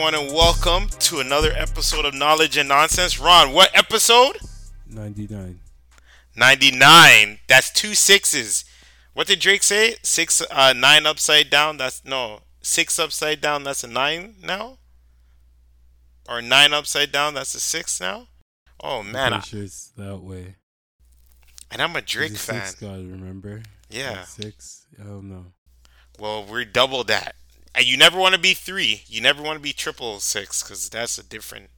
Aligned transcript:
everyone, 0.00 0.28
and 0.28 0.34
welcome 0.34 0.88
to 0.98 1.20
another 1.20 1.52
episode 1.52 2.06
of 2.06 2.14
Knowledge 2.14 2.56
and 2.56 2.70
Nonsense. 2.70 3.20
Ron, 3.20 3.52
what 3.52 3.70
episode? 3.76 4.38
99. 4.88 5.60
99. 6.34 7.38
That's 7.46 7.70
two 7.70 7.94
sixes. 7.94 8.64
What 9.12 9.26
did 9.26 9.40
Drake 9.40 9.62
say? 9.62 9.96
Six, 10.02 10.42
uh, 10.50 10.72
nine 10.72 11.04
upside 11.04 11.50
down. 11.50 11.76
That's 11.76 12.02
no 12.02 12.40
six 12.62 12.98
upside 12.98 13.42
down. 13.42 13.64
That's 13.64 13.84
a 13.84 13.88
nine 13.88 14.36
now. 14.42 14.78
Or 16.26 16.40
nine 16.40 16.72
upside 16.72 17.12
down. 17.12 17.34
That's 17.34 17.54
a 17.54 17.60
six 17.60 18.00
now. 18.00 18.28
Oh 18.82 19.02
man, 19.02 19.34
I'm 19.34 19.42
sure 19.42 19.62
it's 19.62 19.88
that 19.98 20.16
way. 20.20 20.54
And 21.70 21.82
I'm 21.82 21.94
a 21.94 22.00
Drake 22.00 22.38
fan. 22.38 22.64
Six 22.64 22.80
God, 22.80 23.00
remember? 23.00 23.60
Yeah. 23.90 24.24
Six. 24.24 24.86
Oh 24.98 25.20
no. 25.20 25.52
Well, 26.18 26.46
we're 26.46 26.64
double 26.64 27.04
that. 27.04 27.34
And 27.74 27.86
you 27.86 27.96
never 27.96 28.18
want 28.18 28.34
to 28.34 28.40
be 28.40 28.54
three. 28.54 29.02
You 29.06 29.20
never 29.20 29.42
want 29.42 29.56
to 29.56 29.62
be 29.62 29.72
triple 29.72 30.18
six 30.20 30.62
because 30.62 30.88
that's 30.88 31.18
a 31.18 31.22
different, 31.22 31.70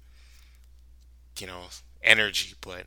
you 1.39 1.47
know, 1.47 1.65
energy. 2.03 2.55
But 2.61 2.87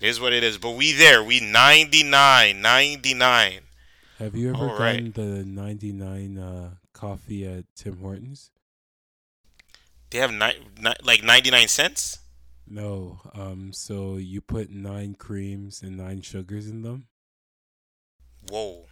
it 0.00 0.06
is 0.06 0.20
what 0.20 0.32
it 0.32 0.42
is. 0.42 0.58
But 0.58 0.70
we 0.70 0.92
there. 0.92 1.22
We 1.22 1.40
99. 1.40 2.60
99. 2.60 3.60
Have 4.18 4.34
you 4.34 4.48
ever 4.50 4.70
All 4.70 4.78
gotten 4.78 5.04
right. 5.04 5.14
the 5.14 5.44
99 5.44 6.38
uh, 6.38 6.70
coffee 6.92 7.46
at 7.46 7.64
Tim 7.76 7.98
Hortons? 7.98 8.50
They 10.10 10.18
have 10.18 10.32
ni-, 10.32 10.66
ni- 10.80 10.94
like 11.04 11.22
99 11.22 11.68
cents? 11.68 12.18
No. 12.66 13.20
Um. 13.34 13.72
So 13.72 14.16
you 14.16 14.40
put 14.40 14.70
nine 14.70 15.14
creams 15.14 15.82
and 15.82 15.96
nine 15.96 16.22
sugars 16.22 16.68
in 16.68 16.82
them. 16.82 17.06
Whoa. 18.50 18.86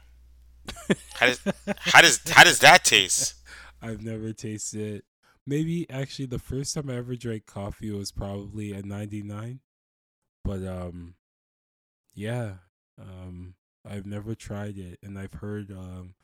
How 1.14 1.26
does 1.26 1.40
how 1.78 2.00
does 2.00 2.20
how 2.28 2.44
does 2.44 2.58
that 2.60 2.84
taste? 2.84 3.34
I've 3.82 4.02
never 4.02 4.32
tasted 4.32 4.80
it. 4.96 5.04
Maybe 5.46 5.88
actually 5.90 6.26
the 6.26 6.38
first 6.38 6.74
time 6.74 6.90
I 6.90 6.96
ever 6.96 7.14
drank 7.14 7.46
coffee 7.46 7.90
was 7.90 8.10
probably 8.10 8.74
at 8.74 8.84
99. 8.84 9.60
But 10.44 10.66
um 10.66 11.14
yeah, 12.14 12.54
um 13.00 13.54
I've 13.88 14.06
never 14.06 14.34
tried 14.34 14.78
it 14.78 14.98
and 15.02 15.18
I've 15.18 15.34
heard 15.34 15.70
um 15.70 16.14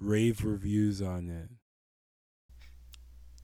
rave 0.00 0.44
reviews 0.44 1.00
on 1.00 1.28
it. 1.30 1.48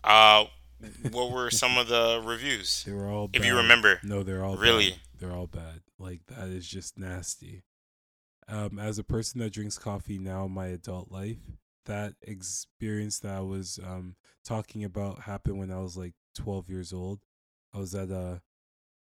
Uh 0.03 0.47
what 1.13 1.31
were 1.31 1.51
some 1.51 1.79
of 1.79 1.89
the 1.89 2.21
reviews? 2.23 2.85
They 2.85 2.93
were 2.93 3.09
all 3.09 3.29
bad. 3.29 3.41
If 3.41 3.47
you 3.47 3.57
remember. 3.57 4.01
No, 4.03 4.23
they're 4.23 4.45
all 4.45 4.57
really 4.57 4.91
bad. 4.91 5.01
they're 5.21 5.33
all 5.33 5.47
bad. 5.47 5.81
Like 5.99 6.27
that 6.27 6.49
is 6.49 6.69
just 6.69 6.99
nasty. 6.99 7.63
Um 8.49 8.79
as 8.79 8.99
a 8.99 9.05
person 9.05 9.41
that 9.41 9.53
drinks 9.53 9.79
coffee 9.79 10.19
now 10.19 10.45
in 10.45 10.53
my 10.53 10.67
adult 10.67 11.11
life, 11.11 11.39
that 11.87 12.15
experience 12.23 13.19
that 13.21 13.35
I 13.35 13.41
was 13.41 13.79
um, 13.85 14.17
talking 14.45 14.85
about 14.85 15.21
happened 15.21 15.59
when 15.59 15.71
I 15.71 15.79
was 15.81 15.97
like 15.97 16.15
12 16.35 16.69
years 16.69 16.93
old. 16.93 17.21
I 17.75 17.79
was 17.79 17.95
at 17.95 18.11
a 18.11 18.43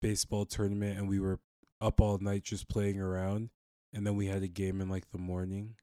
baseball 0.01 0.45
tournament 0.45 0.97
and 0.97 1.07
we 1.07 1.19
were 1.19 1.39
up 1.81 2.01
all 2.01 2.17
night 2.17 2.43
just 2.43 2.69
playing 2.69 2.99
around. 2.99 3.49
And 3.93 4.05
then 4.05 4.15
we 4.15 4.27
had 4.27 4.43
a 4.43 4.47
game 4.47 4.81
in 4.81 4.89
like 4.89 5.11
the 5.11 5.17
morning. 5.17 5.75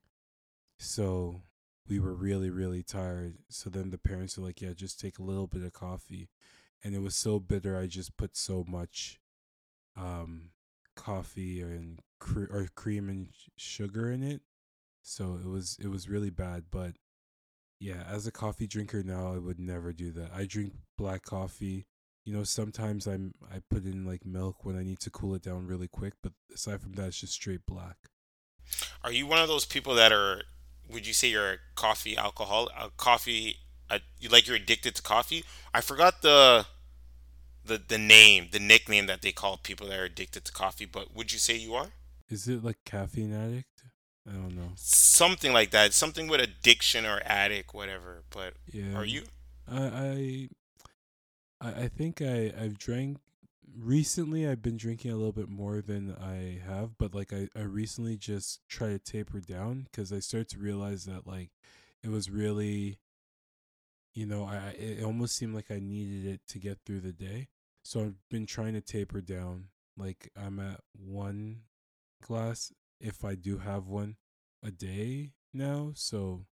So 0.78 1.42
we 1.88 2.00
were 2.00 2.14
really, 2.14 2.50
really 2.50 2.82
tired. 2.82 3.38
So 3.48 3.70
then 3.70 3.90
the 3.90 3.98
parents 3.98 4.36
were 4.36 4.44
like, 4.44 4.60
yeah, 4.60 4.72
just 4.72 5.00
take 5.00 5.18
a 5.18 5.22
little 5.22 5.46
bit 5.46 5.62
of 5.62 5.72
coffee. 5.72 6.28
And 6.82 6.94
it 6.94 7.02
was 7.02 7.14
so 7.14 7.38
bitter, 7.38 7.76
I 7.76 7.86
just 7.86 8.16
put 8.16 8.36
so 8.36 8.64
much 8.66 9.20
um, 9.96 10.50
coffee 11.02 11.60
and 11.60 12.00
cre- 12.18 12.50
or 12.50 12.68
cream 12.74 13.08
and 13.08 13.28
sugar 13.56 14.10
in 14.10 14.22
it 14.22 14.42
so 15.02 15.38
it 15.42 15.48
was 15.48 15.76
it 15.80 15.88
was 15.88 16.08
really 16.08 16.30
bad, 16.30 16.64
but 16.70 16.92
yeah, 17.78 18.04
as 18.08 18.26
a 18.26 18.32
coffee 18.32 18.66
drinker 18.66 19.02
now, 19.02 19.32
I 19.32 19.38
would 19.38 19.58
never 19.58 19.92
do 19.92 20.10
that. 20.12 20.30
I 20.34 20.44
drink 20.44 20.74
black 20.98 21.24
coffee. 21.24 21.86
You 22.24 22.34
know, 22.34 22.44
sometimes 22.44 23.06
I'm 23.06 23.34
I 23.50 23.60
put 23.70 23.84
in 23.84 24.04
like 24.04 24.26
milk 24.26 24.64
when 24.64 24.78
I 24.78 24.82
need 24.82 25.00
to 25.00 25.10
cool 25.10 25.34
it 25.34 25.42
down 25.42 25.66
really 25.66 25.88
quick, 25.88 26.14
but 26.22 26.32
aside 26.54 26.80
from 26.80 26.92
that, 26.92 27.08
it's 27.08 27.20
just 27.20 27.32
straight 27.32 27.66
black. 27.66 27.96
Are 29.02 29.12
you 29.12 29.26
one 29.26 29.40
of 29.40 29.48
those 29.48 29.64
people 29.64 29.94
that 29.94 30.12
are? 30.12 30.42
Would 30.88 31.06
you 31.06 31.12
say 31.12 31.28
you're 31.28 31.52
a 31.52 31.58
coffee 31.76 32.16
alcohol, 32.16 32.68
a 32.78 32.90
coffee, 32.96 33.56
a, 33.88 34.00
like 34.28 34.46
you're 34.46 34.56
addicted 34.56 34.96
to 34.96 35.02
coffee? 35.02 35.44
I 35.72 35.80
forgot 35.80 36.20
the, 36.20 36.66
the 37.70 37.80
the 37.86 37.98
name, 37.98 38.48
the 38.50 38.58
nickname 38.58 39.06
that 39.06 39.22
they 39.22 39.32
call 39.32 39.56
people 39.56 39.86
that 39.88 39.98
are 39.98 40.04
addicted 40.04 40.44
to 40.44 40.52
coffee. 40.52 40.86
But 40.86 41.14
would 41.14 41.32
you 41.32 41.38
say 41.38 41.56
you 41.56 41.74
are? 41.74 41.92
Is 42.28 42.48
it 42.48 42.64
like 42.64 42.78
caffeine 42.84 43.32
addict? 43.32 43.84
I 44.28 44.32
don't 44.32 44.56
know. 44.56 44.72
Something 44.74 45.52
like 45.52 45.70
that. 45.70 45.94
Something 45.94 46.28
with 46.28 46.40
addiction 46.40 47.06
or 47.06 47.20
addict, 47.24 47.72
whatever. 47.72 48.24
But 48.30 48.54
yeah, 48.70 48.94
are 48.94 49.04
you? 49.04 49.22
I 49.70 50.48
I 51.60 51.72
I 51.84 51.88
think 51.88 52.20
I 52.20 52.52
I've 52.58 52.78
drank 52.78 53.18
recently. 53.78 54.48
I've 54.48 54.62
been 54.62 54.76
drinking 54.76 55.12
a 55.12 55.16
little 55.16 55.32
bit 55.32 55.48
more 55.48 55.80
than 55.80 56.16
I 56.20 56.60
have, 56.66 56.98
but 56.98 57.14
like 57.14 57.32
I 57.32 57.48
I 57.56 57.62
recently 57.62 58.16
just 58.16 58.60
tried 58.68 58.90
to 58.90 58.98
taper 58.98 59.40
down 59.40 59.86
because 59.90 60.12
I 60.12 60.18
started 60.18 60.48
to 60.50 60.58
realize 60.58 61.04
that 61.04 61.26
like 61.26 61.50
it 62.02 62.10
was 62.10 62.30
really, 62.30 62.98
you 64.12 64.26
know, 64.26 64.44
I 64.44 64.74
it 64.78 65.04
almost 65.04 65.36
seemed 65.36 65.54
like 65.54 65.70
I 65.70 65.78
needed 65.78 66.26
it 66.26 66.40
to 66.48 66.58
get 66.58 66.78
through 66.84 67.00
the 67.00 67.12
day. 67.12 67.48
So 67.82 68.00
I've 68.00 68.28
been 68.30 68.46
trying 68.46 68.74
to 68.74 68.80
taper 68.80 69.20
down. 69.20 69.66
Like 69.96 70.30
I'm 70.36 70.58
at 70.58 70.80
one 70.92 71.62
glass 72.22 72.72
if 73.00 73.24
I 73.24 73.34
do 73.34 73.58
have 73.58 73.86
one 73.86 74.16
a 74.62 74.70
day 74.70 75.32
now. 75.52 75.92
So 75.94 76.46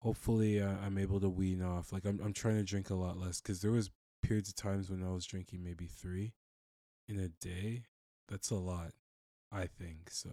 hopefully 0.00 0.60
uh, 0.60 0.74
I'm 0.84 0.98
able 0.98 1.20
to 1.20 1.28
wean 1.28 1.62
off. 1.62 1.92
Like 1.92 2.04
I'm 2.04 2.20
I'm 2.22 2.32
trying 2.32 2.56
to 2.56 2.64
drink 2.64 2.90
a 2.90 2.94
lot 2.94 3.18
less 3.18 3.40
because 3.40 3.60
there 3.60 3.70
was 3.70 3.90
periods 4.22 4.48
of 4.48 4.56
times 4.56 4.90
when 4.90 5.02
I 5.02 5.10
was 5.10 5.26
drinking 5.26 5.62
maybe 5.62 5.86
three 5.86 6.34
in 7.08 7.18
a 7.18 7.28
day. 7.28 7.84
That's 8.28 8.50
a 8.50 8.56
lot, 8.56 8.92
I 9.50 9.66
think. 9.66 10.10
So 10.10 10.30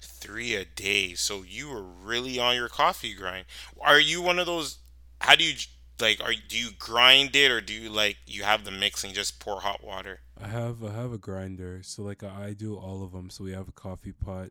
three 0.00 0.54
a 0.54 0.64
day. 0.64 1.14
So 1.14 1.42
you 1.42 1.68
were 1.68 1.82
really 1.82 2.38
on 2.38 2.56
your 2.56 2.68
coffee 2.68 3.14
grind. 3.14 3.46
Are 3.80 4.00
you 4.00 4.22
one 4.22 4.38
of 4.38 4.46
those? 4.46 4.78
How 5.20 5.36
do 5.36 5.44
you 5.44 5.54
like? 6.00 6.22
Are 6.22 6.32
do 6.48 6.58
you 6.58 6.70
grind 6.78 7.34
it 7.36 7.50
or 7.50 7.60
do 7.60 7.72
you 7.72 7.90
like 7.90 8.16
you 8.26 8.42
have 8.42 8.64
the 8.64 8.70
mix 8.70 9.04
and 9.04 9.14
just 9.14 9.40
pour 9.40 9.60
hot 9.60 9.84
water? 9.84 10.20
I 10.40 10.48
have 10.48 10.82
I 10.84 10.92
have 10.92 11.12
a 11.12 11.18
grinder, 11.18 11.80
so 11.82 12.02
like 12.02 12.22
I 12.22 12.52
do 12.52 12.76
all 12.76 13.02
of 13.02 13.12
them. 13.12 13.30
So 13.30 13.44
we 13.44 13.52
have 13.52 13.68
a 13.68 13.72
coffee 13.72 14.12
pot, 14.12 14.50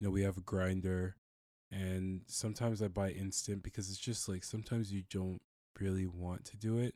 you 0.00 0.06
know, 0.06 0.10
we 0.10 0.22
have 0.22 0.36
a 0.36 0.42
grinder, 0.42 1.16
and 1.70 2.22
sometimes 2.26 2.82
I 2.82 2.88
buy 2.88 3.10
instant 3.10 3.62
because 3.62 3.90
it's 3.90 3.98
just 3.98 4.28
like 4.28 4.44
sometimes 4.44 4.92
you 4.92 5.02
don't 5.10 5.40
really 5.78 6.06
want 6.06 6.44
to 6.46 6.56
do 6.56 6.78
it. 6.78 6.94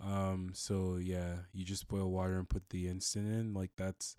Um, 0.00 0.50
so 0.52 0.96
yeah, 0.96 1.36
you 1.52 1.64
just 1.64 1.88
boil 1.88 2.10
water 2.10 2.38
and 2.38 2.48
put 2.48 2.68
the 2.70 2.88
instant 2.88 3.28
in. 3.28 3.54
Like 3.54 3.70
that's 3.76 4.16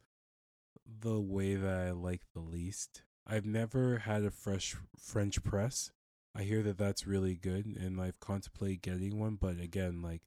the 1.01 1.19
way 1.19 1.55
that 1.55 1.87
I 1.87 1.91
like 1.91 2.21
the 2.33 2.41
least. 2.41 3.03
I've 3.25 3.45
never 3.45 3.99
had 3.99 4.23
a 4.23 4.31
fresh 4.31 4.75
French 4.97 5.43
press. 5.43 5.91
I 6.37 6.43
hear 6.43 6.61
that 6.63 6.77
that's 6.77 7.07
really 7.07 7.33
good, 7.33 7.65
and 7.65 7.99
I've 7.99 8.19
contemplated 8.19 8.83
getting 8.83 9.19
one. 9.19 9.37
But 9.41 9.59
again, 9.59 10.03
like 10.03 10.21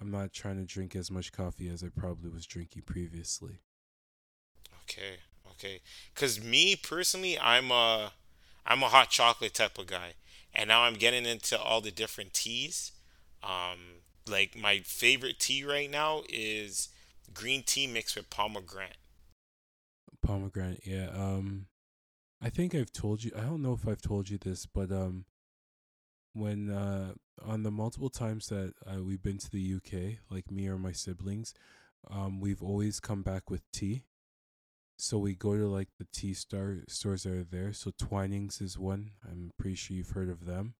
I'm 0.00 0.10
not 0.10 0.32
trying 0.32 0.56
to 0.56 0.64
drink 0.64 0.96
as 0.96 1.10
much 1.10 1.30
coffee 1.30 1.68
as 1.68 1.82
I 1.82 1.88
probably 1.88 2.30
was 2.30 2.46
drinking 2.46 2.82
previously. 2.86 3.60
Okay, 4.84 5.18
okay. 5.50 5.80
Cause 6.14 6.42
me 6.42 6.74
personally, 6.74 7.38
I'm 7.38 7.70
a 7.70 8.12
I'm 8.64 8.82
a 8.82 8.88
hot 8.88 9.10
chocolate 9.10 9.52
type 9.52 9.78
of 9.78 9.86
guy, 9.86 10.14
and 10.54 10.68
now 10.68 10.84
I'm 10.84 10.94
getting 10.94 11.26
into 11.26 11.60
all 11.60 11.82
the 11.82 11.90
different 11.90 12.32
teas. 12.32 12.92
Um, 13.42 14.00
like 14.26 14.56
my 14.56 14.80
favorite 14.84 15.38
tea 15.38 15.64
right 15.64 15.90
now 15.90 16.22
is 16.30 16.88
green 17.34 17.62
tea 17.62 17.86
mixed 17.86 18.16
with 18.16 18.30
pomegranate. 18.30 18.96
Pomegranate, 20.22 20.80
yeah. 20.84 21.10
Um, 21.14 21.66
I 22.42 22.50
think 22.50 22.74
I've 22.74 22.92
told 22.92 23.24
you. 23.24 23.32
I 23.36 23.40
don't 23.40 23.62
know 23.62 23.72
if 23.72 23.88
I've 23.88 24.02
told 24.02 24.28
you 24.28 24.38
this, 24.38 24.66
but 24.66 24.92
um, 24.92 25.24
when 26.34 26.70
uh, 26.70 27.12
on 27.44 27.62
the 27.62 27.70
multiple 27.70 28.10
times 28.10 28.48
that 28.48 28.74
uh, 28.86 29.02
we've 29.02 29.22
been 29.22 29.38
to 29.38 29.50
the 29.50 29.74
UK, 29.76 30.18
like 30.30 30.50
me 30.50 30.68
or 30.68 30.78
my 30.78 30.92
siblings, 30.92 31.54
um, 32.10 32.40
we've 32.40 32.62
always 32.62 33.00
come 33.00 33.22
back 33.22 33.50
with 33.50 33.62
tea. 33.72 34.04
So 34.98 35.18
we 35.18 35.34
go 35.34 35.56
to 35.56 35.66
like 35.66 35.88
the 35.98 36.06
tea 36.12 36.34
star 36.34 36.78
stores 36.88 37.24
that 37.24 37.32
are 37.32 37.44
there. 37.44 37.72
So 37.72 37.90
Twinings 37.90 38.60
is 38.60 38.78
one. 38.78 39.12
I'm 39.24 39.52
pretty 39.58 39.76
sure 39.76 39.96
you've 39.96 40.10
heard 40.10 40.30
of 40.30 40.46
them. 40.46 40.74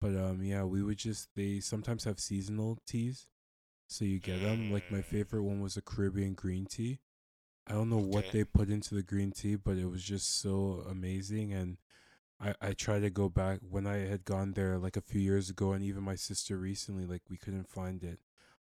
But 0.00 0.16
um, 0.16 0.42
yeah, 0.42 0.64
we 0.64 0.82
would 0.82 0.98
just 0.98 1.28
they 1.34 1.60
sometimes 1.60 2.04
have 2.04 2.18
seasonal 2.18 2.78
teas, 2.86 3.26
so 3.86 4.04
you 4.04 4.18
get 4.18 4.42
them. 4.42 4.72
Like 4.72 4.90
my 4.90 5.02
favorite 5.02 5.42
one 5.44 5.60
was 5.60 5.76
a 5.76 5.82
Caribbean 5.82 6.34
green 6.34 6.66
tea. 6.66 6.98
I 7.66 7.72
don't 7.72 7.90
know 7.90 7.98
okay. 7.98 8.06
what 8.06 8.32
they 8.32 8.44
put 8.44 8.68
into 8.68 8.94
the 8.94 9.02
green 9.02 9.32
tea, 9.32 9.54
but 9.56 9.76
it 9.76 9.86
was 9.86 10.02
just 10.02 10.40
so 10.40 10.84
amazing 10.88 11.52
and 11.52 11.78
I, 12.40 12.54
I 12.60 12.72
try 12.72 12.98
to 13.00 13.10
go 13.10 13.28
back 13.28 13.60
when 13.68 13.86
I 13.86 13.98
had 13.98 14.24
gone 14.24 14.52
there 14.52 14.78
like 14.78 14.96
a 14.96 15.02
few 15.02 15.20
years 15.20 15.48
ago, 15.50 15.72
and 15.72 15.82
even 15.84 16.02
my 16.02 16.16
sister 16.16 16.56
recently, 16.56 17.06
like 17.06 17.22
we 17.28 17.36
couldn't 17.36 17.68
find 17.68 18.02
it. 18.02 18.18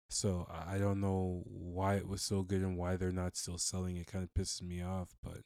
So 0.09 0.47
I 0.50 0.77
don't 0.77 1.01
know 1.01 1.44
why 1.45 1.95
it 1.95 2.07
was 2.07 2.21
so 2.21 2.44
good 2.44 2.61
and 2.61 2.77
why 2.77 2.95
they're 2.95 3.11
not 3.11 3.35
still 3.35 3.57
selling 3.57 3.97
it. 3.97 4.07
Kind 4.07 4.23
of 4.23 4.33
pisses 4.33 4.61
me 4.61 4.81
off, 4.81 5.15
but 5.23 5.39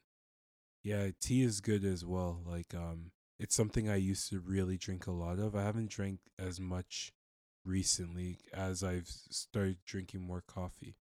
yeah, 0.83 1.07
tea 1.21 1.43
is 1.43 1.61
good 1.61 1.85
as 1.85 2.05
well. 2.05 2.41
Like 2.45 2.75
um, 2.75 3.11
it's 3.39 3.55
something 3.55 3.89
I 3.89 3.95
used 3.95 4.29
to 4.29 4.39
really 4.39 4.77
drink 4.77 5.07
a 5.07 5.11
lot 5.11 5.39
of. 5.39 5.55
I 5.55 5.63
haven't 5.63 5.89
drank 5.89 6.19
as 6.37 6.59
much 6.59 7.13
recently 7.63 8.39
as 8.53 8.83
I've 8.83 9.07
started 9.07 9.77
drinking 9.85 10.21
more 10.21 10.43
coffee. 10.45 10.95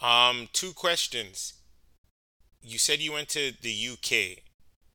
Um, 0.00 0.48
two 0.52 0.72
questions. 0.72 1.54
You 2.62 2.78
said 2.78 3.00
you 3.00 3.12
went 3.12 3.28
to 3.30 3.52
the 3.60 3.88
UK. 3.92 4.42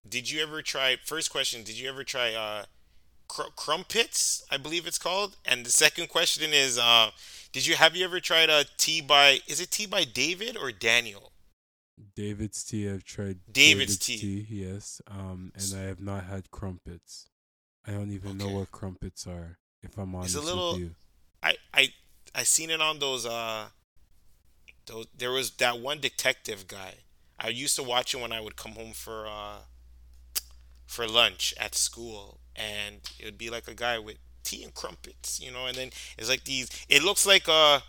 Did 0.08 0.30
you 0.30 0.42
ever 0.42 0.62
try? 0.62 0.98
First 1.06 1.32
question: 1.32 1.64
Did 1.64 1.78
you 1.80 1.90
ever 1.90 2.04
try 2.04 2.34
uh, 2.34 2.66
cr- 3.28 3.52
crumpets? 3.56 4.44
I 4.52 4.58
believe 4.58 4.86
it's 4.86 4.98
called. 4.98 5.38
And 5.46 5.66
the 5.66 5.72
second 5.72 6.10
question 6.10 6.52
is, 6.54 6.78
uh, 6.78 7.12
did 7.52 7.66
you 7.66 7.76
have 7.76 7.96
you 7.96 8.04
ever 8.06 8.20
tried 8.20 8.50
a 8.50 8.66
tea 8.78 9.02
by? 9.02 9.40
Is 9.48 9.60
it 9.62 9.72
tea 9.72 9.86
by 9.86 10.04
David 10.04 10.58
or 10.58 10.72
Daniel? 10.72 11.32
David's 12.16 12.64
tea. 12.64 12.90
I've 12.90 13.04
tried 13.04 13.40
David's 13.52 13.98
David's 13.98 13.98
tea. 13.98 14.18
tea. 14.18 14.48
Yes. 14.50 15.02
Um, 15.10 15.52
and 15.56 15.80
I 15.80 15.84
have 15.84 16.02
not 16.02 16.26
had 16.26 16.52
crumpets. 16.52 17.28
I 17.88 17.92
don't 17.92 18.12
even 18.12 18.38
know 18.38 18.50
what 18.50 18.72
crumpets 18.72 19.28
are. 19.28 19.58
If 19.82 19.98
I'm 19.98 20.16
honest 20.16 20.36
It's 20.36 20.44
a 20.44 20.46
little. 20.46 20.74
with 20.74 20.82
you. 20.82 20.92
I 21.42 21.56
I 21.74 21.94
I 22.34 22.44
seen 22.44 22.70
it 22.70 22.82
on 22.82 23.00
those 23.00 23.26
uh 23.26 23.66
there 25.18 25.32
was 25.32 25.52
that 25.52 25.80
one 25.80 26.00
detective 26.00 26.68
guy. 26.68 26.96
I 27.40 27.50
used 27.50 27.76
to 27.78 27.84
watch 27.84 28.14
it 28.14 28.22
when 28.22 28.32
I 28.32 28.40
would 28.42 28.56
come 28.56 28.74
home 28.74 28.94
for 28.94 29.28
uh 29.28 29.60
for 30.86 31.08
lunch 31.08 31.54
at 31.58 31.76
school 31.76 32.40
and 32.56 32.98
it 33.20 33.26
would 33.26 33.38
be 33.38 33.50
like 33.50 33.68
a 33.68 33.74
guy 33.74 33.98
with 34.00 34.18
tea 34.44 34.64
and 34.64 34.74
crumpets, 34.74 35.40
you 35.40 35.52
know, 35.52 35.66
and 35.66 35.76
then 35.78 35.90
it's 36.18 36.30
like 36.30 36.44
these 36.44 36.70
it 36.90 37.04
looks 37.04 37.26
like 37.26 37.48
uh 37.48 37.80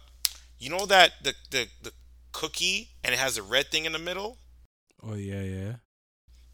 you 0.58 0.70
know 0.70 0.86
that 0.86 1.12
the 1.22 1.34
the 1.50 1.68
the 1.82 1.92
cookie 2.32 2.90
and 3.04 3.14
it 3.14 3.18
has 3.18 3.36
a 3.36 3.42
red 3.42 3.70
thing 3.70 3.84
in 3.84 3.92
the 3.92 3.98
middle? 3.98 4.38
Oh 5.02 5.14
yeah, 5.14 5.42
yeah. 5.42 5.72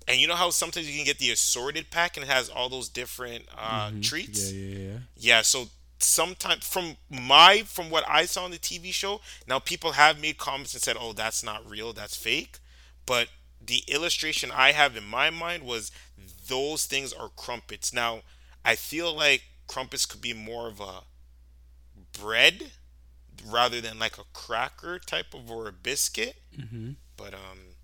And 0.08 0.18
you 0.18 0.26
know 0.26 0.34
how 0.34 0.50
sometimes 0.50 0.88
you 0.90 0.96
can 0.96 1.04
get 1.06 1.18
the 1.18 1.30
assorted 1.30 1.90
pack 1.90 2.16
and 2.16 2.24
it 2.24 2.28
has 2.30 2.48
all 2.48 2.68
those 2.68 2.88
different 2.88 3.44
uh 3.56 3.90
Mhm. 3.90 4.02
treats? 4.02 4.52
Yeah, 4.52 4.58
yeah, 4.58 4.78
yeah. 4.92 4.98
Yeah, 5.16 5.42
so 5.42 5.68
sometimes 6.02 6.66
from 6.66 6.96
my 7.10 7.62
from 7.66 7.90
what 7.90 8.04
I 8.08 8.24
saw 8.26 8.44
on 8.44 8.50
the 8.50 8.58
TV 8.58 8.92
show, 8.92 9.20
now 9.46 9.58
people 9.58 9.92
have 9.92 10.20
made 10.20 10.38
comments 10.38 10.74
and 10.74 10.82
said, 10.82 10.96
"Oh, 10.98 11.12
that's 11.12 11.42
not 11.42 11.68
real, 11.68 11.92
that's 11.92 12.16
fake." 12.16 12.58
But 13.06 13.28
the 13.60 13.84
illustration 13.88 14.50
I 14.50 14.72
have 14.72 14.96
in 14.96 15.04
my 15.04 15.30
mind 15.30 15.64
was 15.64 15.90
those 16.48 16.86
things 16.86 17.12
are 17.12 17.28
crumpets. 17.28 17.92
Now, 17.92 18.22
I 18.64 18.76
feel 18.76 19.14
like 19.14 19.42
crumpets 19.66 20.06
could 20.06 20.20
be 20.20 20.32
more 20.32 20.68
of 20.68 20.80
a 20.80 21.02
bread 22.18 22.72
rather 23.46 23.80
than 23.80 23.98
like 23.98 24.18
a 24.18 24.24
cracker 24.32 24.98
type 24.98 25.34
of 25.34 25.50
or 25.50 25.68
a 25.68 25.72
biscuit, 25.72 26.36
Mhm. 26.56 26.96
but 27.16 27.34
um 27.34 27.76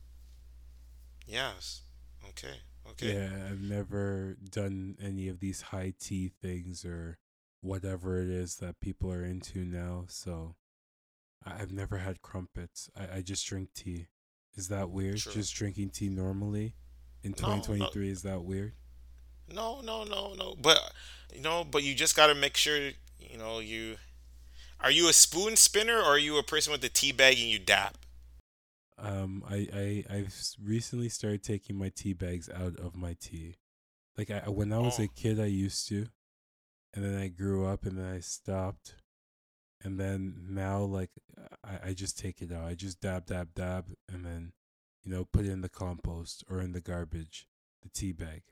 yes. 1.26 1.82
Okay. 2.30 2.54
Okay. 2.90 3.14
Yeah, 3.14 3.48
I've 3.50 3.60
never 3.60 4.36
done 4.50 4.96
any 5.00 5.28
of 5.28 5.40
these 5.40 5.60
high 5.60 5.92
tea 5.98 6.28
things 6.28 6.84
or 6.84 7.18
whatever 7.66 8.22
it 8.22 8.28
is 8.28 8.56
that 8.56 8.80
people 8.80 9.12
are 9.12 9.24
into 9.24 9.64
now. 9.64 10.04
So 10.08 10.54
I've 11.44 11.72
never 11.72 11.98
had 11.98 12.22
crumpets. 12.22 12.90
I, 12.96 13.18
I 13.18 13.22
just 13.22 13.46
drink 13.46 13.70
tea. 13.74 14.06
Is 14.54 14.68
that 14.68 14.90
weird? 14.90 15.18
True. 15.18 15.32
Just 15.32 15.54
drinking 15.54 15.90
tea 15.90 16.08
normally 16.08 16.74
in 17.22 17.34
No, 17.40 17.48
no. 17.48 17.54
2023 17.56 18.10
is 18.10 18.22
that 18.22 18.42
weird? 18.42 18.72
No, 19.52 19.80
no, 19.80 20.04
no, 20.04 20.34
no. 20.34 20.54
But 20.60 20.78
you 21.34 21.40
know, 21.42 21.62
but 21.64 21.82
you 21.82 21.94
just 21.94 22.16
got 22.16 22.28
to 22.28 22.34
make 22.34 22.56
sure 22.56 22.76
you 23.18 23.38
know 23.38 23.58
you. 23.60 23.96
Are 24.80 24.90
you 24.90 25.08
a 25.08 25.12
spoon 25.12 25.56
spinner 25.56 25.96
or 25.98 26.04
are 26.04 26.18
you 26.18 26.36
a 26.38 26.42
person 26.42 26.70
with 26.70 26.80
the 26.82 26.88
tea 26.88 27.12
bag 27.12 27.38
and 27.38 27.48
you 27.48 27.58
dap? 27.58 27.96
Um, 28.98 29.42
I 29.48 29.68
I 29.72 30.04
I've 30.10 30.34
recently 30.62 31.08
started 31.10 31.42
taking 31.42 31.76
my 31.78 31.90
tea 31.94 32.12
bags 32.14 32.48
out 32.48 32.78
of 32.78 32.96
my 32.96 33.14
tea. 33.20 33.56
Like 34.16 34.30
I 34.30 34.48
when 34.48 34.72
I 34.72 34.78
was 34.78 34.98
Oh. 34.98 35.04
a 35.04 35.08
kid, 35.08 35.38
I 35.38 35.46
used 35.46 35.86
to, 35.88 36.06
and 36.96 37.04
then 37.04 37.14
I 37.14 37.28
grew 37.28 37.66
up, 37.66 37.84
and 37.84 37.98
then 37.98 38.12
I 38.12 38.20
stopped, 38.20 38.94
and 39.84 40.00
then 40.00 40.46
now 40.48 40.80
like 40.80 41.10
I 41.62 41.90
I 41.90 41.92
just 41.92 42.18
take 42.18 42.42
it 42.42 42.50
out. 42.50 42.64
I 42.64 42.74
just 42.74 43.00
dab 43.00 43.26
dab 43.26 43.54
dab, 43.54 43.86
and 44.12 44.24
then 44.24 44.52
you 45.04 45.12
know 45.12 45.26
put 45.26 45.44
it 45.44 45.50
in 45.50 45.60
the 45.60 45.68
compost 45.68 46.42
or 46.50 46.60
in 46.60 46.72
the 46.72 46.80
garbage, 46.80 47.46
the 47.82 47.90
tea 47.90 48.12
bag. 48.12 48.42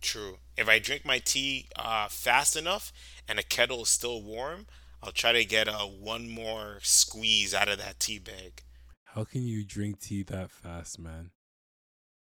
True. 0.00 0.38
If 0.56 0.68
I 0.68 0.80
drink 0.80 1.04
my 1.04 1.20
tea 1.20 1.68
uh, 1.76 2.08
fast 2.08 2.56
enough 2.56 2.92
and 3.28 3.38
the 3.38 3.44
kettle 3.44 3.82
is 3.82 3.88
still 3.88 4.20
warm, 4.20 4.66
I'll 5.00 5.12
try 5.12 5.32
to 5.32 5.44
get 5.44 5.68
uh, 5.68 5.86
one 5.86 6.28
more 6.28 6.78
squeeze 6.82 7.54
out 7.54 7.68
of 7.68 7.78
that 7.78 8.00
tea 8.00 8.18
bag. 8.18 8.62
How 9.04 9.22
can 9.22 9.42
you 9.42 9.64
drink 9.64 10.00
tea 10.00 10.24
that 10.24 10.50
fast, 10.50 10.98
man? 10.98 11.30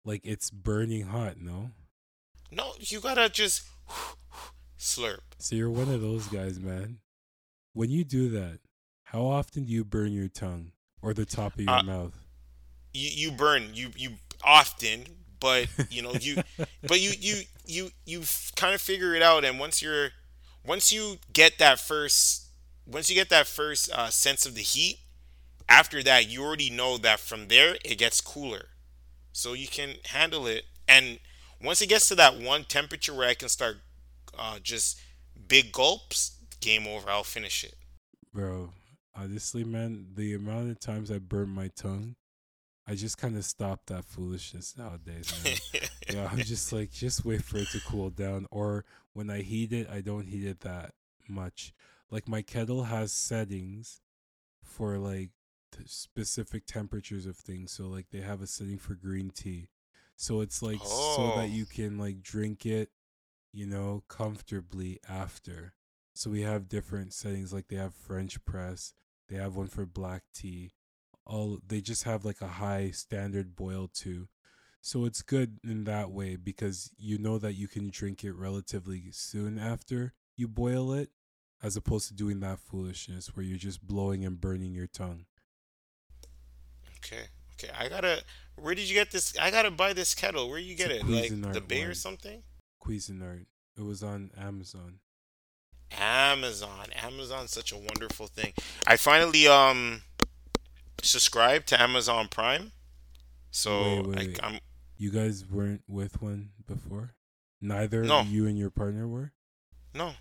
Like 0.05 0.21
it's 0.23 0.51
burning 0.51 1.07
hot, 1.07 1.37
no? 1.39 1.71
No, 2.51 2.73
you 2.79 2.99
gotta 2.99 3.29
just 3.29 3.63
slurp. 4.81 5.19
So 5.37 5.55
you're 5.55 5.69
one 5.69 5.89
of 5.89 6.01
those 6.01 6.27
guys, 6.27 6.59
man. 6.59 6.97
When 7.73 7.89
you 7.89 8.03
do 8.03 8.29
that, 8.29 8.59
how 9.03 9.21
often 9.23 9.65
do 9.65 9.71
you 9.71 9.83
burn 9.85 10.11
your 10.11 10.27
tongue 10.27 10.71
or 11.01 11.13
the 11.13 11.25
top 11.25 11.53
of 11.55 11.61
your 11.61 11.69
Uh, 11.71 11.83
mouth? 11.83 12.17
You 12.93 13.09
you 13.09 13.31
burn 13.31 13.73
you 13.73 13.91
you 13.95 14.17
often, 14.43 15.05
but 15.39 15.67
you 15.89 16.01
know 16.01 16.13
you 16.13 16.43
but 16.87 16.99
you 16.99 17.11
you 17.19 17.43
you 17.65 17.91
you 18.05 18.23
kind 18.55 18.73
of 18.73 18.81
figure 18.81 19.13
it 19.15 19.21
out 19.21 19.43
and 19.45 19.59
once 19.59 19.81
you're 19.81 20.09
once 20.65 20.91
you 20.91 21.17
get 21.31 21.57
that 21.59 21.79
first 21.79 22.47
once 22.85 23.09
you 23.09 23.15
get 23.15 23.29
that 23.29 23.47
first 23.47 23.91
uh, 23.91 24.09
sense 24.09 24.45
of 24.45 24.55
the 24.55 24.61
heat 24.61 24.99
after 25.69 26.03
that 26.03 26.27
you 26.29 26.43
already 26.43 26.69
know 26.69 26.97
that 26.97 27.19
from 27.19 27.47
there 27.47 27.77
it 27.85 27.97
gets 27.97 28.19
cooler 28.21 28.65
so 29.31 29.53
you 29.53 29.67
can 29.67 29.95
handle 30.05 30.45
it 30.47 30.65
and 30.87 31.19
once 31.63 31.81
it 31.81 31.87
gets 31.87 32.07
to 32.07 32.15
that 32.15 32.37
one 32.39 32.63
temperature 32.63 33.13
where 33.13 33.29
i 33.29 33.33
can 33.33 33.47
start 33.49 33.77
uh, 34.37 34.59
just 34.59 34.99
big 35.47 35.71
gulps 35.71 36.37
game 36.59 36.87
over 36.87 37.09
i'll 37.09 37.23
finish 37.23 37.63
it 37.63 37.75
Bro, 38.33 38.71
honestly, 39.13 39.65
man, 39.65 40.07
the 40.15 40.33
amount 40.35 40.71
of 40.71 40.79
times 40.79 41.11
I 41.11 41.17
burnt 41.17 41.49
my 41.49 41.67
tongue, 41.75 42.15
I 42.87 42.95
just 42.95 43.17
kind 43.17 43.35
of 43.35 43.43
stopped 43.43 43.87
that 43.87 44.05
foolishness 44.05 44.75
nowadays, 44.77 45.33
man. 45.43 45.81
yeah, 46.15 46.29
I'm 46.31 46.37
just 46.39 46.71
like, 46.71 46.91
just 46.91 47.25
wait 47.25 47.43
for 47.43 47.57
it 47.57 47.67
to 47.73 47.81
cool 47.81 48.09
down. 48.09 48.47
Or 48.51 48.85
when 49.11 49.29
I 49.29 49.41
heat 49.41 49.73
it, 49.73 49.89
I 49.89 49.99
don't 49.99 50.27
heat 50.27 50.45
it 50.45 50.61
that 50.61 50.93
much. 51.27 51.73
Like 52.09 52.29
my 52.29 52.41
kettle 52.41 52.83
has 52.85 53.11
settings 53.11 53.99
for 54.63 54.97
like 54.97 55.31
specific 55.85 56.65
temperatures 56.65 57.25
of 57.25 57.35
things. 57.35 57.73
So 57.73 57.87
like 57.87 58.05
they 58.11 58.21
have 58.21 58.41
a 58.41 58.47
setting 58.47 58.77
for 58.77 58.93
green 58.93 59.29
tea. 59.31 59.67
So 60.15 60.39
it's 60.39 60.61
like 60.61 60.79
so 60.79 60.85
Oh. 60.87 61.33
that 61.35 61.49
you 61.49 61.65
can 61.65 61.97
like 61.97 62.21
drink 62.21 62.65
it, 62.65 62.91
you 63.53 63.65
know, 63.65 64.03
comfortably 64.07 64.99
after. 65.07 65.73
So 66.13 66.29
we 66.29 66.41
have 66.41 66.69
different 66.69 67.13
settings 67.13 67.53
like 67.53 67.67
they 67.67 67.77
have 67.77 67.93
French 67.93 68.43
press, 68.45 68.93
they 69.29 69.37
have 69.37 69.55
one 69.55 69.67
for 69.67 69.85
black 69.85 70.23
tea. 70.33 70.71
All 71.25 71.59
they 71.65 71.81
just 71.81 72.03
have 72.03 72.25
like 72.25 72.41
a 72.41 72.47
high 72.47 72.91
standard 72.91 73.55
boil 73.55 73.89
too. 73.93 74.27
So 74.81 75.05
it's 75.05 75.21
good 75.21 75.59
in 75.63 75.83
that 75.83 76.11
way 76.11 76.35
because 76.35 76.91
you 76.97 77.17
know 77.17 77.37
that 77.37 77.53
you 77.53 77.67
can 77.67 77.89
drink 77.89 78.23
it 78.23 78.33
relatively 78.33 79.03
soon 79.11 79.59
after 79.59 80.13
you 80.35 80.47
boil 80.47 80.91
it, 80.91 81.11
as 81.61 81.77
opposed 81.77 82.07
to 82.07 82.15
doing 82.15 82.39
that 82.39 82.59
foolishness 82.59 83.35
where 83.35 83.45
you're 83.45 83.57
just 83.57 83.85
blowing 83.85 84.25
and 84.25 84.41
burning 84.41 84.73
your 84.73 84.87
tongue. 84.87 85.25
okay 86.97 87.25
okay 87.53 87.71
i 87.77 87.87
gotta 87.87 88.23
where 88.55 88.75
did 88.75 88.89
you 88.89 88.95
get 88.95 89.11
this 89.11 89.37
i 89.39 89.51
gotta 89.51 89.71
buy 89.71 89.93
this 89.93 90.15
kettle 90.15 90.49
where 90.49 90.59
you 90.59 90.75
get 90.75 90.91
a 90.91 90.99
it 90.99 91.07
like 91.07 91.53
the 91.53 91.61
bay 91.61 91.83
or 91.83 91.93
something 91.93 92.41
Cuisinart. 92.83 93.45
It 93.77 93.83
was 93.83 94.03
on 94.03 94.31
Amazon. 94.37 94.99
Amazon. 95.97 96.87
Amazon's 97.03 97.51
such 97.51 97.71
a 97.71 97.77
wonderful 97.77 98.27
thing. 98.27 98.53
I 98.87 98.97
finally 98.97 99.47
um 99.47 100.01
subscribed 101.01 101.67
to 101.69 101.81
Amazon 101.81 102.27
Prime. 102.29 102.71
So 103.51 104.03
Wait, 104.07 104.07
wait, 104.27 104.39
I. 104.43 104.47
I'm 104.47 104.59
You 104.97 105.11
guys 105.11 105.45
weren't 105.45 105.83
with 105.87 106.21
one 106.21 106.49
before? 106.67 107.15
Neither 107.59 108.03
No. 108.03 108.21
you 108.21 108.47
and 108.47 108.57
your 108.57 108.69
partner 108.71 109.07
were? 109.07 109.33
no. 109.93 110.13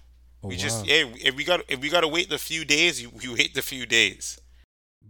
Oh, 0.43 0.49
we 0.49 0.55
wow. 0.55 0.61
just 0.63 0.87
hey, 0.87 1.03
if 1.23 1.37
we 1.37 1.45
got 1.45 1.61
if 1.69 1.81
we 1.81 1.91
got 1.91 2.01
to 2.01 2.09
wait 2.09 2.31
the 2.31 2.39
few 2.39 2.65
days, 2.65 3.01
you, 3.03 3.13
you 3.21 3.35
wait 3.35 3.53
the 3.55 3.61
few 3.61 3.85
days. 3.85 4.41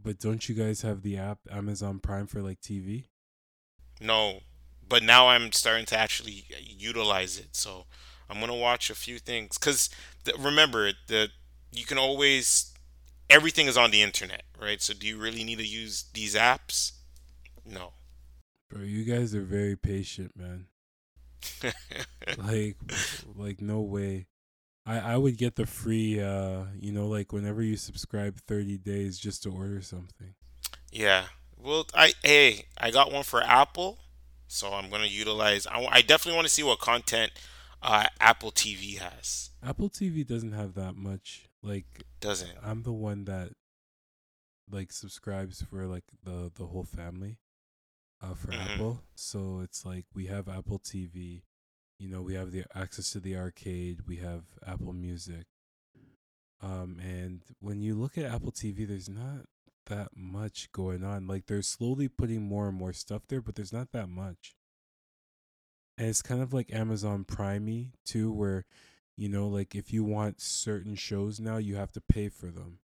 But 0.03 0.19
don't 0.19 0.49
you 0.49 0.57
guys 0.57 0.83
have 0.83 1.03
the 1.03 1.19
app 1.19 1.39
Amazon 1.51 2.01
Prime 2.01 2.27
for 2.27 2.43
like 2.43 2.61
TV? 2.61 3.05
No. 4.01 4.41
But 4.91 5.03
now 5.05 5.29
I'm 5.29 5.53
starting 5.53 5.87
to 5.87 5.99
actually 5.99 6.45
utilize 6.59 7.39
it. 7.39 7.57
So 7.57 7.87
I'm 8.29 8.39
going 8.39 8.51
to 8.51 8.59
watch 8.59 8.91
a 8.91 8.95
few 8.95 9.19
things 9.19 9.57
cuz 9.57 9.89
remember 10.39 10.93
the 11.07 11.31
you 11.73 11.87
can 11.87 11.97
always 11.97 12.75
everything 13.31 13.69
is 13.69 13.79
on 13.79 13.93
the 13.93 14.03
internet, 14.03 14.43
right? 14.61 14.83
So 14.83 14.93
do 14.93 15.07
you 15.07 15.17
really 15.17 15.45
need 15.45 15.59
to 15.59 15.67
use 15.67 16.05
these 16.13 16.35
apps? 16.35 16.93
No. 17.65 17.93
Bro, 18.69 18.83
you 18.83 19.05
guys 19.05 19.35
are 19.35 19.43
very 19.43 19.77
patient, 19.77 20.33
man. 20.37 20.67
like 22.37 22.77
like 23.37 23.61
no 23.61 23.81
way. 23.81 24.27
I 24.85 24.99
I 24.99 25.17
would 25.17 25.39
get 25.39 25.55
the 25.55 25.67
free 25.67 26.21
uh, 26.21 26.65
you 26.79 26.93
know, 26.93 27.07
like 27.07 27.33
whenever 27.33 27.63
you 27.63 27.77
subscribe 27.77 28.41
30 28.41 28.79
days 28.79 29.19
just 29.19 29.45
to 29.45 29.51
order 29.51 29.81
something. 29.81 30.35
Yeah. 30.91 31.27
Well, 31.57 31.87
I 31.95 32.15
hey, 32.23 32.67
I 32.77 32.91
got 32.91 33.13
one 33.13 33.23
for 33.23 33.43
Apple, 33.43 33.99
so 34.51 34.73
I'm 34.73 34.91
gonna 34.91 35.07
utilize. 35.07 35.67
I, 35.67 35.87
I 35.91 36.03
definitely 36.03 36.37
want 36.37 36.47
to 36.49 36.53
see 36.53 36.63
what 36.63 36.79
content 36.81 37.33
uh, 37.83 38.07
Apple 38.21 38.51
TV 38.53 38.99
has. 38.99 39.51
Apple 39.63 39.89
TV 39.91 40.27
doesn't 40.27 40.53
have 40.53 40.75
that 40.75 40.97
much. 40.97 41.49
Like, 41.63 42.05
Doesn't. 42.21 42.51
I'm 42.63 42.83
the 42.83 42.93
one 42.93 43.25
that 43.27 43.51
like 44.71 44.93
subscribes 44.93 45.63
for 45.63 45.87
like 45.87 46.05
the 46.25 46.51
the 46.55 46.67
whole 46.67 46.85
family 46.85 47.39
uh 48.23 48.35
for 48.35 48.49
Mhm. 48.53 48.75
Apple. 48.75 49.03
So 49.15 49.61
it's 49.61 49.85
like 49.85 50.07
we 50.15 50.27
have 50.27 50.49
Apple 50.49 50.79
TV, 50.79 51.43
you 51.99 52.09
know, 52.09 52.23
we 52.23 52.35
have 52.35 52.53
the 52.53 52.65
access 52.75 53.11
to 53.13 53.21
the 53.21 53.37
arcade, 53.37 54.03
we 54.07 54.17
have 54.17 54.45
Apple 54.67 54.93
Music. 54.93 55.47
Um 56.63 56.99
and 57.01 57.43
when 57.61 57.81
you 57.81 57.95
look 57.95 58.19
at 58.19 58.27
Apple 58.27 58.53
TV 58.53 58.87
there's 58.87 59.09
not 59.09 59.47
that 59.87 60.09
much 60.17 60.71
going 60.73 61.05
on. 61.05 61.27
Like 61.27 61.47
they're 61.47 61.63
slowly 61.63 62.09
putting 62.09 62.43
more 62.43 62.69
and 62.69 62.77
more 62.77 62.93
stuff 62.93 63.23
there, 63.29 63.41
but 63.41 63.55
there's 63.55 63.73
not 63.73 63.93
that 63.93 64.09
much. 64.09 64.57
And 65.99 66.09
it's 66.09 66.23
kind 66.23 66.41
of 66.41 66.53
like 66.53 66.73
Amazon 66.73 67.25
Prime 67.25 67.93
too, 68.05 68.33
where 68.33 68.65
you 69.17 69.29
know, 69.29 69.49
like 69.49 69.75
if 69.75 69.93
you 69.93 70.03
want 70.03 70.41
certain 70.41 70.95
shows 70.95 71.39
now, 71.41 71.59
you 71.59 71.77
have 71.77 71.93
to 71.93 72.01
pay 72.01 72.29
for 72.29 72.47
them. 72.47 72.79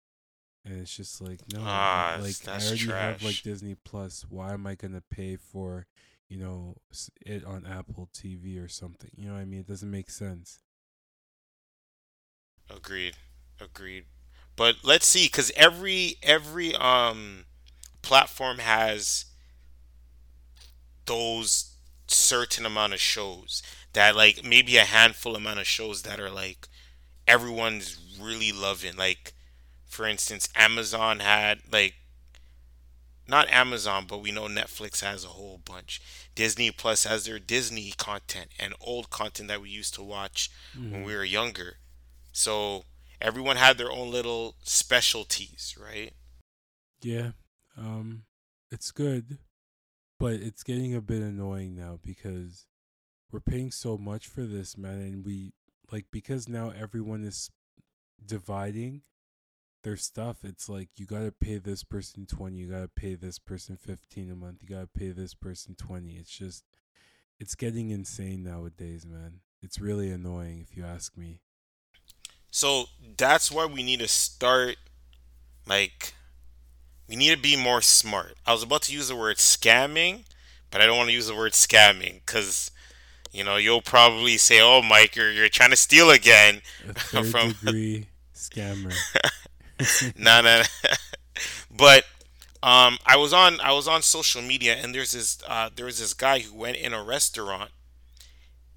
And 0.64 0.80
it's 0.80 0.96
just 0.96 1.20
like 1.20 1.40
no, 1.52 1.60
Ah, 1.62 2.16
like 2.20 2.38
that's 2.38 2.64
I 2.64 2.68
already 2.68 2.86
have 2.86 3.22
like 3.22 3.42
Disney 3.42 3.74
Plus. 3.74 4.24
Why 4.28 4.52
am 4.52 4.66
I 4.66 4.76
gonna 4.76 5.02
pay 5.10 5.36
for, 5.36 5.86
you 6.28 6.38
know, 6.38 6.76
s- 6.92 7.10
it 7.26 7.44
on 7.44 7.66
Apple 7.66 8.08
TV 8.14 8.58
or 8.58 8.68
something? 8.68 9.10
You 9.16 9.26
know 9.28 9.34
what 9.34 9.40
I 9.40 9.44
mean? 9.44 9.60
It 9.60 9.66
doesn't 9.68 9.90
make 9.90 10.08
sense. 10.08 10.60
Agreed. 12.70 13.16
Agreed. 13.60 14.06
But 14.56 14.76
let's 14.82 15.06
see, 15.06 15.26
because 15.26 15.50
every 15.56 16.16
every 16.22 16.74
um 16.76 17.44
platform 18.02 18.58
has 18.58 19.26
those 21.06 21.76
certain 22.06 22.66
amount 22.66 22.92
of 22.92 23.00
shows 23.00 23.62
that 23.92 24.16
like 24.16 24.44
maybe 24.44 24.76
a 24.76 24.84
handful 24.84 25.36
amount 25.36 25.60
of 25.60 25.66
shows 25.66 26.02
that 26.02 26.20
are 26.20 26.30
like 26.30 26.68
everyone's 27.26 27.98
really 28.20 28.52
loving. 28.52 28.96
Like 28.96 29.34
for 29.86 30.06
instance, 30.06 30.48
Amazon 30.56 31.20
had 31.20 31.60
like 31.70 31.94
not 33.26 33.48
Amazon, 33.50 34.06
but 34.06 34.18
we 34.18 34.30
know 34.32 34.46
Netflix 34.46 35.00
has 35.00 35.24
a 35.24 35.28
whole 35.28 35.58
bunch. 35.58 36.00
Disney 36.34 36.70
Plus 36.70 37.04
has 37.04 37.24
their 37.24 37.38
Disney 37.38 37.92
content 37.92 38.50
and 38.58 38.74
old 38.80 39.10
content 39.10 39.48
that 39.48 39.60
we 39.62 39.70
used 39.70 39.94
to 39.94 40.02
watch 40.02 40.50
when 40.90 41.02
hmm 41.02 41.04
we 41.04 41.14
were 41.14 41.24
younger. 41.24 41.78
So 42.32 42.84
everyone 43.22 43.56
had 43.56 43.78
their 43.78 43.90
own 43.90 44.10
little 44.10 44.56
specialties, 44.62 45.76
right? 45.80 46.12
Yeah, 47.00 47.30
um, 47.78 48.24
it's 48.70 48.90
good, 48.90 49.38
but 50.18 50.34
it's 50.34 50.62
getting 50.62 50.94
a 50.94 51.00
bit 51.00 51.22
annoying 51.22 51.74
now 51.74 51.98
because 52.04 52.66
we're 53.30 53.40
paying 53.40 53.70
so 53.70 53.96
much 53.96 54.26
for 54.26 54.42
this, 54.42 54.76
man, 54.76 55.00
and 55.00 55.24
we 55.24 55.52
like 55.90 56.06
because 56.10 56.48
now 56.48 56.70
everyone 56.70 57.24
is 57.24 57.50
dividing 58.24 59.02
their 59.84 59.96
stuff. 59.96 60.38
It's 60.44 60.68
like 60.68 60.90
you 60.96 61.06
gotta 61.06 61.32
pay 61.32 61.58
this 61.58 61.84
person 61.84 62.26
twenty, 62.26 62.58
you 62.58 62.70
gotta 62.70 62.88
pay 62.88 63.14
this 63.14 63.38
person 63.38 63.76
fifteen 63.76 64.30
a 64.30 64.36
month, 64.36 64.62
you 64.62 64.68
gotta 64.68 64.88
pay 64.88 65.10
this 65.10 65.34
person 65.34 65.74
twenty. 65.74 66.16
It's 66.16 66.30
just 66.30 66.64
it's 67.40 67.54
getting 67.54 67.90
insane 67.90 68.44
nowadays, 68.44 69.06
man. 69.06 69.40
It's 69.62 69.80
really 69.80 70.10
annoying 70.10 70.60
if 70.60 70.76
you 70.76 70.84
ask 70.84 71.16
me. 71.16 71.40
So 72.52 72.86
that's 73.16 73.50
why 73.50 73.66
we 73.66 73.82
need 73.82 74.00
to 74.00 74.08
start 74.08 74.76
like 75.66 76.14
we 77.08 77.16
need 77.16 77.34
to 77.34 77.40
be 77.40 77.56
more 77.56 77.82
smart. 77.82 78.36
I 78.46 78.52
was 78.52 78.62
about 78.62 78.82
to 78.82 78.92
use 78.92 79.08
the 79.08 79.16
word 79.16 79.38
scamming, 79.38 80.24
but 80.70 80.80
I 80.80 80.86
don't 80.86 80.98
want 80.98 81.08
to 81.08 81.14
use 81.14 81.26
the 81.28 81.34
word 81.36 81.52
scamming 81.52 82.24
cuz 82.26 82.70
you 83.32 83.42
know, 83.44 83.56
you'll 83.56 83.82
probably 83.82 84.36
say, 84.38 84.60
"Oh, 84.60 84.82
Mike, 84.82 85.16
you're 85.16 85.32
you're 85.32 85.48
trying 85.48 85.70
to 85.70 85.76
steal 85.76 86.10
again 86.10 86.62
A 86.88 86.94
third 86.94 87.26
from 87.26 87.52
degree 87.64 88.08
scammer. 88.34 88.94
no, 90.16 90.40
no. 90.42 90.62
But 91.70 92.04
um, 92.62 92.98
I 93.06 93.16
was 93.16 93.32
on 93.32 93.60
I 93.60 93.72
was 93.72 93.88
on 93.88 94.02
social 94.02 94.42
media 94.42 94.74
and 94.76 94.94
there's 94.94 95.12
this 95.12 95.42
uh, 95.46 95.70
there 95.74 95.86
was 95.86 95.98
this 95.98 96.14
guy 96.14 96.40
who 96.40 96.54
went 96.54 96.76
in 96.76 96.92
a 96.92 97.02
restaurant 97.02 97.70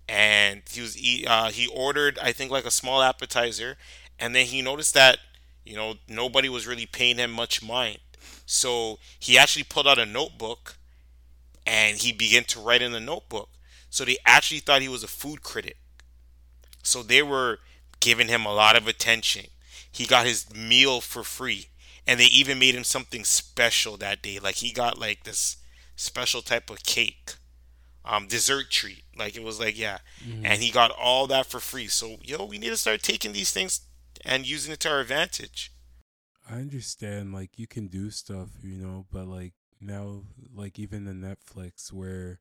and 0.07 0.61
he 0.71 0.81
was 0.81 0.97
eat, 0.97 1.27
uh, 1.27 1.49
he 1.49 1.67
ordered 1.67 2.19
I 2.21 2.31
think 2.31 2.51
like 2.51 2.65
a 2.65 2.71
small 2.71 3.01
appetizer 3.01 3.77
and 4.19 4.35
then 4.35 4.45
he 4.45 4.61
noticed 4.61 4.93
that 4.93 5.17
you 5.63 5.75
know 5.75 5.95
nobody 6.07 6.49
was 6.49 6.67
really 6.67 6.85
paying 6.85 7.17
him 7.17 7.31
much 7.31 7.63
mind. 7.63 7.99
So 8.45 8.99
he 9.19 9.37
actually 9.37 9.63
pulled 9.63 9.87
out 9.87 9.99
a 9.99 10.05
notebook 10.05 10.77
and 11.65 11.97
he 11.97 12.11
began 12.11 12.43
to 12.45 12.59
write 12.59 12.81
in 12.81 12.91
the 12.91 12.99
notebook. 12.99 13.49
So 13.89 14.05
they 14.05 14.17
actually 14.25 14.59
thought 14.59 14.81
he 14.81 14.89
was 14.89 15.03
a 15.03 15.07
food 15.07 15.41
critic. 15.41 15.77
So 16.83 17.01
they 17.01 17.23
were 17.23 17.59
giving 17.99 18.27
him 18.27 18.45
a 18.45 18.53
lot 18.53 18.75
of 18.75 18.87
attention. 18.87 19.47
He 19.91 20.05
got 20.05 20.25
his 20.25 20.53
meal 20.53 21.01
for 21.01 21.23
free. 21.23 21.67
And 22.07 22.19
they 22.19 22.25
even 22.25 22.59
made 22.59 22.75
him 22.75 22.83
something 22.83 23.23
special 23.23 23.97
that 23.97 24.21
day. 24.21 24.37
Like 24.37 24.55
he 24.55 24.71
got 24.71 24.99
like 24.99 25.23
this 25.23 25.57
special 25.95 26.41
type 26.41 26.69
of 26.69 26.83
cake, 26.83 27.35
um, 28.05 28.27
dessert 28.27 28.69
treat. 28.71 29.03
Like 29.17 29.35
it 29.35 29.43
was 29.43 29.59
like, 29.59 29.77
yeah. 29.77 29.99
hmm 30.23 30.43
And 30.43 30.61
he 30.61 30.71
got 30.71 30.91
all 30.91 31.27
that 31.27 31.45
for 31.47 31.59
free. 31.59 31.87
So, 31.87 32.17
yo, 32.23 32.45
we 32.45 32.57
need 32.59 32.69
to 32.69 32.77
start 32.77 33.03
taking 33.03 33.33
these 33.33 33.51
things 33.51 33.81
and 34.25 34.47
using 34.47 34.73
it 34.73 34.79
to 34.81 34.89
our 34.89 35.01
advantage. 35.01 35.71
I 36.49 36.55
understand, 36.55 37.33
like 37.33 37.57
you 37.57 37.67
can 37.67 37.87
do 37.87 38.11
stuff, 38.11 38.49
you 38.63 38.77
know, 38.77 39.05
but 39.11 39.27
like 39.27 39.53
now, 39.81 40.23
like 40.53 40.79
even 40.79 41.05
the 41.05 41.11
Netflix, 41.13 41.91
where 41.91 42.39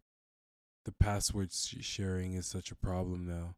the 0.85 0.93
password 0.93 1.53
sharing 1.53 2.35
is 2.35 2.47
such 2.47 2.71
a 2.71 2.77
problem 2.77 3.27
now. 3.27 3.57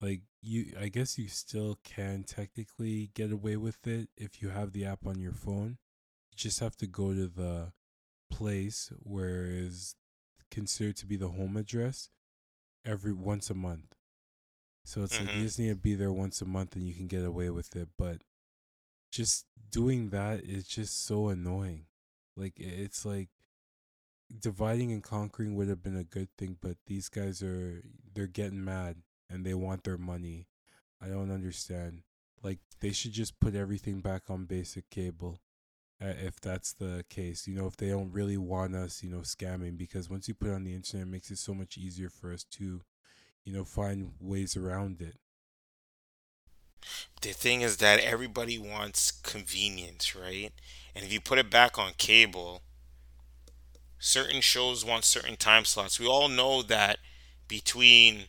Like 0.00 0.22
you, 0.42 0.74
I 0.80 0.88
guess 0.88 1.18
you 1.18 1.28
still 1.28 1.78
can 1.84 2.24
technically 2.24 3.10
get 3.14 3.32
away 3.32 3.56
with 3.56 3.86
it 3.86 4.10
if 4.16 4.42
you 4.42 4.50
have 4.50 4.72
the 4.72 4.84
app 4.86 5.06
on 5.06 5.20
your 5.20 5.32
phone. 5.34 5.78
You 6.30 6.36
just 6.36 6.60
have 6.60 6.76
to 6.78 6.86
go 6.86 7.14
to 7.14 7.28
the 7.28 7.72
place 8.30 8.92
where 9.00 9.46
is 9.46 9.96
considered 10.50 10.96
to 10.98 11.06
be 11.06 11.16
the 11.16 11.28
home 11.28 11.56
address 11.56 12.10
every 12.84 13.12
once 13.12 13.50
a 13.50 13.54
month. 13.54 13.94
So 14.84 15.02
it's 15.02 15.20
like 15.20 15.32
you 15.34 15.42
hmm 15.42 15.44
just 15.44 15.58
need 15.58 15.68
to 15.70 15.76
be 15.76 15.94
there 15.94 16.12
once 16.12 16.40
a 16.42 16.46
month 16.46 16.76
and 16.76 16.86
you 16.86 16.94
can 16.94 17.06
get 17.08 17.24
away 17.24 17.50
with 17.50 17.76
it. 17.76 17.88
But 17.98 18.22
just 19.10 19.46
doing 19.70 20.10
that 20.10 20.40
is 20.44 20.66
just 20.66 21.04
so 21.06 21.28
annoying. 21.28 21.86
Like 22.36 22.54
it's 22.58 23.04
like 23.04 23.28
dividing 24.40 24.92
and 24.92 25.02
conquering 25.02 25.54
would 25.54 25.68
have 25.68 25.82
been 25.82 25.96
a 25.96 26.04
good 26.04 26.28
thing, 26.36 26.56
but 26.60 26.76
these 26.86 27.08
guys 27.08 27.42
are 27.42 27.82
they're 28.14 28.26
getting 28.26 28.64
mad 28.64 28.96
and 29.28 29.44
they 29.44 29.54
want 29.54 29.84
their 29.84 29.98
money. 29.98 30.46
I 31.00 31.08
don't 31.08 31.30
understand. 31.30 32.02
Like 32.42 32.58
they 32.80 32.92
should 32.92 33.12
just 33.12 33.38
put 33.40 33.54
everything 33.54 34.00
back 34.00 34.30
on 34.30 34.44
basic 34.46 34.88
cable. 34.90 35.38
Uh, 36.02 36.14
if 36.24 36.40
that's 36.40 36.72
the 36.72 37.04
case, 37.10 37.46
you 37.46 37.54
know, 37.54 37.66
if 37.66 37.76
they 37.76 37.88
don't 37.88 38.10
really 38.10 38.38
want 38.38 38.74
us, 38.74 39.02
you 39.02 39.10
know, 39.10 39.18
scamming, 39.18 39.76
because 39.76 40.08
once 40.08 40.28
you 40.28 40.34
put 40.34 40.48
it 40.48 40.54
on 40.54 40.64
the 40.64 40.74
internet, 40.74 41.06
it 41.06 41.10
makes 41.10 41.30
it 41.30 41.38
so 41.38 41.52
much 41.52 41.76
easier 41.76 42.08
for 42.08 42.32
us 42.32 42.42
to, 42.42 42.80
you 43.44 43.52
know, 43.52 43.64
find 43.64 44.12
ways 44.18 44.56
around 44.56 45.02
it. 45.02 45.16
The 47.20 47.32
thing 47.32 47.60
is 47.60 47.76
that 47.78 48.00
everybody 48.00 48.58
wants 48.58 49.10
convenience, 49.10 50.16
right? 50.16 50.52
And 50.94 51.04
if 51.04 51.12
you 51.12 51.20
put 51.20 51.38
it 51.38 51.50
back 51.50 51.78
on 51.78 51.92
cable, 51.98 52.62
certain 53.98 54.40
shows 54.40 54.84
want 54.84 55.04
certain 55.04 55.36
time 55.36 55.66
slots. 55.66 56.00
We 56.00 56.06
all 56.06 56.28
know 56.28 56.62
that 56.62 56.98
between 57.46 58.24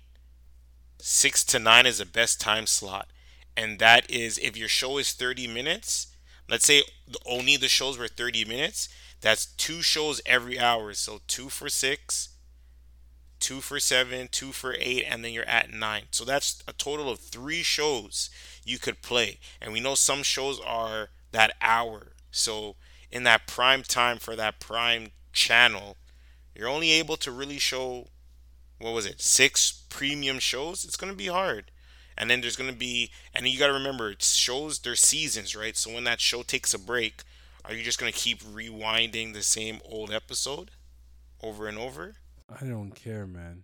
six 1.00 1.44
to 1.46 1.60
nine 1.60 1.86
is 1.86 2.00
the 2.00 2.06
best 2.06 2.42
time 2.42 2.68
slot, 2.68 3.08
and 3.56 3.80
that 3.80 4.10
is 4.10 4.38
if 4.38 4.58
your 4.58 4.68
show 4.68 4.98
is 4.98 5.14
30 5.14 5.48
minutes. 5.48 6.08
Let's 6.50 6.66
say 6.66 6.84
only 7.26 7.58
the 7.58 7.68
shows 7.68 7.98
were 7.98 8.08
30 8.08 8.46
minutes. 8.46 8.90
That's 9.22 9.46
two 9.46 9.82
shows 9.82 10.22
every 10.26 10.60
hour, 10.60 10.94
so 10.94 11.22
two 11.28 11.50
for 11.50 11.70
six, 11.70 12.30
two 13.40 13.62
for 13.62 13.80
seven, 13.80 14.28
two 14.32 14.52
for 14.52 14.76
eight, 14.80 15.06
and 15.08 15.24
then 15.24 15.32
you're 15.32 15.48
at 15.48 15.72
nine. 15.72 16.04
So 16.12 16.26
that's 16.26 16.64
a 16.68 16.74
total 16.74 17.10
of 17.10 17.20
three 17.20 17.62
shows 17.64 18.30
you 18.66 18.80
could 18.80 19.02
play. 19.02 19.40
And 19.62 19.74
we 19.74 19.80
know 19.80 19.96
some 19.96 20.24
shows 20.24 20.60
are 20.60 21.10
that 21.32 21.54
hour. 21.62 22.14
So 22.32 22.76
in 23.12 23.24
that 23.24 23.48
prime 23.48 23.84
time 23.84 24.18
for 24.18 24.36
that 24.36 24.60
prime 24.60 25.10
channel, 25.34 25.98
you're 26.56 26.68
only 26.68 26.92
able 26.92 27.18
to 27.18 27.32
really 27.32 27.60
show 27.60 28.08
what 28.80 28.94
was 28.94 29.06
it, 29.06 29.22
six 29.22 29.84
premium 29.90 30.40
shows? 30.40 30.84
It's 30.84 30.98
gonna 30.98 31.14
be 31.14 31.28
hard. 31.28 31.72
And 32.18 32.30
then 32.30 32.42
there's 32.42 32.56
gonna 32.56 32.74
be, 32.74 33.12
and 33.34 33.48
you 33.48 33.60
gotta 33.60 33.74
remember, 33.74 34.12
it 34.12 34.22
shows 34.22 34.80
their 34.80 34.96
seasons, 34.96 35.56
right? 35.56 35.76
So 35.76 35.94
when 35.94 36.04
that 36.06 36.20
show 36.22 36.44
takes 36.44 36.74
a 36.74 36.80
break, 36.80 37.24
are 37.66 37.74
you 37.74 37.84
just 37.84 38.00
gonna 38.00 38.12
keep 38.12 38.44
rewinding 38.44 39.34
the 39.34 39.44
same 39.44 39.80
old 39.86 40.12
episode 40.12 40.72
over 41.42 41.68
and 41.68 41.78
over? 41.78 42.16
I 42.50 42.66
don't 42.66 42.92
care, 42.92 43.26
man. 43.26 43.64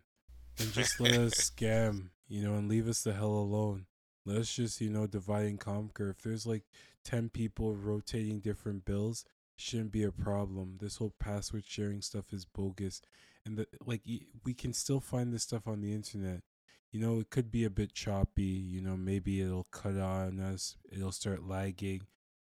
And 0.60 0.72
just 0.74 1.00
let 1.00 1.14
us 1.14 1.34
scam, 1.52 2.10
you 2.28 2.44
know, 2.44 2.56
and 2.56 2.70
leave 2.70 2.88
us 2.88 3.04
the 3.04 3.14
hell 3.14 3.28
alone. 3.28 3.86
Let 4.26 4.38
us 4.38 4.54
just, 4.54 4.82
you 4.82 4.90
know, 4.90 5.08
divide 5.08 5.46
and 5.46 5.60
conquer. 5.60 6.10
If 6.10 6.22
there's 6.22 6.46
like 6.46 6.64
10 7.06 7.30
people 7.30 7.76
rotating 7.76 8.40
different 8.40 8.86
bills, 8.86 9.24
shouldn't 9.56 9.92
be 9.92 10.04
a 10.04 10.12
problem. 10.12 10.78
This 10.80 10.98
whole 10.98 11.14
password 11.20 11.64
sharing 11.66 12.02
stuff 12.02 12.34
is 12.34 12.46
bogus. 12.46 13.02
And 13.46 13.58
the, 13.58 13.68
like, 13.86 14.02
we 14.44 14.54
can 14.54 14.74
still 14.74 15.00
find 15.00 15.34
this 15.34 15.44
stuff 15.44 15.68
on 15.68 15.82
the 15.82 15.94
internet. 15.94 16.42
You 16.92 17.00
know, 17.00 17.20
it 17.20 17.30
could 17.30 17.52
be 17.52 17.64
a 17.64 17.70
bit 17.70 17.94
choppy. 17.94 18.44
You 18.44 18.82
know, 18.82 18.98
maybe 18.98 19.42
it'll 19.42 19.68
cut 19.72 19.98
on 19.98 20.40
us. 20.40 20.76
It'll 20.92 21.12
start 21.12 21.48
lagging, 21.48 22.08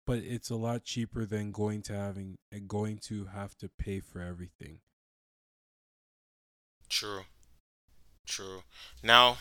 but 0.06 0.20
it's 0.20 0.50
a 0.50 0.56
lot 0.56 0.84
cheaper 0.84 1.25
than 1.25 1.51
going 1.51 1.82
to 1.84 1.94
having 1.94 2.38
and 2.51 2.68
going 2.68 3.00
to 3.06 3.25
have 3.25 3.58
to 3.58 3.70
pay 3.70 4.00
for 4.00 4.22
everything. 4.22 4.80
True. 6.89 7.24
True. 8.25 8.63
Now, 9.04 9.38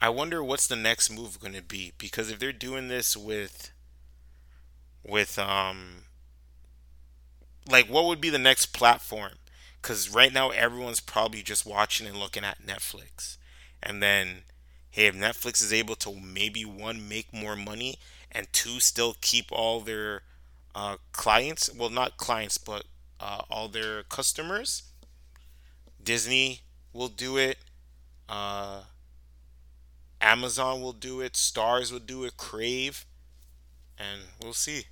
I 0.00 0.10
wonder 0.10 0.42
what's 0.44 0.66
the 0.66 0.76
next 0.76 1.10
move 1.10 1.40
going 1.40 1.54
to 1.54 1.62
be 1.62 1.92
because 1.98 2.30
if 2.30 2.38
they're 2.38 2.52
doing 2.52 2.88
this 2.88 3.16
with 3.16 3.72
with 5.02 5.38
um 5.38 6.04
like 7.68 7.86
what 7.86 8.04
would 8.06 8.20
be 8.20 8.30
the 8.30 8.38
next 8.38 8.66
platform? 8.66 9.32
Cuz 9.82 10.10
right 10.10 10.32
now 10.32 10.50
everyone's 10.50 11.00
probably 11.00 11.42
just 11.42 11.64
watching 11.64 12.06
and 12.06 12.18
looking 12.18 12.44
at 12.44 12.64
Netflix. 12.66 13.38
And 13.82 14.02
then 14.02 14.42
hey, 14.90 15.06
if 15.06 15.14
Netflix 15.14 15.62
is 15.62 15.72
able 15.72 15.94
to 15.96 16.14
maybe 16.14 16.64
one 16.64 17.08
make 17.08 17.32
more 17.32 17.56
money 17.56 17.96
and 18.32 18.46
two 18.52 18.80
still 18.80 19.16
keep 19.20 19.46
all 19.52 19.80
their 19.80 20.22
uh, 20.74 20.96
clients, 21.12 21.72
well 21.74 21.90
not 21.90 22.16
clients 22.16 22.58
but 22.58 22.84
uh, 23.20 23.42
all 23.50 23.68
their 23.68 24.02
customers, 24.04 24.82
Disney 26.02 26.60
will 26.92 27.08
do 27.08 27.36
it. 27.36 27.58
Uh, 28.28 28.82
Amazon 30.20 30.80
will 30.80 30.92
do 30.92 31.20
it. 31.20 31.34
Starz 31.34 31.92
will 31.92 31.98
do 31.98 32.24
it. 32.24 32.36
Crave, 32.36 33.06
and 33.98 34.22
we'll 34.42 34.52
see. 34.52 34.84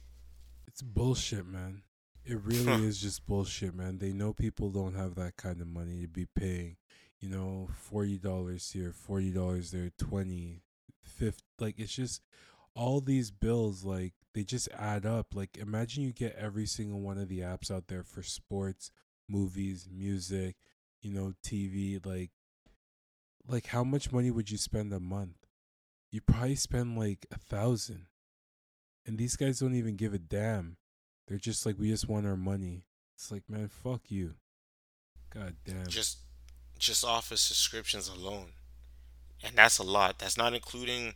It's 0.67 0.83
bullshit, 0.83 1.47
man. 1.47 1.83
It 2.25 2.41
really 2.43 2.87
is 2.87 3.01
just 3.01 3.27
bullshit, 3.27 3.75
man. 3.75 3.99
They 3.99 4.13
know 4.13 4.33
people 4.33 4.71
don't 4.71 4.95
have 4.95 5.15
that 5.17 5.37
kind 5.37 5.61
of 5.61 5.69
money 5.69 6.03
to 6.03 6.09
be 6.09 6.27
paying, 6.27 6.77
you 7.25 7.31
know, 7.31 7.69
forty 7.75 8.19
dollars 8.19 8.71
here, 8.71 8.93
forty 8.93 9.31
dollars 9.31 9.71
there, 9.71 9.91
twenty, 9.99 10.63
fifty. 11.03 11.43
Like 11.59 11.79
it's 11.79 11.95
just 11.95 12.23
all 12.75 13.01
these 13.01 13.31
bills, 13.31 13.85
like 13.85 14.13
they 14.35 14.45
just 14.45 14.69
add 14.79 15.07
up. 15.07 15.35
Like 15.35 15.57
imagine 15.57 16.03
you 16.05 16.13
get 16.13 16.37
every 16.37 16.67
single 16.67 17.01
one 17.01 17.19
of 17.19 17.29
the 17.29 17.41
apps 17.41 17.71
out 17.71 17.89
there 17.89 18.03
for 18.03 18.23
sports, 18.23 18.91
movies, 19.29 19.89
music, 19.91 20.57
you 21.01 21.11
know, 21.11 21.33
TV. 21.43 22.05
Like, 22.05 22.31
like 23.49 23.67
how 23.67 23.85
much 23.85 24.13
money 24.13 24.31
would 24.31 24.51
you 24.51 24.59
spend 24.59 24.93
a 24.93 25.01
month? 25.01 25.47
You 26.11 26.21
probably 26.21 26.57
spend 26.57 26.99
like 26.99 27.27
a 27.33 27.39
thousand, 27.39 28.07
and 29.07 29.17
these 29.17 29.37
guys 29.37 29.61
don't 29.61 29.75
even 29.75 29.97
give 29.97 30.13
a 30.13 30.19
damn 30.19 30.77
they're 31.27 31.39
just 31.39 31.65
like, 31.65 31.79
we 31.79 31.91
just 31.91 32.09
want 32.09 32.27
our 32.27 32.37
money. 32.37 32.85
It's 33.17 33.31
like, 33.33 33.45
man, 33.49 33.69
fuck 33.69 34.11
you. 34.11 34.35
God 35.33 35.57
damn. 35.65 35.87
Just, 35.87 36.19
just 36.85 37.05
office 37.05 37.41
subscriptions 37.43 38.09
alone, 38.09 38.53
and 39.43 39.57
that's 39.57 39.79
a 39.79 39.83
lot. 39.85 40.19
That's 40.19 40.37
not 40.39 40.55
including 40.55 41.15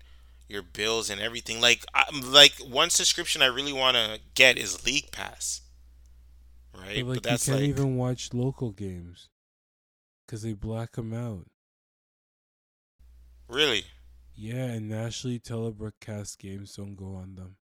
your 0.49 0.63
bills 0.63 1.11
and 1.11 1.21
everything. 1.21 1.61
Like, 1.61 1.85
I, 1.95 2.05
like 2.25 2.55
one 2.59 2.91
subscription 2.91 3.43
I 3.43 3.47
really 3.47 3.73
want 3.73 3.97
to 3.97 4.21
get 4.35 4.59
is 4.59 4.85
League 4.87 5.13
Pass, 5.13 5.63
right? 6.75 7.05
But 7.07 7.07
like, 7.07 7.23
But 7.23 7.23
that's 7.23 7.47
you 7.49 7.53
can't 7.53 7.63
like, 7.63 7.69
even 7.69 7.97
watch 7.97 8.33
local 8.35 8.73
games 8.73 9.29
because 10.27 10.43
they 10.43 10.53
black 10.55 10.93
them 10.93 11.13
out. 11.15 11.47
really, 13.49 13.85
Yeah, 14.35 14.65
and 14.73 14.89
nationally 14.89 15.39
telecast 15.39 16.39
games 16.39 16.75
don't 16.77 16.95
go 16.97 17.15
on 17.17 17.35
them. 17.35 17.59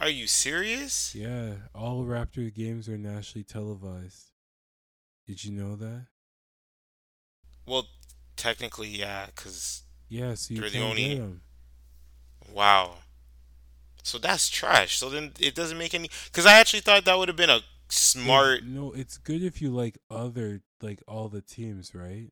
are 0.00 0.08
you 0.08 0.26
serious? 0.26 1.14
Yeah, 1.14 1.68
all 1.74 2.04
Raptor 2.04 2.52
games 2.52 2.88
are 2.88 2.98
nationally 2.98 3.44
televised. 3.44 4.32
Did 5.26 5.44
you 5.44 5.52
know 5.52 5.76
that? 5.76 6.08
Well, 7.66 7.86
technically, 8.36 8.88
yeah, 8.88 9.26
because 9.26 9.82
Yeah, 10.08 10.34
so 10.34 10.54
you 10.54 10.60
They're 10.60 10.70
the 10.70 10.80
only- 10.80 11.38
wow. 12.52 12.98
So 14.02 14.18
that's 14.18 14.48
trash. 14.50 14.98
So 14.98 15.08
then 15.08 15.32
it 15.38 15.54
doesn't 15.54 15.78
make 15.78 15.94
any. 15.94 16.10
Because 16.26 16.44
I 16.44 16.58
actually 16.58 16.80
thought 16.80 17.04
that 17.04 17.16
would 17.16 17.28
have 17.28 17.36
been 17.36 17.50
a 17.50 17.60
smart. 17.88 18.64
No, 18.64 18.92
it's 18.92 19.16
good 19.16 19.42
if 19.42 19.62
you 19.62 19.70
like 19.70 19.98
other 20.10 20.60
like 20.80 21.02
all 21.06 21.28
the 21.28 21.40
teams, 21.40 21.94
right? 21.94 22.30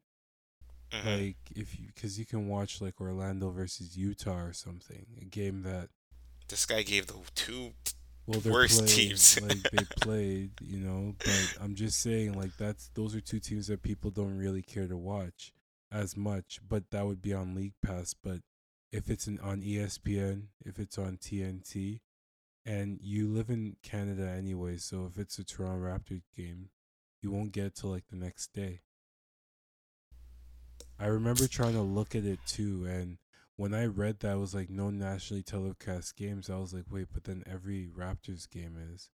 Mhm. 0.90 1.19
Like 1.19 1.37
if 1.55 1.79
you 1.79 1.87
because 1.87 2.19
you 2.19 2.27
can 2.27 2.49
watch 2.49 2.81
like 2.81 3.01
Orlando 3.01 3.51
versus 3.51 3.97
Utah 3.97 4.40
or 4.40 4.53
something, 4.53 5.07
a 5.21 5.25
game 5.25 5.62
that 5.62 5.88
This 6.49 6.66
guy 6.66 6.83
gave 6.83 7.07
the 7.07 7.21
two. 7.37 7.75
Well 8.26 8.40
they're 8.40 8.52
Worst 8.52 8.85
playing, 8.85 9.09
teams. 9.09 9.40
like 9.48 9.62
they 9.70 9.85
played, 10.00 10.50
you 10.62 10.78
know. 10.78 11.14
But 11.18 11.56
I'm 11.61 11.74
just 11.74 12.00
saying 12.00 12.35
like 12.35 12.56
that's 12.56 12.90
those 12.94 13.14
are 13.14 13.20
two 13.20 13.40
teams 13.40 13.66
that 13.68 13.83
people 13.83 14.11
don't 14.11 14.37
really 14.37 14.62
care 14.62 14.87
to 14.87 14.96
watch 14.96 15.52
as 15.90 16.16
much. 16.16 16.61
But 16.66 16.90
that 16.90 17.06
would 17.06 17.22
be 17.22 17.35
on 17.35 17.54
League 17.54 17.74
Pass. 17.83 18.14
But 18.14 18.40
if 18.92 19.09
it's 19.11 19.26
an, 19.26 19.38
on 19.40 19.62
ESPN, 19.62 20.44
if 20.64 20.78
it's 20.78 20.98
on 20.98 21.16
TNT, 21.16 22.00
and 22.66 22.98
you 23.02 23.28
live 23.28 23.50
in 23.50 23.76
Canada 23.83 24.28
anyway, 24.28 24.76
so 24.76 25.06
if 25.11 25.18
it's 25.18 25.38
a 25.38 25.44
Toronto 25.44 25.87
Raptors 25.87 26.22
game, 26.37 26.70
you 27.22 27.30
won't 27.30 27.52
get 27.52 27.66
it 27.66 27.74
till 27.76 27.90
like 27.90 28.09
the 28.11 28.16
next 28.16 28.52
day. 28.52 28.80
I 30.98 31.06
remember 31.06 31.46
trying 31.46 31.72
to 31.72 31.83
look 31.83 32.14
at 32.14 32.24
it 32.24 32.40
too, 32.46 32.87
and 32.87 33.18
when 33.61 33.75
I 33.75 33.85
read 33.85 34.20
that 34.20 34.33
it 34.37 34.38
was 34.38 34.55
like 34.55 34.70
no 34.70 34.88
nationally 34.88 35.42
telecast 35.42 36.16
games, 36.16 36.49
I 36.49 36.57
was 36.57 36.73
like, 36.73 36.87
wait, 36.90 37.09
but 37.12 37.25
then 37.25 37.42
every 37.46 37.90
Raptors 37.94 38.49
game 38.49 38.75
is. 38.94 39.11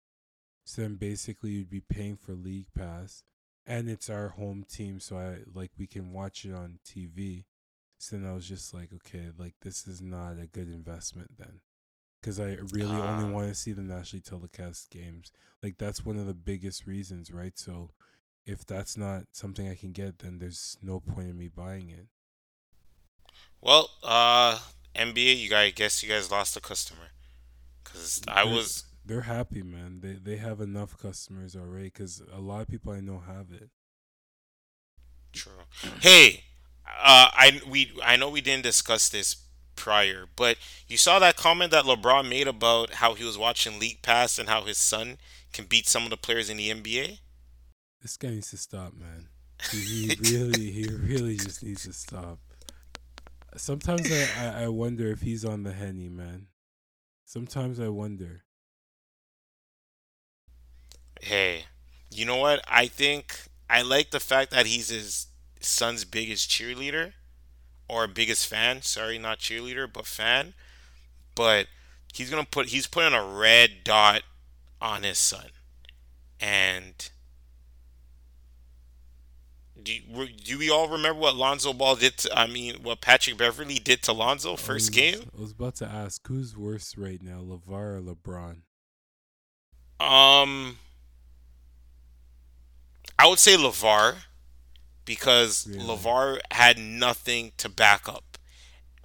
So 0.64 0.82
then 0.82 0.94
basically 0.94 1.50
you'd 1.50 1.68
be 1.68 1.80
paying 1.80 2.14
for 2.14 2.32
League 2.32 2.72
Pass, 2.72 3.24
and 3.66 3.90
it's 3.90 4.08
our 4.08 4.28
home 4.28 4.64
team, 4.70 5.00
so 5.00 5.16
I 5.18 5.38
like 5.52 5.72
we 5.76 5.88
can 5.88 6.12
watch 6.12 6.44
it 6.44 6.52
on 6.54 6.78
TV. 6.86 7.46
So 7.98 8.14
then 8.14 8.24
I 8.24 8.34
was 8.34 8.46
just 8.48 8.72
like, 8.72 8.90
okay, 8.94 9.30
like 9.36 9.54
this 9.62 9.88
is 9.88 10.00
not 10.00 10.38
a 10.38 10.46
good 10.46 10.68
investment 10.68 11.38
then, 11.38 11.60
because 12.20 12.38
I 12.38 12.58
really 12.70 13.00
Ah. 13.00 13.18
only 13.18 13.32
want 13.32 13.48
to 13.48 13.54
see 13.56 13.72
the 13.72 13.82
nationally 13.82 14.22
telecast 14.22 14.90
games. 14.90 15.32
Like 15.60 15.76
that's 15.76 16.04
one 16.04 16.18
of 16.18 16.26
the 16.28 16.34
biggest 16.34 16.86
reasons, 16.86 17.32
right? 17.32 17.58
So 17.58 17.90
if 18.44 18.64
that's 18.64 18.96
not 18.96 19.24
something 19.32 19.68
I 19.68 19.74
can 19.74 19.90
get, 19.90 20.20
then 20.20 20.38
there's 20.38 20.78
no 20.80 21.00
point 21.00 21.30
in 21.30 21.36
me 21.36 21.48
buying 21.48 21.90
it. 21.90 22.06
Well, 23.60 23.90
uh, 24.02 24.58
NBA, 24.94 25.38
you 25.38 25.48
guys, 25.50 25.68
I 25.68 25.70
guess 25.70 26.02
you 26.02 26.08
guys 26.08 26.30
lost 26.30 26.56
a 26.56 26.60
customer. 26.60 27.08
Because 27.84 28.22
I 28.28 28.44
They're- 28.44 28.54
was. 28.54 28.84
They're 29.04 29.20
happy, 29.22 29.62
man. 29.62 30.00
They 30.00 30.14
they 30.14 30.36
have 30.38 30.60
enough 30.60 30.98
customers 30.98 31.54
already 31.54 31.84
because 31.90 32.20
a 32.32 32.40
lot 32.40 32.62
of 32.62 32.68
people 32.68 32.92
I 32.92 32.98
know 32.98 33.20
have 33.20 33.52
it. 33.52 33.70
True. 35.32 35.52
Hey, 36.00 36.42
uh, 36.84 37.30
I 37.32 37.60
we 37.68 37.92
I 38.04 38.16
know 38.16 38.28
we 38.28 38.40
didn't 38.40 38.64
discuss 38.64 39.08
this 39.08 39.36
prior, 39.76 40.26
but 40.34 40.56
you 40.88 40.96
saw 40.96 41.20
that 41.20 41.36
comment 41.36 41.70
that 41.70 41.84
LeBron 41.84 42.28
made 42.28 42.48
about 42.48 42.94
how 42.94 43.14
he 43.14 43.22
was 43.22 43.38
watching 43.38 43.78
League 43.78 44.02
Pass 44.02 44.40
and 44.40 44.48
how 44.48 44.64
his 44.64 44.76
son 44.78 45.18
can 45.52 45.66
beat 45.66 45.86
some 45.86 46.02
of 46.02 46.10
the 46.10 46.16
players 46.16 46.50
in 46.50 46.56
the 46.56 46.70
NBA. 46.70 47.20
This 48.02 48.16
guy 48.16 48.30
needs 48.30 48.50
to 48.50 48.56
stop, 48.56 48.92
man. 48.92 49.28
He, 49.70 50.08
he 50.08 50.16
really, 50.36 50.70
he 50.72 50.88
really 50.88 51.36
just 51.36 51.62
needs 51.62 51.84
to 51.84 51.92
stop. 51.92 52.40
Sometimes 53.56 54.10
I, 54.10 54.64
I, 54.64 54.68
wonder 54.68 55.08
if 55.08 55.22
he's 55.22 55.44
on 55.44 55.62
the 55.62 55.72
henny, 55.72 56.08
man. 56.08 56.48
Sometimes 57.24 57.80
I 57.80 57.88
wonder. 57.88 58.42
Hey, 61.20 61.64
you 62.10 62.24
know 62.26 62.36
what? 62.36 62.60
I 62.68 62.86
think 62.86 63.38
I 63.68 63.82
like 63.82 64.10
the 64.10 64.20
fact 64.20 64.50
that 64.50 64.66
he's 64.66 64.90
his 64.90 65.28
son's 65.60 66.04
biggest 66.04 66.50
cheerleader 66.50 67.14
or 67.88 68.06
biggest 68.06 68.46
fan. 68.46 68.82
Sorry, 68.82 69.18
not 69.18 69.38
cheerleader, 69.38 69.90
but 69.90 70.06
fan. 70.06 70.54
But 71.34 71.66
he's 72.12 72.30
gonna 72.30 72.44
put 72.44 72.68
he's 72.68 72.86
putting 72.86 73.14
a 73.14 73.24
red 73.24 73.84
dot 73.84 74.22
on 74.80 75.02
his 75.02 75.18
son, 75.18 75.48
and 76.40 77.10
do 79.86 79.92
you- 79.94 80.28
do 80.28 80.58
we 80.58 80.68
all 80.68 80.88
remember 80.88 81.20
what 81.20 81.36
Lonzo 81.36 81.72
Ball 81.72 81.96
did? 81.96 82.18
To, 82.18 82.38
I 82.38 82.46
mean, 82.46 82.82
what 82.82 83.00
Patrick 83.00 83.36
Beverley 83.38 83.78
did 83.78 84.02
to 84.04 84.12
Lonzo 84.12 84.54
I 84.54 84.56
first 84.56 84.90
was- 84.90 84.90
game? 84.90 85.30
I 85.36 85.40
was 85.40 85.52
about 85.52 85.76
to 85.76 85.86
ask 85.86 86.26
who's 86.26 86.56
worse 86.56 86.96
right 86.96 87.22
now, 87.22 87.40
LaVar 87.40 87.68
or 87.98 88.00
LeBron? 88.02 88.62
Um, 90.04 90.78
I 93.18 93.26
would 93.26 93.38
say 93.38 93.56
LaVar 93.56 94.16
because 95.04 95.66
Really? 95.66 95.84
LaVar 95.84 96.40
had 96.50 96.78
nothing 96.78 97.52
to 97.58 97.68
back 97.68 98.08
up. 98.08 98.38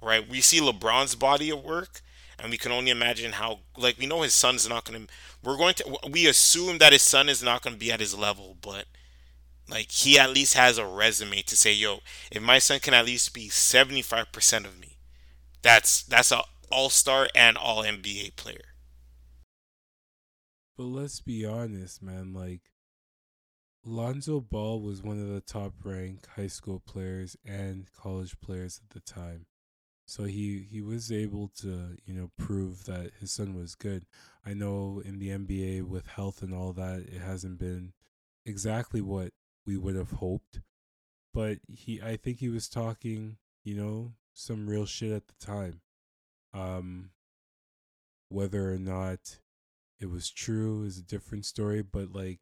Right? 0.02 0.28
We 0.28 0.40
see 0.40 0.58
LeBron's 0.60 1.14
body 1.14 1.48
of 1.50 1.62
work, 1.62 2.00
and 2.38 2.50
we 2.50 2.58
can 2.58 2.72
only 2.72 2.90
imagine 2.90 3.32
how. 3.32 3.60
Like 3.76 3.98
we 3.98 4.06
know 4.06 4.22
his 4.22 4.34
son's 4.34 4.68
not 4.68 4.84
going 4.84 5.06
to. 5.06 5.12
We're 5.44 5.56
going 5.56 5.74
to. 5.74 5.98
We 6.10 6.26
assume 6.26 6.78
that 6.78 6.92
his 6.92 7.02
son 7.02 7.28
is 7.28 7.40
not 7.40 7.62
going 7.62 7.74
to 7.74 7.78
be 7.78 7.92
at 7.92 8.00
his 8.00 8.12
level, 8.14 8.56
but 8.60 8.86
like 9.72 9.90
he 9.90 10.18
at 10.18 10.30
least 10.30 10.54
has 10.54 10.78
a 10.78 10.86
resume 10.86 11.42
to 11.42 11.56
say, 11.56 11.72
"Yo, 11.72 12.00
if 12.30 12.42
my 12.42 12.58
son 12.58 12.78
can 12.78 12.94
at 12.94 13.06
least 13.06 13.32
be 13.32 13.48
seventy 13.48 14.02
five 14.02 14.30
percent 14.30 14.66
of 14.66 14.78
me, 14.78 14.98
that's 15.62 16.02
that's 16.02 16.30
a 16.30 16.42
all 16.70 16.90
star 16.90 17.28
and 17.34 17.56
all 17.56 17.82
NBA 17.82 18.36
player." 18.36 18.74
But 20.76 20.84
let's 20.84 21.20
be 21.20 21.44
honest, 21.44 22.02
man. 22.02 22.32
Like, 22.32 22.60
Lonzo 23.84 24.40
Ball 24.40 24.80
was 24.80 25.02
one 25.02 25.20
of 25.20 25.28
the 25.28 25.40
top 25.40 25.74
ranked 25.84 26.26
high 26.36 26.46
school 26.46 26.80
players 26.80 27.36
and 27.44 27.86
college 27.92 28.38
players 28.40 28.80
at 28.82 28.90
the 28.90 29.00
time. 29.00 29.46
So 30.06 30.24
he, 30.24 30.66
he 30.70 30.80
was 30.80 31.12
able 31.12 31.48
to, 31.60 31.96
you 32.04 32.14
know, 32.14 32.30
prove 32.36 32.84
that 32.84 33.12
his 33.20 33.32
son 33.32 33.54
was 33.54 33.74
good. 33.74 34.04
I 34.44 34.54
know 34.54 35.00
in 35.04 35.18
the 35.18 35.28
NBA 35.28 35.84
with 35.84 36.06
health 36.06 36.42
and 36.42 36.54
all 36.54 36.72
that, 36.72 37.00
it 37.00 37.20
hasn't 37.20 37.58
been 37.58 37.92
exactly 38.44 39.00
what 39.00 39.32
we 39.66 39.76
would 39.76 39.96
have 39.96 40.12
hoped. 40.12 40.60
But 41.34 41.58
he 41.68 42.00
I 42.02 42.16
think 42.16 42.38
he 42.38 42.48
was 42.48 42.68
talking, 42.68 43.38
you 43.64 43.74
know, 43.74 44.12
some 44.34 44.68
real 44.68 44.86
shit 44.86 45.12
at 45.12 45.28
the 45.28 45.34
time. 45.44 45.80
Um 46.52 47.10
whether 48.28 48.72
or 48.72 48.78
not 48.78 49.38
it 50.00 50.10
was 50.10 50.30
true 50.30 50.84
is 50.84 50.98
a 50.98 51.02
different 51.02 51.44
story, 51.44 51.82
but 51.82 52.12
like 52.12 52.40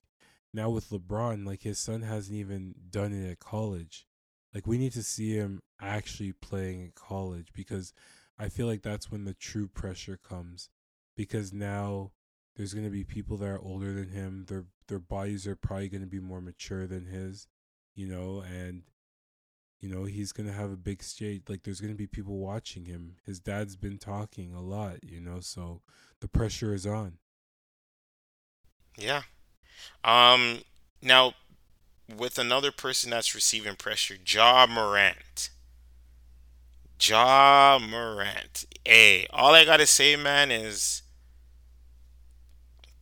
now 0.53 0.71
with 0.71 0.91
LeBron, 0.91 1.47
like 1.47 1.63
his 1.63 1.79
son 1.79 2.03
hasn't 2.03 2.37
even 2.39 2.75
done 2.91 3.13
it 3.13 3.31
at 3.31 3.39
college. 3.39 4.07
Like 4.55 4.67
we 4.67 4.79
need 4.79 4.93
to 4.93 5.03
see 5.03 5.35
him 5.35 5.61
actually 5.81 6.33
playing 6.33 6.85
at 6.85 6.95
college 6.95 7.49
because 7.55 7.93
I 8.39 8.49
feel 8.49 8.67
like 8.67 8.83
that's 8.83 9.11
when 9.11 9.25
the 9.25 9.35
true 9.35 9.69
pressure 9.69 10.17
comes. 10.17 10.71
Because 11.17 11.53
now 11.53 12.13
there's 12.61 12.75
gonna 12.75 12.91
be 12.91 13.05
people 13.05 13.39
that 13.39 13.49
are 13.49 13.59
older 13.63 13.95
than 13.95 14.11
him. 14.11 14.45
Their 14.47 14.67
their 14.87 14.99
bodies 14.99 15.47
are 15.47 15.57
probably 15.57 15.89
gonna 15.89 16.05
be 16.05 16.21
more 16.21 16.43
mature 16.43 16.87
than 16.87 17.07
his, 17.07 17.47
you 17.95 18.07
know, 18.07 18.45
and 18.47 18.83
you 19.81 19.89
know 19.89 20.05
he's 20.05 20.33
gonna 20.33 20.53
have 20.53 20.71
a 20.71 20.77
big 20.77 21.03
stage. 21.03 21.45
Like 21.49 21.63
there's 21.63 21.81
gonna 21.81 21.95
be 21.95 22.07
people 22.07 22.37
watching 22.37 22.85
him. 22.85 23.17
His 23.25 23.41
dad's 23.41 23.77
been 23.77 23.97
talking 23.97 24.53
a 24.53 24.61
lot, 24.61 25.03
you 25.03 25.23
know, 25.23 25.41
so 25.41 25.81
the 26.21 26.29
pressure 26.29 26.75
is 26.75 26.85
on. 26.85 27.15
Yeah. 28.99 29.23
Um. 30.05 30.59
Now, 31.01 31.33
with 32.15 32.39
another 32.39 32.73
person 32.73 33.09
that's 33.09 33.35
receiving 33.35 33.77
pressure, 33.77 34.17
Ja 34.27 34.67
Morant. 34.69 35.49
Ja 37.01 37.79
Morant. 37.81 38.67
Hey, 38.85 39.27
all 39.31 39.55
I 39.55 39.65
gotta 39.65 39.87
say, 39.87 40.15
man, 40.15 40.51
is 40.51 41.01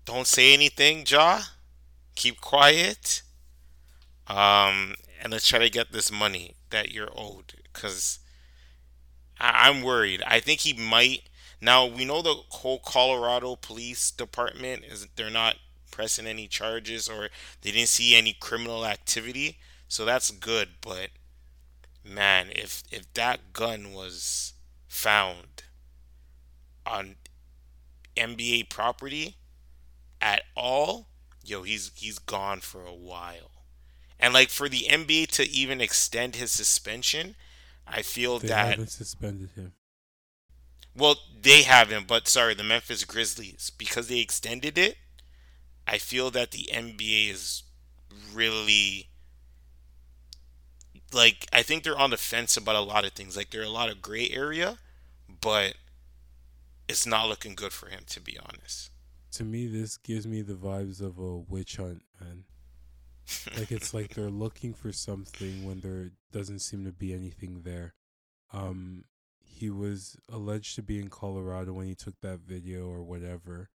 don't 0.08 0.26
say 0.26 0.54
anything, 0.54 1.04
Ja. 1.06 1.42
Keep 2.16 2.40
quiet. 2.40 3.22
Um, 4.26 4.94
and 5.22 5.32
let's 5.32 5.46
try 5.48 5.58
to 5.58 5.70
get 5.70 5.92
this 5.92 6.10
money 6.10 6.54
that 6.70 6.92
you're 6.92 7.10
owed, 7.16 7.54
cause 7.72 8.18
I- 9.40 9.68
I'm 9.68 9.82
worried. 9.82 10.22
I 10.26 10.40
think 10.40 10.60
he 10.60 10.72
might. 10.72 11.28
Now 11.60 11.86
we 11.86 12.04
know 12.04 12.22
the 12.22 12.42
whole 12.50 12.78
Colorado 12.78 13.56
Police 13.56 14.10
Department 14.10 14.84
is 14.84 15.06
they're 15.16 15.30
not 15.30 15.56
pressing 15.90 16.26
any 16.26 16.46
charges 16.46 17.08
or 17.08 17.30
they 17.62 17.72
didn't 17.72 17.88
see 17.88 18.14
any 18.14 18.32
criminal 18.32 18.86
activity, 18.86 19.58
so 19.88 20.04
that's 20.04 20.30
good. 20.30 20.80
But 20.80 21.10
man, 22.04 22.50
if 22.52 22.82
if 22.90 23.12
that 23.14 23.52
gun 23.52 23.92
was 23.92 24.54
found 24.88 25.64
on 26.86 27.16
NBA 28.16 28.64
property 28.64 29.36
at 30.20 30.42
all, 30.56 31.08
yo, 31.44 31.62
he's 31.62 31.90
he's 31.94 32.18
gone 32.18 32.60
for 32.60 32.84
a 32.84 32.94
while. 32.94 33.50
And 34.18 34.34
like 34.34 34.50
for 34.50 34.68
the 34.68 34.86
NBA 34.88 35.26
to 35.26 35.48
even 35.48 35.80
extend 35.80 36.36
his 36.36 36.52
suspension, 36.52 37.36
I 37.86 38.02
feel 38.02 38.38
They 38.40 38.48
that 38.48 38.78
haven't 38.78 38.90
suspended 38.90 39.50
him. 39.52 39.74
well, 40.94 41.16
they 41.40 41.62
haven't, 41.62 42.06
but 42.06 42.28
sorry, 42.28 42.54
the 42.54 42.64
Memphis 42.64 43.04
Grizzlies 43.04 43.70
because 43.76 44.08
they 44.08 44.18
extended 44.20 44.76
it. 44.78 44.96
I 45.86 45.98
feel 45.98 46.30
that 46.32 46.50
the 46.52 46.68
NBA 46.72 47.30
is 47.30 47.64
really 48.32 49.08
like 51.12 51.46
I 51.52 51.62
think 51.62 51.82
they're 51.84 51.98
on 51.98 52.10
the 52.10 52.16
fence 52.16 52.56
about 52.56 52.76
a 52.76 52.80
lot 52.80 53.04
of 53.04 53.12
things. 53.12 53.36
Like 53.36 53.50
there 53.50 53.60
are 53.60 53.64
a 53.64 53.68
lot 53.70 53.90
of 53.90 54.02
gray 54.02 54.28
area, 54.30 54.78
but 55.40 55.74
it's 56.88 57.06
not 57.06 57.28
looking 57.28 57.54
good 57.54 57.72
for 57.72 57.88
him 57.88 58.02
to 58.08 58.20
be 58.20 58.38
honest. 58.38 58.90
To 59.32 59.44
me, 59.44 59.66
this 59.66 59.96
gives 59.98 60.26
me 60.26 60.42
the 60.42 60.54
vibes 60.54 61.00
of 61.00 61.18
a 61.18 61.36
witch 61.36 61.76
hunt, 61.76 62.02
man. 62.20 62.44
Like 63.56 63.70
it's 63.70 63.92
like 63.92 64.14
they're 64.14 64.30
looking 64.30 64.72
for 64.72 64.92
something 64.92 65.66
when 65.66 65.80
there 65.80 66.10
doesn't 66.32 66.60
seem 66.60 66.84
to 66.84 66.92
be 66.92 67.12
anything 67.12 67.62
there. 67.62 67.94
Um, 68.52 69.04
he 69.38 69.70
was 69.70 70.16
alleged 70.30 70.76
to 70.76 70.82
be 70.82 70.98
in 70.98 71.08
Colorado 71.08 71.72
when 71.72 71.86
he 71.86 71.94
took 71.94 72.20
that 72.20 72.40
video 72.40 72.88
or 72.88 73.02
whatever, 73.02 73.68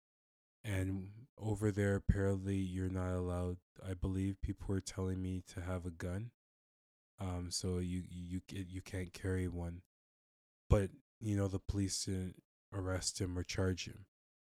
and 0.63 1.09
over 1.37 1.71
there 1.71 1.95
apparently 1.95 2.55
you're 2.55 2.89
not 2.89 3.13
allowed. 3.13 3.57
I 3.85 3.93
believe 3.93 4.41
people 4.41 4.67
were 4.69 4.79
telling 4.79 5.21
me 5.21 5.43
to 5.53 5.61
have 5.61 5.85
a 5.85 5.91
gun. 5.91 6.31
Um, 7.19 7.47
so 7.49 7.79
you 7.79 8.03
you 8.09 8.41
you 8.49 8.65
you 8.69 8.81
can't 8.81 9.13
carry 9.13 9.47
one, 9.47 9.81
but 10.69 10.89
you 11.19 11.35
know 11.35 11.47
the 11.47 11.59
police 11.59 12.05
didn't 12.05 12.41
arrest 12.73 13.19
him 13.19 13.37
or 13.37 13.43
charge 13.43 13.85
him. 13.85 14.05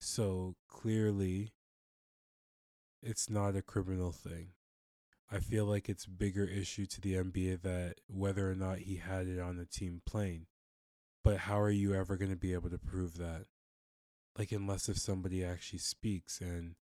So 0.04 0.56
clearly, 0.68 1.52
it's 3.04 3.30
not 3.30 3.54
a 3.54 3.62
criminal 3.62 4.10
thing. 4.10 4.48
I 5.30 5.38
feel 5.38 5.64
like 5.64 5.88
it's 5.88 6.06
bigger 6.06 6.44
issue 6.44 6.86
to 6.86 7.00
the 7.00 7.14
NBA 7.14 7.62
that 7.62 8.00
whether 8.08 8.50
or 8.50 8.56
not 8.56 8.78
he 8.78 8.96
had 8.96 9.28
it 9.28 9.38
on 9.38 9.58
the 9.58 9.64
team 9.64 10.02
plane. 10.04 10.46
But 11.22 11.38
how 11.38 11.60
are 11.60 11.70
you 11.70 11.94
ever 11.94 12.16
going 12.16 12.32
to 12.32 12.36
be 12.36 12.52
able 12.52 12.68
to 12.70 12.78
prove 12.78 13.16
that? 13.18 13.44
Like, 14.36 14.50
unless 14.50 14.88
if 14.88 14.98
somebody 14.98 15.44
actually 15.44 15.78
speaks. 15.78 16.40
And 16.40 16.74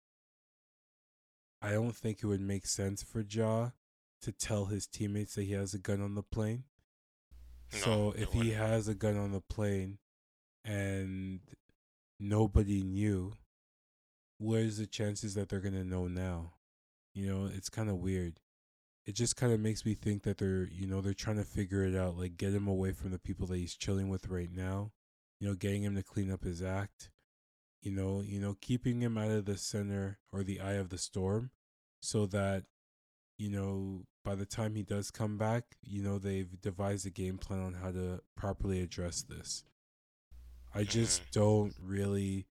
I 1.60 1.72
don't 1.72 1.94
think 1.94 2.20
it 2.22 2.26
would 2.26 2.40
make 2.40 2.64
sense 2.64 3.02
for 3.02 3.20
Ja 3.20 3.72
to 4.22 4.32
tell 4.32 4.64
his 4.64 4.86
teammates 4.86 5.34
that 5.34 5.42
he 5.42 5.52
has 5.52 5.74
a 5.74 5.78
gun 5.78 6.00
on 6.00 6.14
the 6.14 6.22
plane. 6.22 6.64
No, 7.70 7.78
So 7.78 8.14
if 8.16 8.32
he 8.32 8.52
has 8.52 8.88
a 8.88 8.94
gun 8.94 9.18
on 9.18 9.32
the 9.32 9.42
plane 9.42 9.98
and 10.64 11.40
nobody 12.20 12.82
knew, 12.82 13.32
where's 14.38 14.76
the 14.76 14.86
chances 14.86 15.34
that 15.34 15.48
they're 15.48 15.60
going 15.60 15.74
to 15.74 15.84
know 15.84 16.06
now? 16.06 16.52
You 17.14 17.26
know, 17.26 17.50
it's 17.52 17.68
kind 17.68 17.88
of 17.88 17.96
weird. 17.96 18.38
It 19.06 19.14
just 19.14 19.34
kind 19.34 19.52
of 19.52 19.58
makes 19.58 19.84
me 19.84 19.94
think 19.94 20.22
that 20.22 20.38
they're, 20.38 20.68
you 20.70 20.86
know, 20.86 21.00
they're 21.00 21.14
trying 21.14 21.38
to 21.38 21.44
figure 21.44 21.84
it 21.84 21.96
out, 21.96 22.16
like 22.16 22.36
get 22.36 22.54
him 22.54 22.68
away 22.68 22.92
from 22.92 23.10
the 23.10 23.18
people 23.18 23.46
that 23.48 23.56
he's 23.56 23.74
chilling 23.74 24.08
with 24.08 24.28
right 24.28 24.50
now. 24.52 24.92
You 25.40 25.48
know, 25.48 25.54
getting 25.54 25.82
him 25.82 25.96
to 25.96 26.02
clean 26.02 26.30
up 26.30 26.44
his 26.44 26.62
act. 26.62 27.10
You 27.82 27.92
know, 27.92 28.20
you 28.20 28.38
know, 28.38 28.56
keeping 28.60 29.00
him 29.00 29.16
out 29.16 29.30
of 29.30 29.46
the 29.46 29.56
center 29.56 30.18
or 30.30 30.44
the 30.44 30.60
eye 30.60 30.74
of 30.74 30.90
the 30.90 30.98
storm, 30.98 31.50
so 32.02 32.26
that, 32.26 32.64
you 33.38 33.48
know, 33.48 34.02
by 34.22 34.34
the 34.34 34.44
time 34.44 34.74
he 34.74 34.82
does 34.82 35.10
come 35.10 35.38
back, 35.38 35.64
you 35.82 36.02
know, 36.02 36.18
they've 36.18 36.60
devised 36.60 37.06
a 37.06 37.10
game 37.10 37.38
plan 37.38 37.60
on 37.60 37.74
how 37.82 37.90
to 37.90 38.20
properly 38.36 38.82
address 38.82 39.22
this. 39.22 39.64
I 40.74 40.84
just 40.84 41.22
don't 41.32 41.74
really 41.82 42.46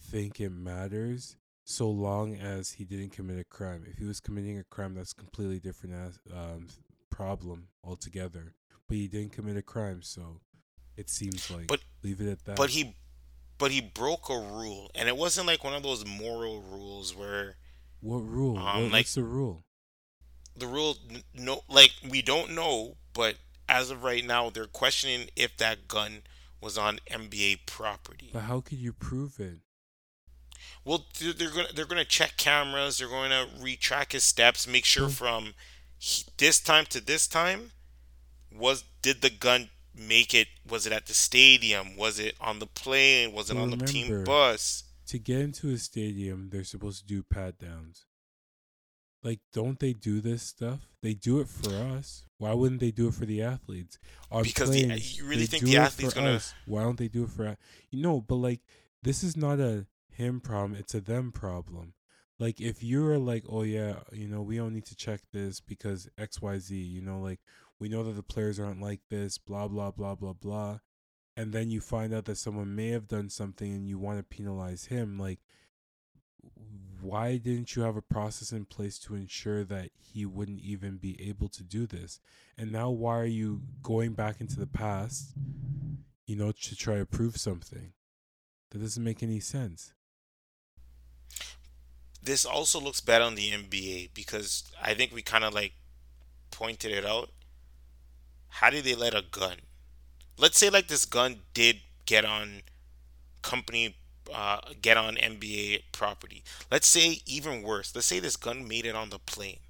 think 0.00 0.40
it 0.40 0.50
matters 0.50 1.36
so 1.64 1.90
long 1.90 2.36
as 2.36 2.72
he 2.72 2.84
didn't 2.84 3.10
commit 3.10 3.38
a 3.38 3.44
crime. 3.44 3.84
If 3.90 3.98
he 3.98 4.04
was 4.04 4.20
committing 4.20 4.58
a 4.58 4.64
crime, 4.64 4.94
that's 4.94 5.12
a 5.12 5.16
completely 5.16 5.58
different 5.58 5.94
as, 5.94 6.18
um, 6.32 6.68
problem 7.10 7.68
altogether. 7.82 8.54
But 8.88 8.98
he 8.98 9.08
didn't 9.08 9.32
commit 9.32 9.56
a 9.56 9.62
crime, 9.62 10.02
so 10.02 10.40
it 10.96 11.10
seems 11.10 11.50
like 11.50 11.66
But 11.66 11.80
leave 12.04 12.20
it 12.20 12.28
at 12.30 12.44
that. 12.44 12.56
but 12.56 12.70
he 12.70 12.94
but 13.58 13.70
he 13.70 13.80
broke 13.80 14.28
a 14.28 14.38
rule, 14.38 14.90
and 14.94 15.08
it 15.08 15.16
wasn't 15.16 15.46
like 15.46 15.64
one 15.64 15.74
of 15.74 15.82
those 15.82 16.04
moral 16.06 16.60
rules 16.62 17.16
where 17.16 17.56
what 18.00 18.18
rule? 18.18 18.58
um 18.58 18.82
what, 18.84 18.92
like 18.92 18.92
what's 18.92 19.14
the 19.14 19.24
rule? 19.24 19.64
the 20.56 20.66
rule 20.66 20.96
no 21.34 21.62
like 21.68 21.90
we 22.08 22.22
don't 22.22 22.52
know, 22.54 22.96
but 23.12 23.36
as 23.68 23.90
of 23.90 24.04
right 24.04 24.24
now, 24.24 24.50
they're 24.50 24.66
questioning 24.66 25.28
if 25.34 25.56
that 25.56 25.88
gun 25.88 26.22
was 26.60 26.78
on 26.78 26.98
NBA 27.10 27.66
property. 27.66 28.30
But 28.32 28.42
how 28.42 28.60
could 28.60 28.78
you 28.78 28.92
prove 28.92 29.38
it? 29.38 29.58
Well, 30.84 31.06
they're, 31.20 31.32
they're 31.32 31.50
gonna 31.50 31.72
they're 31.74 31.84
gonna 31.84 32.04
check 32.04 32.36
cameras. 32.36 32.98
They're 32.98 33.08
going 33.08 33.30
to 33.30 33.46
retrack 33.60 34.12
his 34.12 34.24
steps, 34.24 34.66
make 34.66 34.84
sure 34.84 35.06
oh. 35.06 35.08
from 35.08 35.54
this 36.38 36.60
time 36.60 36.86
to 36.86 37.00
this 37.00 37.26
time 37.26 37.72
was 38.52 38.84
did 39.02 39.22
the 39.22 39.30
gun 39.30 39.70
make 39.94 40.34
it? 40.34 40.48
Was 40.68 40.86
it 40.86 40.92
at 40.92 41.06
the 41.06 41.14
stadium? 41.14 41.96
Was 41.96 42.18
it 42.18 42.36
on 42.40 42.58
the 42.58 42.66
plane? 42.66 43.32
Was 43.32 43.50
it 43.50 43.54
but 43.54 43.60
on 43.60 43.70
the 43.70 43.84
team 43.84 44.24
bus? 44.24 44.84
to 45.06 45.18
get 45.18 45.40
into 45.40 45.70
a 45.70 45.78
stadium, 45.78 46.48
they're 46.50 46.64
supposed 46.64 47.00
to 47.00 47.06
do 47.06 47.22
pat 47.22 47.58
downs. 47.58 48.05
Like, 49.26 49.40
don't 49.52 49.80
they 49.80 49.92
do 49.92 50.20
this 50.20 50.44
stuff? 50.44 50.86
They 51.02 51.12
do 51.12 51.40
it 51.40 51.48
for 51.48 51.74
us. 51.74 52.26
Why 52.38 52.52
wouldn't 52.52 52.80
they 52.80 52.92
do 52.92 53.08
it 53.08 53.14
for 53.14 53.26
the 53.26 53.42
athletes? 53.42 53.98
On 54.30 54.44
Because 54.44 54.70
the 54.70 54.86
you 54.86 55.26
really 55.26 55.46
think 55.46 55.64
the 55.64 55.78
athlete's 55.78 56.14
gonna? 56.14 56.34
us. 56.34 56.54
Why 56.64 56.84
don't 56.84 56.96
they 56.96 57.08
do 57.08 57.24
it 57.24 57.30
for? 57.30 57.56
You 57.90 58.02
know, 58.02 58.20
but 58.20 58.36
like, 58.36 58.60
this 59.02 59.24
is 59.24 59.36
not 59.36 59.58
a 59.58 59.86
him 60.12 60.40
problem. 60.40 60.78
It's 60.78 60.94
a 60.94 61.00
them 61.00 61.32
problem. 61.32 61.94
Like, 62.38 62.60
if 62.60 62.84
you're 62.84 63.18
like, 63.18 63.42
oh 63.48 63.64
yeah, 63.64 63.96
you 64.12 64.28
know, 64.28 64.42
we 64.42 64.58
don't 64.58 64.74
need 64.74 64.86
to 64.86 64.94
check 64.94 65.22
this 65.32 65.58
because 65.58 66.08
X, 66.16 66.40
Y, 66.40 66.58
Z. 66.60 66.76
You 66.76 67.02
know, 67.02 67.18
like 67.18 67.40
we 67.80 67.88
know 67.88 68.04
that 68.04 68.12
the 68.12 68.22
players 68.22 68.60
aren't 68.60 68.80
like 68.80 69.00
this. 69.10 69.38
Blah 69.38 69.66
blah 69.66 69.90
blah 69.90 70.14
blah 70.14 70.34
blah. 70.34 70.78
And 71.36 71.52
then 71.52 71.68
you 71.68 71.80
find 71.80 72.14
out 72.14 72.26
that 72.26 72.38
someone 72.38 72.76
may 72.76 72.90
have 72.90 73.08
done 73.08 73.28
something, 73.28 73.72
and 73.72 73.88
you 73.88 73.98
want 73.98 74.18
to 74.18 74.22
penalize 74.22 74.84
him. 74.84 75.18
Like, 75.18 75.40
why 77.06 77.36
didn't 77.36 77.76
you 77.76 77.82
have 77.82 77.96
a 77.96 78.02
process 78.02 78.52
in 78.52 78.64
place 78.64 78.98
to 78.98 79.14
ensure 79.14 79.64
that 79.64 79.90
he 80.00 80.26
wouldn't 80.26 80.60
even 80.60 80.96
be 80.96 81.16
able 81.28 81.48
to 81.50 81.62
do 81.62 81.86
this? 81.86 82.20
And 82.58 82.72
now 82.72 82.90
why 82.90 83.18
are 83.18 83.24
you 83.24 83.62
going 83.82 84.14
back 84.14 84.40
into 84.40 84.58
the 84.58 84.66
past, 84.66 85.32
you 86.26 86.36
know, 86.36 86.52
to 86.52 86.76
try 86.76 86.96
to 86.96 87.06
prove 87.06 87.36
something? 87.36 87.92
That 88.70 88.80
doesn't 88.80 89.04
make 89.04 89.22
any 89.22 89.40
sense. 89.40 89.92
This 92.22 92.44
also 92.44 92.80
looks 92.80 93.00
bad 93.00 93.22
on 93.22 93.36
the 93.36 93.52
NBA 93.52 94.10
because 94.12 94.64
I 94.82 94.94
think 94.94 95.14
we 95.14 95.22
kind 95.22 95.44
of 95.44 95.54
like 95.54 95.74
pointed 96.50 96.90
it 96.90 97.06
out. 97.06 97.30
How 98.48 98.70
did 98.70 98.84
they 98.84 98.94
let 98.94 99.14
a 99.14 99.22
gun? 99.30 99.58
Let's 100.36 100.58
say 100.58 100.70
like 100.70 100.88
this 100.88 101.04
gun 101.04 101.40
did 101.54 101.76
get 102.04 102.24
on 102.24 102.62
company 103.42 103.96
uh, 104.32 104.60
get 104.82 104.96
on 104.96 105.16
NBA 105.16 105.84
property. 105.92 106.42
Let's 106.70 106.86
say 106.86 107.20
even 107.26 107.62
worse. 107.62 107.94
Let's 107.94 108.06
say 108.06 108.20
this 108.20 108.36
gun 108.36 108.66
made 108.68 108.86
it 108.86 108.94
on 108.96 109.10
the 109.10 109.18
plane. 109.18 109.60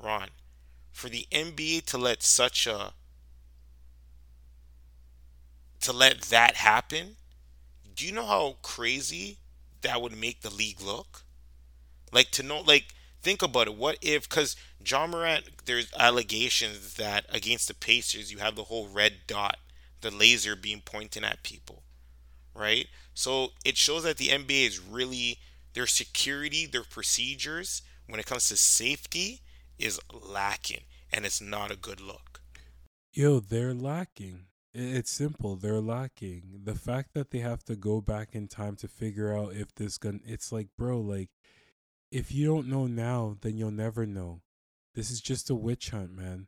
Ron, 0.00 0.28
for 0.92 1.08
the 1.08 1.26
NBA 1.32 1.80
to 1.82 1.98
let 1.98 2.22
such 2.22 2.66
a 2.66 2.94
to 5.80 5.92
let 5.92 6.22
that 6.22 6.56
happen, 6.56 7.16
do 7.94 8.06
you 8.06 8.12
know 8.12 8.26
how 8.26 8.56
crazy 8.62 9.38
that 9.82 10.02
would 10.02 10.16
make 10.16 10.42
the 10.42 10.50
league 10.50 10.80
look? 10.80 11.24
Like 12.12 12.30
to 12.32 12.42
know, 12.42 12.60
like 12.60 12.94
think 13.22 13.42
about 13.42 13.68
it. 13.68 13.74
What 13.76 13.98
if? 14.02 14.28
Because 14.28 14.56
Ja 14.84 15.06
Morant, 15.06 15.66
there's 15.66 15.92
allegations 15.94 16.94
that 16.94 17.26
against 17.30 17.68
the 17.68 17.74
Pacers, 17.74 18.32
you 18.32 18.38
have 18.38 18.56
the 18.56 18.64
whole 18.64 18.88
red 18.88 19.14
dot, 19.26 19.58
the 20.00 20.10
laser 20.10 20.56
beam 20.56 20.82
pointing 20.84 21.24
at 21.24 21.42
people, 21.42 21.84
right? 22.54 22.88
So 23.20 23.50
it 23.66 23.76
shows 23.76 24.04
that 24.04 24.16
the 24.16 24.28
NBA 24.28 24.66
is 24.66 24.80
really 24.80 25.40
their 25.74 25.86
security, 25.86 26.64
their 26.64 26.84
procedures 26.84 27.82
when 28.08 28.18
it 28.18 28.24
comes 28.24 28.48
to 28.48 28.56
safety 28.56 29.42
is 29.78 30.00
lacking, 30.10 30.84
and 31.12 31.26
it's 31.26 31.38
not 31.38 31.70
a 31.70 31.76
good 31.76 32.00
look. 32.00 32.40
Yo, 33.12 33.38
they're 33.38 33.74
lacking. 33.74 34.46
It's 34.72 35.10
simple. 35.10 35.56
They're 35.56 35.82
lacking. 35.82 36.62
The 36.64 36.74
fact 36.74 37.10
that 37.12 37.30
they 37.30 37.40
have 37.40 37.62
to 37.64 37.76
go 37.76 38.00
back 38.00 38.34
in 38.34 38.48
time 38.48 38.76
to 38.76 38.88
figure 38.88 39.36
out 39.36 39.52
if 39.52 39.74
this 39.74 39.98
gun, 39.98 40.22
it's 40.24 40.50
like, 40.50 40.68
bro, 40.78 40.98
like, 40.98 41.28
if 42.10 42.32
you 42.32 42.46
don't 42.46 42.68
know 42.68 42.86
now, 42.86 43.36
then 43.42 43.58
you'll 43.58 43.70
never 43.70 44.06
know. 44.06 44.40
This 44.94 45.10
is 45.10 45.20
just 45.20 45.50
a 45.50 45.54
witch 45.54 45.90
hunt, 45.90 46.16
man. 46.16 46.46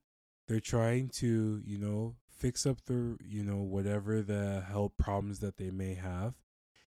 They're 0.49 0.59
trying 0.59 1.11
to, 1.17 1.61
you 1.67 1.77
know, 1.77 2.15
fix 2.31 2.65
up 2.65 2.87
their, 2.87 3.19
you 3.23 3.45
know, 3.45 3.59
whatever 3.59 4.23
the 4.23 4.65
health 4.67 4.93
problems 4.97 5.41
that 5.41 5.59
they 5.59 5.71
may 5.71 5.93
have. 5.93 6.37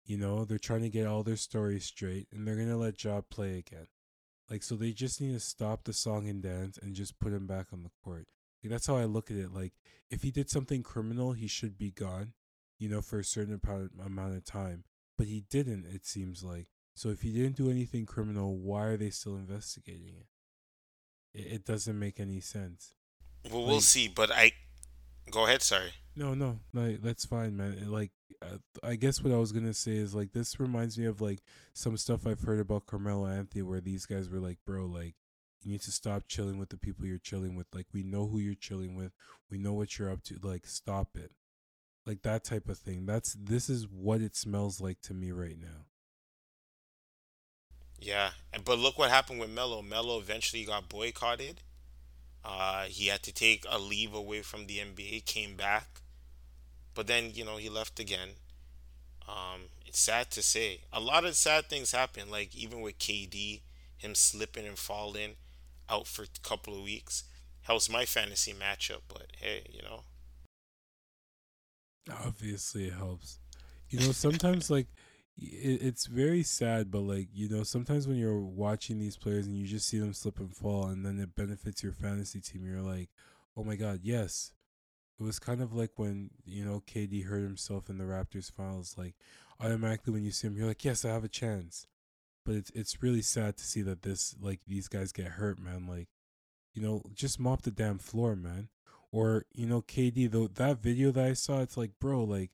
You 0.10 0.17
know, 0.17 0.43
they're 0.43 0.58
trying 0.58 0.82
to 0.82 0.89
get 0.89 1.06
all 1.06 1.22
their 1.22 1.36
stories 1.36 1.86
straight 1.86 2.30
and 2.32 2.48
they're 2.48 2.56
going 2.56 2.67
to 2.67 2.76
let 2.76 3.04
Ja 3.04 3.22
play 3.22 3.60
again. 3.60 3.86
Like, 4.50 4.63
so 4.63 4.74
they 4.74 4.91
just 4.91 5.22
need 5.22 5.34
to 5.34 5.39
stop 5.39 5.84
the 5.84 5.93
song 5.93 6.28
and 6.28 6.41
dance 6.41 6.80
and 6.82 6.95
just 6.95 7.19
put 7.19 7.32
him 7.32 7.45
back 7.45 7.67
on 7.72 7.84
the 7.84 7.91
court. 8.04 8.26
Like, 8.63 8.72
that's 8.72 8.88
how 8.88 8.98
I 8.98 9.06
look 9.06 9.30
at 9.30 9.38
it. 9.38 9.54
Like, 9.54 9.74
if 10.10 10.24
he 10.24 10.32
did 10.32 10.50
something 10.50 10.82
criminal, 10.82 11.34
he 11.34 11.45
should 11.45 11.78
be 11.78 11.91
gone, 11.91 12.34
you 12.80 12.89
know, 12.89 13.04
for 13.04 13.19
a 13.19 13.24
certain 13.24 13.62
amount 14.04 14.36
of 14.36 14.43
time. 14.43 14.84
But 15.15 15.28
he 15.28 15.43
didn't, 15.48 15.86
it 15.86 16.08
seems 16.08 16.43
like. 16.43 16.69
So 16.95 17.10
if 17.10 17.22
he 17.22 17.32
didn't 17.32 17.58
do 17.58 17.69
anything 17.69 18.08
criminal, 18.08 18.58
why 18.58 18.86
are 18.86 18.98
they 18.98 19.12
still 19.12 19.36
investigating 19.36 20.15
it? 20.19 21.39
It, 21.39 21.54
it 21.54 21.65
doesn't 21.65 22.00
make 22.00 22.19
any 22.19 22.39
sense. 22.39 22.95
Well, 23.52 23.62
like, 23.62 23.69
we'll 23.69 23.82
see. 23.82 24.08
But 24.08 24.32
I 24.32 24.54
go 25.31 25.45
ahead. 25.45 25.61
Sorry. 25.61 25.91
No, 26.15 26.33
no, 26.33 26.59
like 26.73 27.01
that's 27.01 27.25
fine, 27.25 27.55
man. 27.55 27.89
Like, 27.89 28.11
uh, 28.41 28.57
I 28.83 28.95
guess 28.95 29.23
what 29.23 29.33
I 29.33 29.37
was 29.37 29.51
gonna 29.51 29.73
say 29.73 29.93
is 29.93 30.13
like 30.13 30.33
this 30.33 30.59
reminds 30.59 30.97
me 30.97 31.05
of 31.05 31.21
like 31.21 31.39
some 31.73 31.97
stuff 31.97 32.27
I've 32.27 32.41
heard 32.41 32.59
about 32.59 32.85
Carmelo 32.87 33.27
Anthony, 33.27 33.61
where 33.61 33.81
these 33.81 34.05
guys 34.05 34.29
were 34.29 34.39
like, 34.39 34.57
bro, 34.65 34.85
like 34.85 35.15
you 35.61 35.71
need 35.71 35.81
to 35.81 35.91
stop 35.91 36.23
chilling 36.27 36.57
with 36.57 36.69
the 36.69 36.77
people 36.77 37.05
you're 37.05 37.17
chilling 37.17 37.55
with. 37.55 37.67
Like 37.73 37.87
we 37.93 38.03
know 38.03 38.27
who 38.27 38.39
you're 38.39 38.55
chilling 38.55 38.95
with. 38.95 39.13
We 39.49 39.57
know 39.57 39.73
what 39.73 39.97
you're 39.97 40.11
up 40.11 40.23
to. 40.23 40.37
Like 40.41 40.65
stop 40.65 41.15
it. 41.15 41.31
Like 42.05 42.21
that 42.23 42.43
type 42.43 42.69
of 42.69 42.77
thing. 42.77 43.05
That's 43.05 43.33
this 43.33 43.69
is 43.69 43.87
what 43.87 44.21
it 44.21 44.35
smells 44.35 44.81
like 44.81 45.01
to 45.03 45.13
me 45.13 45.31
right 45.31 45.59
now. 45.59 45.85
Yeah, 48.01 48.29
but 48.63 48.79
look 48.79 48.97
what 48.97 49.09
happened 49.09 49.39
with 49.39 49.49
Melo. 49.49 49.81
Melo 49.81 50.19
eventually 50.19 50.63
got 50.63 50.87
boycotted. 50.87 51.61
Uh, 52.43 52.86
he 52.86 53.08
had 53.08 53.23
to 53.23 53.34
take 53.34 53.65
a 53.69 53.78
leave 53.78 54.13
away 54.13 54.41
from 54.41 54.67
the 54.67 54.78
NBA. 54.78 55.25
Came 55.25 55.56
back, 55.56 56.02
but 56.93 57.08
then 57.08 57.32
you 57.34 57.43
know 57.45 57.58
he 57.58 57.69
left 57.69 57.99
again. 57.99 58.30
Um, 59.28 59.62
it's 59.86 59.99
sad 59.99 60.32
to 60.32 60.41
say. 60.41 60.82
A 60.91 60.99
lot 60.99 61.25
of 61.25 61.36
sad 61.36 61.65
things 61.65 61.91
happen. 61.91 62.32
Like 62.32 62.56
even 62.56 62.82
with 62.82 62.99
KD, 62.99 63.62
him 63.97 64.15
slipping 64.15 64.65
and 64.65 64.78
falling 64.78 65.36
out 65.89 66.08
for 66.08 66.23
a 66.23 66.28
couple 66.43 66.75
of 66.75 66.84
weeks. 66.84 67.23
Helps 67.62 67.89
my 67.89 68.06
fantasy 68.06 68.54
matchup, 68.54 69.02
but 69.08 69.28
hey, 69.39 69.63
you 69.71 69.82
know. 69.84 70.02
Obviously, 72.25 72.86
it 72.86 72.93
helps. 72.93 73.38
You 73.89 73.99
know, 73.99 74.12
sometimes 74.12 74.69
like 74.69 74.88
it's 75.41 76.06
very 76.06 76.43
sad, 76.43 76.91
but 76.91 77.02
like 77.02 77.30
you 77.34 77.49
know, 77.49 77.63
sometimes 77.63 78.08
when 78.08 78.17
you're 78.17 78.39
watching 78.39 78.99
these 78.99 79.17
players 79.17 79.47
and 79.47 79.58
you 79.58 79.67
just 79.67 79.88
see 79.88 79.99
them 79.99 80.13
slip 80.13 80.39
and 80.39 80.56
fall, 80.56 80.86
and 80.86 81.06
then 81.06 81.19
it 81.19 81.36
benefits 81.36 81.84
your 81.84 81.93
fantasy 81.93 82.39
team, 82.41 82.65
you're 82.65 82.82
like, 82.82 83.10
oh 83.58 83.63
my 83.63 83.75
god, 83.75 84.02
yes. 84.04 84.54
It 85.19 85.23
was 85.23 85.38
kind 85.38 85.62
of 85.62 85.73
like 85.73 85.91
when 85.97 86.30
you 86.45 86.63
know 86.63 86.84
KD 86.88 87.25
hurt 87.25 87.43
himself 87.43 87.89
in 87.89 87.97
the 87.97 88.06
Raptors 88.06 88.52
finals. 88.52 88.95
Like 88.97 89.15
automatically 89.60 90.13
when 90.13 90.23
you 90.23 90.32
see 90.32 90.47
him, 90.47 90.56
you're 90.58 90.67
like, 90.67 90.86
yes, 90.86 91.04
I 91.04 91.10
have 91.10 91.23
a 91.23 91.30
chance 91.30 91.88
but 92.49 92.56
it's 92.56 92.71
it's 92.73 93.04
really 93.04 93.21
sad 93.21 93.58
to 93.58 93.63
see 93.63 93.84
that 93.84 94.02
this 94.02 94.36
like 94.41 94.60
these 94.67 94.88
guys 94.88 95.12
get 95.12 95.28
hurt, 95.28 95.60
man. 95.60 95.86
Like, 95.88 96.08
you 96.73 96.82
know, 96.82 97.04
just 97.13 97.39
mop 97.39 97.62
the 97.62 97.69
damn 97.69 97.99
floor, 97.99 98.36
man. 98.36 98.69
Or 99.12 99.45
you 99.54 99.67
know, 99.67 99.84
KD 99.84 100.32
though 100.32 100.47
that 100.47 100.82
video 100.82 101.12
that 101.12 101.25
I 101.25 101.34
saw, 101.34 101.62
it's 101.62 101.78
like, 101.78 101.91
bro, 101.99 102.23
like 102.23 102.49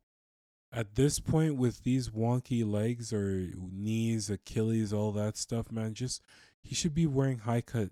at 0.75 0.95
this 0.95 1.19
point 1.19 1.55
with 1.55 1.83
these 1.83 2.09
wonky 2.09 2.69
legs 2.69 3.13
or 3.13 3.49
knees, 3.71 4.29
Achilles, 4.29 4.91
all 4.91 5.11
that 5.13 5.37
stuff, 5.37 5.71
man, 5.71 5.93
just 5.93 6.21
he 6.61 6.75
should 6.75 6.93
be 6.93 7.07
wearing 7.07 7.39
high 7.39 7.61
cut 7.61 7.89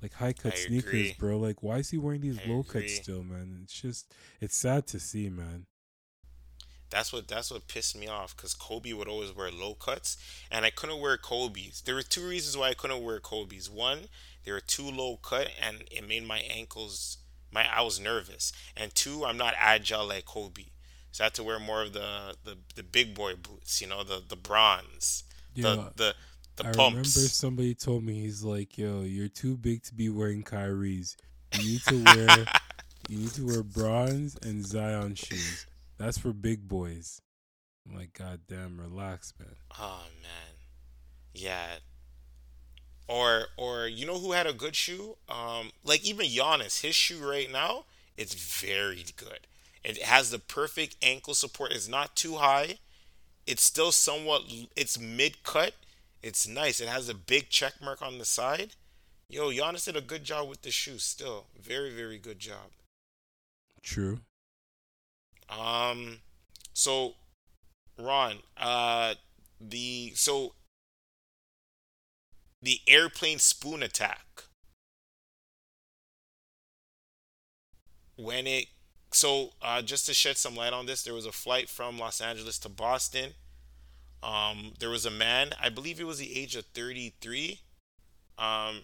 like 0.00 0.14
high 0.14 0.32
cut 0.32 0.56
sneakers, 0.56 0.88
agree. 0.88 1.16
bro. 1.18 1.38
Like 1.38 1.62
why 1.62 1.76
is 1.76 1.90
he 1.90 1.98
wearing 1.98 2.22
these 2.22 2.40
I 2.44 2.50
low 2.50 2.62
cuts 2.62 2.96
still, 2.96 3.22
man? 3.22 3.60
It's 3.62 3.80
just 3.80 4.12
it's 4.40 4.56
sad 4.56 4.86
to 4.88 4.98
see, 4.98 5.28
man. 5.28 5.66
That's 6.90 7.12
what 7.12 7.28
that's 7.28 7.50
what 7.50 7.68
pissed 7.68 7.96
me 7.96 8.08
off 8.08 8.34
because 8.34 8.54
Kobe 8.54 8.92
would 8.92 9.08
always 9.08 9.34
wear 9.34 9.50
low 9.50 9.74
cuts, 9.74 10.16
and 10.50 10.64
I 10.64 10.70
couldn't 10.70 11.00
wear 11.00 11.16
Kobe's. 11.18 11.82
There 11.82 11.94
were 11.94 12.02
two 12.02 12.26
reasons 12.26 12.56
why 12.56 12.70
I 12.70 12.74
couldn't 12.74 13.02
wear 13.02 13.20
Kobe's. 13.20 13.70
One, 13.70 14.08
they 14.44 14.52
were 14.52 14.60
too 14.60 14.90
low 14.90 15.18
cut, 15.18 15.48
and 15.60 15.84
it 15.90 16.08
made 16.08 16.26
my 16.26 16.38
ankles 16.38 17.18
my 17.52 17.66
I 17.70 17.82
was 17.82 18.00
nervous. 18.00 18.52
And 18.76 18.94
two, 18.94 19.24
I'm 19.24 19.36
not 19.36 19.54
agile 19.58 20.08
like 20.08 20.24
Kobe, 20.24 20.71
so 21.12 21.22
I 21.22 21.26
had 21.26 21.34
to 21.34 21.44
wear 21.44 21.60
more 21.60 21.82
of 21.82 21.92
the 21.92 22.34
the, 22.44 22.58
the 22.74 22.82
big 22.82 23.14
boy 23.14 23.34
boots. 23.36 23.80
You 23.80 23.86
know, 23.86 24.02
the 24.02 24.22
the 24.26 24.36
bronze, 24.36 25.24
yeah, 25.54 25.62
the 25.62 25.92
the 25.96 26.14
the 26.56 26.68
I 26.68 26.72
pumps. 26.72 27.16
remember 27.16 27.28
somebody 27.28 27.74
told 27.74 28.02
me 28.04 28.20
he's 28.20 28.42
like, 28.42 28.76
"Yo, 28.76 29.02
you're 29.02 29.28
too 29.28 29.56
big 29.56 29.84
to 29.84 29.94
be 29.94 30.08
wearing 30.08 30.42
Kyrie's. 30.42 31.16
You 31.52 31.64
need 31.72 31.82
to 31.82 32.04
wear." 32.26 32.46
You 33.08 33.18
need 33.18 33.32
to 33.32 33.46
wear 33.46 33.62
bronze 33.64 34.38
and 34.42 34.64
Zion 34.64 35.16
shoes. 35.16 35.66
That's 35.98 36.18
for 36.18 36.32
big 36.32 36.68
boys. 36.68 37.20
I'm 37.86 37.96
like, 37.96 38.12
God 38.12 38.40
damn, 38.48 38.80
relax, 38.80 39.34
man. 39.38 39.56
Oh 39.78 40.04
man, 40.22 40.54
yeah. 41.34 41.76
Or 43.08 43.46
or 43.56 43.86
you 43.88 44.06
know 44.06 44.18
who 44.18 44.32
had 44.32 44.46
a 44.46 44.52
good 44.52 44.76
shoe? 44.76 45.16
Um, 45.28 45.72
like 45.84 46.04
even 46.04 46.26
Giannis, 46.26 46.80
his 46.82 46.94
shoe 46.94 47.18
right 47.18 47.50
now, 47.50 47.84
it's 48.16 48.34
very 48.34 49.04
good. 49.16 49.46
It 49.84 50.02
has 50.02 50.30
the 50.30 50.38
perfect 50.38 50.96
ankle 51.02 51.34
support. 51.34 51.72
It's 51.72 51.88
not 51.88 52.14
too 52.14 52.36
high. 52.36 52.78
It's 53.46 53.62
still 53.62 53.92
somewhat. 53.92 54.42
It's 54.76 54.98
mid 54.98 55.42
cut. 55.42 55.74
It's 56.22 56.46
nice. 56.46 56.80
It 56.80 56.88
has 56.88 57.08
a 57.08 57.14
big 57.14 57.48
check 57.48 57.74
mark 57.82 58.00
on 58.00 58.18
the 58.18 58.24
side. 58.24 58.76
Yo, 59.28 59.50
Giannis 59.50 59.86
did 59.86 59.96
a 59.96 60.00
good 60.00 60.24
job 60.24 60.48
with 60.48 60.62
the 60.62 60.70
shoe. 60.70 60.98
Still, 60.98 61.46
very 61.60 61.90
very 61.90 62.18
good 62.18 62.38
job. 62.38 62.70
True. 63.82 64.20
Um, 65.48 66.18
so 66.72 67.14
Ron, 67.98 68.38
uh, 68.56 69.14
the 69.60 70.12
so 70.14 70.54
the 72.60 72.80
airplane 72.86 73.38
spoon 73.38 73.82
attack 73.82 74.44
when 78.16 78.46
it 78.46 78.66
so 79.12 79.50
uh, 79.62 79.82
just 79.82 80.06
to 80.06 80.14
shed 80.14 80.36
some 80.36 80.54
light 80.54 80.72
on 80.72 80.86
this 80.86 81.02
there 81.02 81.14
was 81.14 81.26
a 81.26 81.32
flight 81.32 81.68
from 81.68 81.98
los 81.98 82.20
angeles 82.20 82.58
to 82.58 82.68
boston 82.68 83.30
um, 84.22 84.72
there 84.78 84.90
was 84.90 85.04
a 85.04 85.10
man 85.10 85.50
i 85.60 85.68
believe 85.68 85.98
he 85.98 86.04
was 86.04 86.18
the 86.18 86.38
age 86.38 86.56
of 86.56 86.64
33 86.66 87.60
um, 88.38 88.82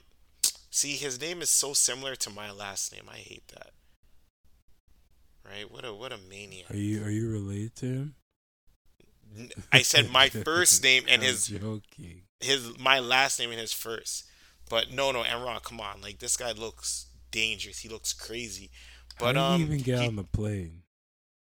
see 0.70 0.92
his 0.92 1.20
name 1.20 1.40
is 1.42 1.50
so 1.50 1.72
similar 1.72 2.14
to 2.14 2.30
my 2.30 2.50
last 2.50 2.92
name 2.92 3.04
i 3.10 3.16
hate 3.16 3.46
that 3.48 3.72
right? 5.50 5.70
What 5.70 5.84
a 5.84 5.94
what 5.94 6.12
a 6.12 6.18
maniac. 6.18 6.70
Are 6.70 6.76
you 6.76 7.04
are 7.04 7.10
you 7.10 7.30
related 7.30 7.74
to 7.76 7.86
him? 7.86 8.14
I 9.72 9.82
said 9.82 10.10
my 10.10 10.28
first 10.44 10.82
name 10.82 11.04
and 11.08 11.22
his 11.22 11.46
joking. 11.46 12.22
his 12.40 12.78
my 12.78 12.98
last 12.98 13.38
name 13.38 13.50
and 13.50 13.60
his 13.60 13.72
first. 13.72 14.24
But 14.70 14.92
no, 14.92 15.12
no, 15.12 15.22
Enron, 15.22 15.62
come 15.62 15.80
on, 15.80 16.02
like 16.02 16.18
this 16.18 16.36
guy 16.36 16.52
looks 16.52 17.06
dangerous. 17.30 17.78
He 17.78 17.88
looks 17.88 18.12
crazy. 18.12 18.70
How 19.20 19.26
But 19.26 19.32
did 19.32 19.38
he 19.38 19.44
um, 19.44 19.60
even 19.62 19.78
get 19.80 20.00
he 20.00 20.06
on 20.06 20.16
the 20.16 20.24
plane? 20.24 20.82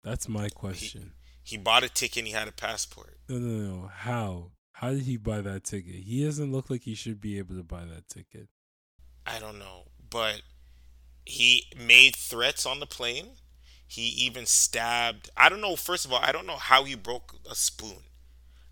That's 0.03 0.27
my 0.27 0.45
he 0.45 0.49
question. 0.49 1.13
he 1.43 1.57
bought 1.57 1.83
a 1.83 1.89
ticket 1.89 2.19
and 2.19 2.27
he 2.27 2.33
had 2.33 2.47
a 2.47 2.51
passport. 2.51 3.17
No, 3.29 3.37
no, 3.37 3.75
no. 3.75 3.87
How? 3.87 4.51
How 4.73 4.91
did 4.91 5.01
he 5.01 5.17
buy 5.17 5.41
that 5.41 5.63
ticket? 5.63 5.95
He 5.95 6.23
doesn't 6.23 6.51
look 6.51 6.69
like 6.69 6.83
he 6.83 6.93
should 6.95 7.19
be 7.19 7.37
able 7.39 7.55
to 7.55 7.63
buy 7.63 7.83
that 7.85 8.07
ticket. 8.07 8.47
I 9.25 9.39
don't 9.39 9.59
know, 9.59 9.85
but 10.09 10.41
he 11.25 11.63
made 11.77 12.15
threats 12.15 12.65
on 12.65 12.79
the 12.79 12.85
plane. 12.85 13.29
He 13.87 14.03
even 14.03 14.45
stabbed. 14.45 15.29
I 15.35 15.49
don't 15.49 15.61
know. 15.61 15.75
First 15.75 16.05
of 16.05 16.13
all, 16.13 16.19
I 16.21 16.31
don't 16.31 16.45
know 16.47 16.57
how 16.57 16.83
he 16.83 16.95
broke 16.95 17.35
a 17.49 17.55
spoon, 17.55 18.03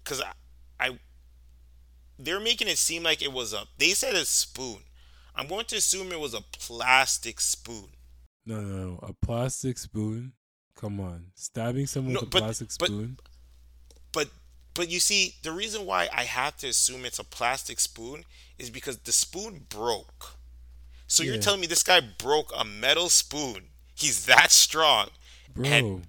cause 0.03 0.21
I, 0.21 0.31
I 0.79 0.99
they're 2.17 2.39
making 2.39 2.67
it 2.67 2.77
seem 2.77 3.03
like 3.03 3.21
it 3.21 3.33
was 3.33 3.53
a. 3.53 3.63
They 3.77 3.89
said 3.89 4.15
a 4.15 4.25
spoon. 4.25 4.79
I'm 5.35 5.47
going 5.47 5.65
to 5.65 5.75
assume 5.77 6.11
it 6.11 6.19
was 6.19 6.33
a 6.33 6.41
plastic 6.41 7.41
spoon. 7.41 7.89
No, 8.45 8.61
no, 8.61 8.77
no. 8.77 8.99
A 9.01 9.13
plastic 9.13 9.77
spoon? 9.77 10.33
Come 10.75 10.99
on. 10.99 11.27
Stabbing 11.35 11.87
someone 11.87 12.13
No, 12.13 12.19
with 12.21 12.27
a 12.29 12.31
but 12.31 12.39
plastic 12.43 12.71
spoon? 12.71 13.17
but 14.11 14.29
but 14.73 14.89
you 14.89 14.99
see, 14.99 15.35
the 15.41 15.51
reason 15.51 15.85
why 15.85 16.09
I 16.13 16.23
have 16.23 16.57
to 16.57 16.67
assume 16.67 17.05
it's 17.05 17.19
a 17.19 17.23
plastic 17.23 17.79
spoon 17.79 18.25
is 18.59 18.69
because 18.69 18.97
the 18.99 19.11
spoon 19.13 19.65
broke. 19.69 20.37
So 21.07 21.23
you're 21.23 21.37
telling 21.37 21.61
me 21.61 21.67
this 21.67 21.83
guy 21.83 22.01
broke 22.01 22.51
a 22.57 22.65
metal 22.65 23.09
spoon? 23.09 23.69
He's 23.95 24.25
that 24.25 24.51
strong, 24.51 25.09
and 25.63 25.63
Bro, 25.63 26.01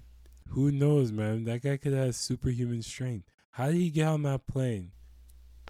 who 0.49 0.73
knows, 0.73 1.13
man? 1.13 1.45
That 1.45 1.63
guy 1.63 1.77
could 1.77 1.93
have 1.93 2.15
superhuman 2.17 2.83
strength. 2.83 3.29
How 3.53 3.67
did 3.67 3.77
he 3.77 3.91
get 3.91 4.09
on 4.09 4.23
that 4.23 4.47
plane? 4.47 4.91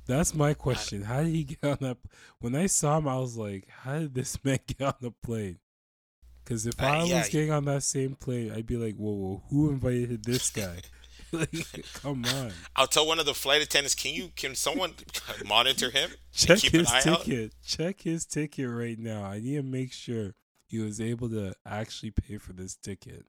That's 0.06 0.34
my 0.34 0.54
question. 0.54 1.02
How 1.02 1.22
did 1.22 1.34
he 1.34 1.44
get 1.44 1.64
on 1.64 1.78
that? 1.80 1.98
When 2.38 2.54
I 2.54 2.66
saw 2.66 2.98
him, 2.98 3.08
I 3.08 3.18
was 3.18 3.36
like, 3.36 3.68
how 3.68 3.98
did 3.98 4.14
this 4.14 4.38
man 4.44 4.58
get 4.66 4.80
on 4.82 4.94
the 5.00 5.10
plane? 5.10 5.58
Because 6.46 6.64
if 6.64 6.80
uh, 6.80 6.86
I 6.86 7.02
yeah, 7.02 7.18
was 7.18 7.28
getting 7.28 7.50
on 7.50 7.64
that 7.64 7.82
same 7.82 8.14
plane, 8.14 8.52
I'd 8.54 8.66
be 8.66 8.76
like, 8.76 8.94
whoa, 8.94 9.10
whoa, 9.12 9.42
who 9.50 9.68
invited 9.68 10.24
this 10.24 10.48
guy? 10.50 10.76
like, 11.32 11.50
come 11.94 12.24
on. 12.24 12.52
I'll 12.76 12.86
tell 12.86 13.04
one 13.04 13.18
of 13.18 13.26
the 13.26 13.34
flight 13.34 13.62
attendants, 13.62 13.96
can 13.96 14.14
you 14.14 14.30
can 14.36 14.54
someone 14.54 14.92
monitor 15.46 15.90
him 15.90 16.10
Check 16.32 16.58
keep 16.60 16.74
an 16.74 16.80
his 16.80 16.92
eye 16.92 17.02
out? 17.04 17.22
ticket. 17.24 17.52
Check 17.66 18.02
his 18.02 18.24
ticket 18.24 18.70
right 18.70 18.98
now. 18.98 19.24
I 19.24 19.40
need 19.40 19.56
to 19.56 19.62
make 19.64 19.92
sure 19.92 20.34
he 20.68 20.78
was 20.78 21.00
able 21.00 21.28
to 21.30 21.52
actually 21.66 22.12
pay 22.12 22.38
for 22.38 22.52
this 22.52 22.76
ticket. 22.76 23.26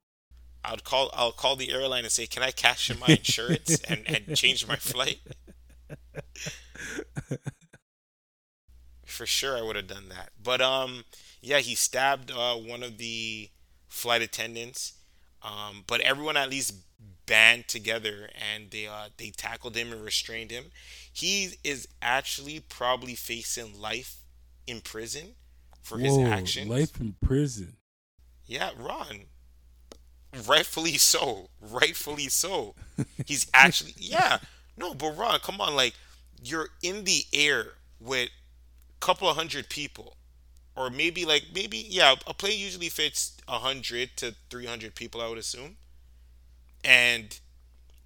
I'll 0.63 0.77
call 0.77 1.09
I'll 1.13 1.31
call 1.31 1.55
the 1.55 1.71
airline 1.71 2.03
and 2.03 2.11
say, 2.11 2.27
"Can 2.27 2.43
I 2.43 2.51
cash 2.51 2.91
in 2.91 2.99
my 2.99 3.07
insurance 3.07 3.79
and 3.87 4.03
and 4.05 4.35
change 4.35 4.67
my 4.67 4.75
flight?" 4.75 5.19
For 9.05 9.25
sure, 9.25 9.57
I 9.57 9.61
would 9.61 9.75
have 9.75 9.87
done 9.87 10.09
that. 10.09 10.31
But 10.41 10.61
um, 10.61 11.05
yeah, 11.41 11.59
he 11.59 11.75
stabbed 11.75 12.31
uh, 12.31 12.55
one 12.55 12.83
of 12.83 12.97
the 12.97 13.49
flight 13.87 14.21
attendants. 14.21 14.93
Um, 15.41 15.83
but 15.87 16.01
everyone 16.01 16.37
at 16.37 16.49
least 16.49 16.73
band 17.25 17.67
together 17.67 18.29
and 18.53 18.71
they 18.71 18.87
uh 18.87 19.09
they 19.17 19.29
tackled 19.29 19.75
him 19.75 19.91
and 19.91 20.03
restrained 20.03 20.51
him. 20.51 20.65
He 21.11 21.51
is 21.63 21.87
actually 22.01 22.59
probably 22.59 23.15
facing 23.15 23.79
life 23.79 24.17
in 24.65 24.81
prison 24.81 25.35
for 25.81 25.99
his 25.99 26.17
Whoa, 26.17 26.25
actions. 26.25 26.67
life 26.67 26.99
in 26.99 27.15
prison. 27.21 27.77
Yeah, 28.45 28.71
Ron. 28.77 29.25
Rightfully 30.45 30.97
so. 30.97 31.49
Rightfully 31.59 32.27
so. 32.29 32.75
He's 33.25 33.47
actually 33.53 33.93
yeah. 33.97 34.39
No, 34.77 34.93
but 34.93 35.17
Ron, 35.17 35.39
come 35.39 35.61
on, 35.61 35.75
like 35.75 35.93
you're 36.41 36.69
in 36.83 37.03
the 37.05 37.23
air 37.33 37.73
with 37.99 38.29
a 38.29 38.99
couple 38.99 39.29
of 39.29 39.35
hundred 39.35 39.69
people. 39.69 40.17
Or 40.77 40.91
maybe 40.91 41.25
like 41.25 41.47
maybe 41.55 41.79
yeah, 41.79 42.15
a 42.27 42.33
plane 42.35 42.59
usually 42.59 42.89
fits 42.89 43.37
a 43.49 43.59
hundred 43.59 44.17
to 44.17 44.35
three 44.51 44.67
hundred 44.67 44.95
people, 44.95 45.21
I 45.21 45.29
would 45.29 45.39
assume. 45.39 45.77
And 46.85 47.39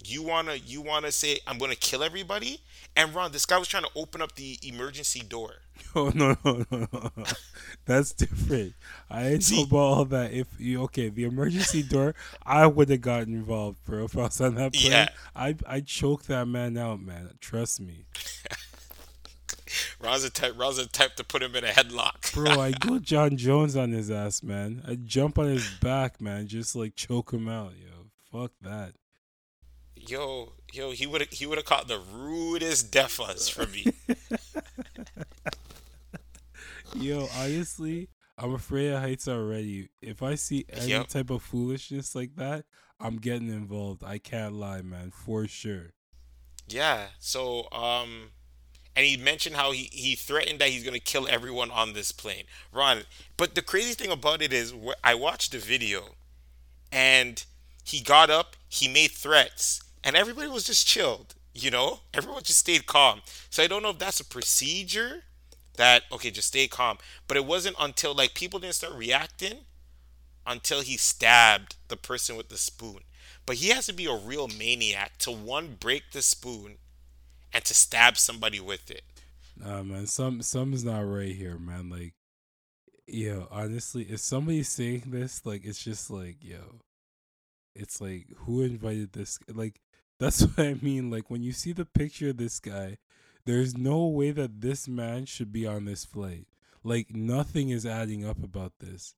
you 0.04 0.24
wanna 0.24 0.56
you 0.56 0.82
wanna 0.82 1.12
say 1.12 1.40
I'm 1.48 1.60
gonna 1.60 1.76
kill 1.76 2.04
everybody? 2.04 2.62
And 2.96 3.16
Ron, 3.16 3.32
this 3.34 3.46
guy 3.46 3.58
was 3.60 3.68
trying 3.70 3.84
to 3.84 3.92
open 3.96 4.22
up 4.22 4.36
the 4.36 4.60
emergency 4.64 5.22
door. 5.22 5.56
Oh 5.96 6.12
no 6.16 6.38
no 6.46 6.66
no 6.72 6.88
no! 6.92 7.12
no. 7.18 7.26
That's 7.86 8.14
different. 8.14 8.76
I 9.10 9.28
ain't 9.30 9.50
know 9.50 9.64
See, 9.64 9.64
about 9.64 9.78
all 9.78 10.06
that. 10.06 10.34
If 10.34 10.48
you 10.60 10.84
okay, 10.84 11.10
the 11.10 11.26
emergency 11.26 11.84
door, 11.84 12.16
I 12.46 12.68
would 12.68 12.90
have 12.90 13.02
gotten 13.02 13.34
involved, 13.34 13.84
bro. 13.86 14.06
If 14.06 14.18
I 14.18 14.24
was 14.24 14.42
on 14.42 14.56
that 14.56 14.76
plane, 14.76 15.08
yeah, 15.08 15.10
I 15.36 15.56
I 15.68 15.82
choke 15.82 16.24
that 16.26 16.48
man 16.48 16.78
out, 16.78 17.02
man. 17.02 17.32
Trust 17.42 17.82
me, 17.82 18.06
Ron's 20.02 20.24
the 20.24 20.30
type 20.30 20.54
Ron's 20.58 20.78
the 20.78 20.86
type 20.88 21.16
to 21.16 21.24
put 21.24 21.42
him 21.44 21.56
in 21.56 21.64
a 21.64 21.68
headlock. 21.70 22.34
bro. 22.34 22.60
I 22.60 22.72
go 22.80 23.00
Jon 23.00 23.38
Jones 23.38 23.76
on 23.76 23.92
his 23.92 24.10
ass, 24.12 24.42
man. 24.44 24.84
I 24.88 24.96
jump 24.96 25.38
on 25.40 25.48
his 25.48 25.70
back, 25.82 26.20
man. 26.22 26.48
Just 26.48 26.76
like 26.76 26.96
choke 26.96 27.32
him 27.34 27.48
out, 27.48 27.74
yo. 27.80 28.08
Fuck 28.32 28.52
that. 28.62 28.94
Yo, 29.96 30.54
yo, 30.74 30.92
he 30.92 31.06
would 31.06 31.28
he 31.32 31.46
would 31.46 31.58
have 31.58 31.66
caught 31.66 31.88
the 31.88 32.00
rudest 32.00 32.92
defas 32.92 33.50
from 33.52 33.72
me. 33.72 33.86
Yo, 36.96 37.28
honestly, 37.38 38.10
I'm 38.38 38.54
afraid 38.54 38.90
of 38.92 39.02
heights 39.02 39.28
already. 39.28 39.90
If 40.02 40.22
I 40.22 40.36
see 40.36 40.66
any 40.70 40.88
Yep. 40.90 41.08
type 41.08 41.30
of 41.30 41.42
foolishness 41.42 42.16
like 42.16 42.36
that, 42.36 42.66
I'm 43.00 43.18
getting 43.18 43.48
involved. 43.50 44.04
I 44.04 44.18
can't 44.18 44.56
lie, 44.56 44.82
man, 44.82 45.12
for 45.12 45.48
sure. 45.48 45.92
Yeah. 46.68 47.08
So, 47.20 47.72
um, 47.72 48.32
and 48.96 49.06
he 49.06 49.18
mentioned 49.18 49.56
how 49.56 49.72
he 49.72 49.90
he 49.92 50.16
threatened 50.16 50.60
that 50.60 50.70
he's 50.70 50.84
gonna 50.84 51.00
kill 51.00 51.28
everyone 51.28 51.72
on 51.72 51.94
this 51.94 52.12
plane. 52.12 52.44
Ron, 52.72 53.04
but 53.38 53.56
the 53.56 53.62
crazy 53.62 53.94
thing 53.94 54.12
about 54.12 54.42
it 54.42 54.54
is, 54.54 54.74
I 55.04 55.16
watched 55.16 55.52
the 55.52 55.60
video, 55.60 56.16
and 56.92 57.44
he 57.84 58.02
got 58.02 58.30
up, 58.30 58.56
he 58.68 58.88
made 58.88 59.12
threats, 59.12 59.82
and 60.04 60.16
everybody 60.16 60.50
was 60.50 60.66
just 60.66 60.88
chilled. 60.88 61.36
You 61.54 61.70
know, 61.72 62.00
everyone 62.14 62.44
just 62.44 62.60
stayed 62.60 62.86
calm. 62.86 63.22
So 63.50 63.62
I 63.62 63.68
don't 63.68 63.84
know 63.84 63.90
if 63.90 64.00
that's 64.00 64.22
a 64.22 64.26
procedure 64.26 65.24
that 65.76 66.04
okay, 66.12 66.32
just 66.32 66.50
stay 66.50 66.68
calm. 66.68 66.98
But 67.28 67.38
it 67.38 67.46
wasn't 67.46 67.76
until 67.80 68.14
like 68.14 68.34
people 68.34 68.60
didn't 68.60 68.76
start 68.76 68.94
reacting 68.94 69.66
until 70.46 70.82
he 70.82 70.98
stabbed 70.98 71.76
the 71.88 71.98
person 71.98 72.36
with 72.36 72.50
the 72.50 72.58
spoon. 72.58 73.00
But 73.46 73.58
he 73.58 73.70
has 73.70 73.86
to 73.88 73.94
be 73.94 74.06
a 74.06 74.16
real 74.16 74.48
maniac 74.48 75.18
to 75.20 75.32
one 75.32 75.78
break 75.80 76.12
the 76.12 76.22
spoon 76.22 76.78
and 77.54 77.64
to 77.66 77.74
stab 77.74 78.18
somebody 78.18 78.60
with 78.60 78.90
it. 78.92 79.04
Nah, 79.58 79.84
man, 79.84 80.08
some 80.08 80.42
something's 80.42 80.84
not 80.84 81.02
right 81.02 81.36
here, 81.36 81.58
man. 81.58 81.90
Like, 81.90 82.14
yo, 83.08 83.48
honestly, 83.52 84.04
if 84.04 84.20
somebody's 84.20 84.70
saying 84.70 85.04
this, 85.08 85.46
like, 85.46 85.66
it's 85.66 85.84
just 85.84 86.10
like, 86.10 86.38
yo, 86.42 86.82
it's 87.76 88.02
like, 88.02 88.28
who 88.38 88.62
invited 88.62 89.14
this? 89.14 89.40
Like, 89.54 89.82
that's 90.20 90.42
what 90.42 90.60
I 90.60 90.76
mean. 90.82 91.10
Like, 91.12 91.30
when 91.30 91.44
you 91.44 91.52
see 91.52 91.74
the 91.74 91.86
picture 91.86 92.30
of 92.30 92.38
this 92.38 92.60
guy, 92.60 92.98
there's 93.46 93.78
no 93.78 94.06
way 94.08 94.32
that 94.32 94.62
this 94.62 94.88
man 94.88 95.26
should 95.26 95.52
be 95.52 95.66
on 95.68 95.86
this 95.86 96.06
flight. 96.06 96.48
Like, 96.84 97.14
nothing 97.14 97.70
is 97.70 97.86
adding 97.86 98.26
up 98.26 98.44
about 98.44 98.74
this. 98.80 99.16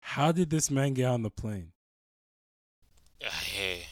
How 0.00 0.32
did 0.32 0.50
this 0.50 0.70
man 0.70 0.94
get 0.94 1.06
on 1.06 1.22
the 1.22 1.30
plane? 1.30 1.72
Uh, 3.24 3.28
Hey, 3.30 3.60
hey, 3.60 3.86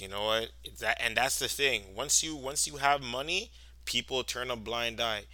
you 0.00 0.08
know 0.08 0.24
what? 0.26 0.50
That 0.80 1.00
and 1.00 1.16
that's 1.16 1.38
the 1.38 1.48
thing. 1.48 1.94
Once 1.94 2.22
you 2.22 2.36
once 2.36 2.66
you 2.66 2.76
have 2.76 3.02
money, 3.02 3.50
people 3.84 4.22
turn 4.24 4.50
a 4.50 4.56
blind 4.56 5.00
eye. 5.00 5.24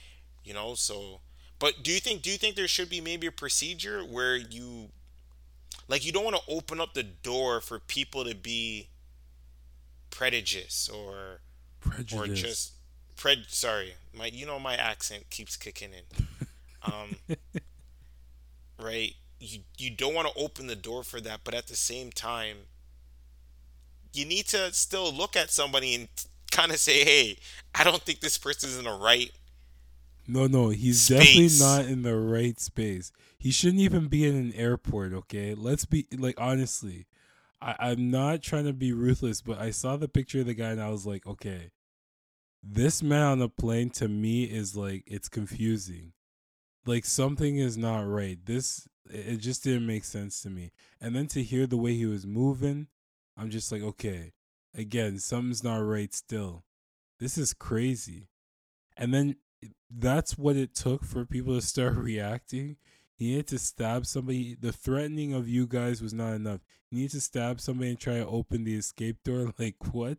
You 0.44 0.54
know, 0.54 0.74
so 0.74 1.20
but 1.58 1.82
do 1.82 1.92
you 1.92 2.00
think 2.00 2.22
do 2.22 2.30
you 2.30 2.38
think 2.38 2.56
there 2.56 2.68
should 2.68 2.90
be 2.90 3.00
maybe 3.00 3.26
a 3.26 3.32
procedure 3.32 4.02
where 4.02 4.36
you 4.36 4.90
like 5.88 6.04
you 6.04 6.12
don't 6.12 6.24
want 6.24 6.36
to 6.36 6.42
open 6.48 6.80
up 6.80 6.94
the 6.94 7.02
door 7.02 7.60
for 7.60 7.78
people 7.78 8.24
to 8.24 8.34
be 8.34 8.88
prejudiced 10.10 10.90
or 10.90 11.40
or 12.14 12.26
just 12.26 12.72
pred 13.16 13.48
sorry 13.50 13.94
my 14.12 14.26
you 14.26 14.46
know 14.46 14.58
my 14.58 14.74
accent 14.74 15.28
keeps 15.30 15.56
kicking 15.56 15.90
in 15.92 16.26
um 16.82 17.16
right 18.78 19.14
you 19.38 19.60
you 19.78 19.90
don't 19.90 20.14
want 20.14 20.28
to 20.28 20.34
open 20.40 20.66
the 20.66 20.76
door 20.76 21.02
for 21.02 21.20
that 21.20 21.40
but 21.44 21.54
at 21.54 21.66
the 21.66 21.76
same 21.76 22.10
time 22.10 22.58
you 24.14 24.24
need 24.24 24.46
to 24.46 24.72
still 24.72 25.12
look 25.12 25.36
at 25.36 25.50
somebody 25.50 25.94
and 25.94 26.08
kind 26.50 26.70
of 26.72 26.78
say 26.78 27.04
hey 27.04 27.36
i 27.74 27.82
don't 27.84 28.02
think 28.02 28.20
this 28.20 28.38
person's 28.38 28.76
in 28.78 28.84
the 28.84 28.92
right 28.92 29.30
No, 30.28 30.46
no, 30.46 30.68
he's 30.68 31.08
definitely 31.08 31.48
not 31.58 31.86
in 31.86 32.02
the 32.02 32.16
right 32.16 32.58
space. 32.60 33.10
He 33.38 33.50
shouldn't 33.50 33.80
even 33.82 34.06
be 34.06 34.24
in 34.24 34.36
an 34.36 34.52
airport, 34.54 35.12
okay? 35.12 35.54
Let's 35.54 35.84
be 35.84 36.06
like 36.16 36.36
honestly. 36.40 37.06
I, 37.60 37.74
I'm 37.90 38.10
not 38.10 38.40
trying 38.42 38.66
to 38.66 38.72
be 38.72 38.92
ruthless, 38.92 39.40
but 39.42 39.58
I 39.58 39.70
saw 39.72 39.96
the 39.96 40.08
picture 40.08 40.40
of 40.40 40.46
the 40.46 40.54
guy 40.54 40.70
and 40.70 40.80
I 40.80 40.90
was 40.90 41.04
like, 41.06 41.26
okay, 41.26 41.70
this 42.62 43.02
man 43.02 43.22
on 43.22 43.38
the 43.40 43.48
plane 43.48 43.90
to 43.90 44.08
me 44.08 44.44
is 44.44 44.76
like 44.76 45.02
it's 45.06 45.28
confusing. 45.28 46.12
Like 46.86 47.04
something 47.04 47.58
is 47.58 47.76
not 47.76 48.06
right. 48.06 48.38
This 48.44 48.88
it 49.10 49.38
just 49.38 49.64
didn't 49.64 49.86
make 49.86 50.04
sense 50.04 50.40
to 50.42 50.50
me. 50.50 50.70
And 51.00 51.14
then 51.16 51.26
to 51.28 51.42
hear 51.42 51.66
the 51.66 51.76
way 51.76 51.94
he 51.94 52.06
was 52.06 52.26
moving, 52.26 52.86
I'm 53.36 53.50
just 53.50 53.72
like, 53.72 53.82
okay, 53.82 54.32
again, 54.74 55.18
something's 55.18 55.64
not 55.64 55.78
right 55.78 56.12
still. 56.14 56.64
This 57.18 57.38
is 57.38 57.54
crazy. 57.54 58.28
and 58.96 59.12
then 59.14 59.36
eh, 59.64 59.68
that's 59.90 60.36
what 60.38 60.56
it 60.56 60.74
took 60.74 61.04
for 61.04 61.24
people 61.24 61.54
to 61.54 61.62
start 61.66 61.94
reacting. 61.96 62.76
He 63.14 63.30
needed 63.30 63.46
to 63.48 63.58
stab 63.58 64.06
somebody. 64.06 64.56
The 64.60 64.72
threatening 64.72 65.32
of 65.32 65.48
you 65.48 65.66
guys 65.66 66.02
was 66.02 66.12
not 66.12 66.32
enough. 66.34 66.60
He 66.90 66.96
needed 66.96 67.12
to 67.12 67.20
stab 67.20 67.60
somebody 67.60 67.90
and 67.90 67.98
try 68.00 68.14
to 68.18 68.26
open 68.26 68.64
the 68.64 68.74
escape 68.76 69.22
door. 69.24 69.52
Like 69.58 69.76
what? 69.94 70.18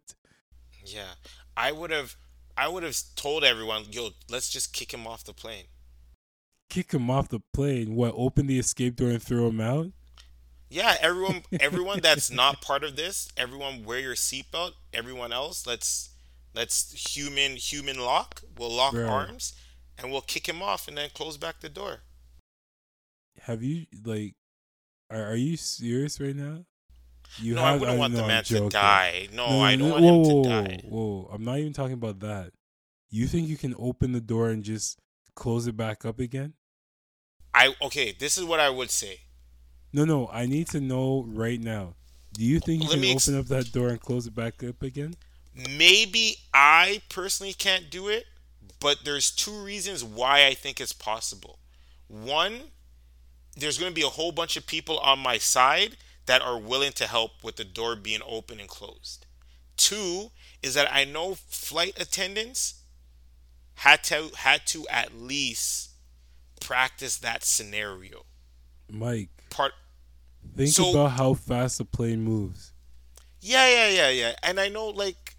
Yeah, 0.86 1.14
I 1.58 1.72
would 1.72 1.92
have, 1.92 2.16
I 2.58 2.68
would 2.68 2.84
have 2.84 2.98
told 3.16 3.44
everyone, 3.44 3.86
yo, 3.92 4.10
let's 4.30 4.50
just 4.50 4.74
kick 4.74 4.94
him 4.94 5.06
off 5.08 5.24
the 5.24 5.34
plane. 5.34 5.66
Kick 6.70 6.92
him 6.94 7.10
off 7.10 7.30
the 7.30 7.42
plane. 7.54 7.96
What? 7.96 8.14
Open 8.18 8.48
the 8.48 8.60
escape 8.60 8.96
door 8.96 9.10
and 9.10 9.22
throw 9.22 9.48
him 9.48 9.62
out? 9.62 9.88
Yeah, 10.74 10.96
everyone, 11.02 11.44
everyone 11.60 12.00
that's 12.00 12.32
not 12.32 12.62
part 12.62 12.84
of 12.84 12.96
this, 12.96 13.30
everyone 13.38 13.84
wear 13.84 14.00
your 14.00 14.16
seatbelt. 14.16 14.72
Everyone 14.92 15.32
else, 15.32 15.68
let's 15.68 16.10
let's 16.56 17.14
human 17.14 17.58
human 17.58 18.00
lock. 18.00 18.42
We'll 18.58 18.72
lock 18.72 18.94
Bro. 18.94 19.08
arms, 19.08 19.54
and 20.00 20.12
we'll 20.12 20.22
kick 20.22 20.50
him 20.50 20.64
off, 20.64 20.88
and 20.88 20.98
then 20.98 21.12
close 21.14 21.38
back 21.38 21.60
the 21.62 21.70
door. 21.70 22.00
Have 23.42 23.62
you 23.62 23.86
like? 24.04 24.34
Are, 25.12 25.24
are 25.24 25.36
you 25.36 25.58
serious 25.58 26.20
right 26.20 26.36
now? 26.36 26.66
You 27.38 27.54
no, 27.54 27.62
I 27.62 27.74
wouldn't 27.74 27.92
uh, 27.92 28.00
want 28.00 28.14
know, 28.14 28.18
the 28.18 28.24
I'm 28.24 28.28
man 28.30 28.44
to 28.46 28.54
joking. 28.56 28.70
die. 28.70 29.28
No, 29.32 29.62
I 29.62 29.76
don't 29.76 29.90
no, 29.90 29.94
want 29.94 30.04
whoa, 30.04 30.10
him 30.10 30.22
whoa, 30.24 30.44
to 30.44 30.50
whoa, 30.50 30.64
die. 30.64 30.82
Whoa, 30.90 31.30
I'm 31.32 31.44
not 31.44 31.60
even 31.60 31.74
talking 31.74 31.94
about 31.94 32.20
that. 32.22 32.52
You 33.12 33.28
think 33.28 33.48
you 33.48 33.58
can 33.58 33.76
open 33.78 34.12
the 34.12 34.22
door 34.22 34.50
and 34.50 34.64
just 34.64 34.98
close 35.36 35.68
it 35.68 35.78
back 35.78 36.04
up 36.04 36.20
again? 36.20 36.54
I 37.54 37.76
okay. 37.80 38.16
This 38.18 38.40
is 38.40 38.44
what 38.44 38.60
I 38.60 38.72
would 38.72 38.90
say. 38.90 39.20
No, 39.94 40.06
no. 40.06 40.28
I 40.32 40.48
need 40.48 40.68
to 40.70 40.82
know 40.82 41.26
right 41.28 41.62
now. 41.62 41.94
Do 42.34 42.44
you 42.44 42.60
think 42.60 42.84
you 42.84 42.90
Let 42.90 43.00
can 43.00 43.06
ex- 43.06 43.28
open 43.28 43.40
up 43.40 43.46
that 43.48 43.72
door 43.72 43.90
and 43.90 44.02
close 44.02 44.26
it 44.26 44.36
back 44.36 44.64
up 44.64 44.82
again? 44.82 45.16
Maybe 45.56 46.38
I 46.52 47.02
personally 47.10 47.54
can't 47.54 47.92
do 47.92 48.08
it, 48.08 48.26
but 48.80 49.06
there's 49.06 49.30
two 49.30 49.64
reasons 49.64 50.04
why 50.04 50.48
I 50.48 50.56
think 50.56 50.82
it's 50.82 50.94
possible. 50.94 51.60
One, 52.08 52.60
there's 53.56 53.78
going 53.78 53.92
to 53.92 53.96
be 53.96 54.06
a 54.06 54.10
whole 54.10 54.32
bunch 54.32 54.58
of 54.58 54.66
people 54.66 54.98
on 55.00 55.20
my 55.20 55.38
side 55.38 55.98
that 56.26 56.42
are 56.42 56.58
willing 56.58 56.92
to 56.94 57.06
help 57.06 57.44
with 57.44 57.58
the 57.58 57.64
door 57.64 57.96
being 57.96 58.22
open 58.26 58.60
and 58.60 58.68
closed. 58.70 59.28
Two 59.78 60.32
is 60.64 60.74
that 60.74 60.92
I 60.92 61.04
know 61.04 61.36
flight 61.36 62.00
attendants 62.00 62.82
had 63.76 64.04
to 64.06 64.32
had 64.38 64.66
to 64.68 64.88
at 64.90 65.14
least 65.16 65.92
practice 66.62 67.18
that 67.18 67.44
scenario. 67.44 68.26
Mike, 68.90 69.30
Part 69.50 69.74
think 70.56 70.70
So- 70.74 70.92
about 70.92 71.12
how 71.12 71.34
fast 71.34 71.80
a 71.80 71.86
plane 71.86 72.22
moves. 72.24 72.72
Yeah, 73.40 73.68
yeah, 73.68 73.90
yeah, 73.90 74.10
yeah. 74.10 74.36
And 74.42 74.60
I 74.60 74.70
know, 74.70 74.88
like, 74.88 75.36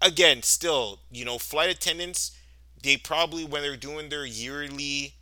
again, 0.00 0.42
still, 0.42 1.00
you 1.10 1.24
know, 1.24 1.38
flight 1.38 1.68
attendants, 1.68 2.32
they 2.82 2.96
probably, 2.96 3.44
when 3.44 3.62
they're 3.62 3.76
doing 3.76 4.08
their 4.08 4.24
yearly 4.24 5.14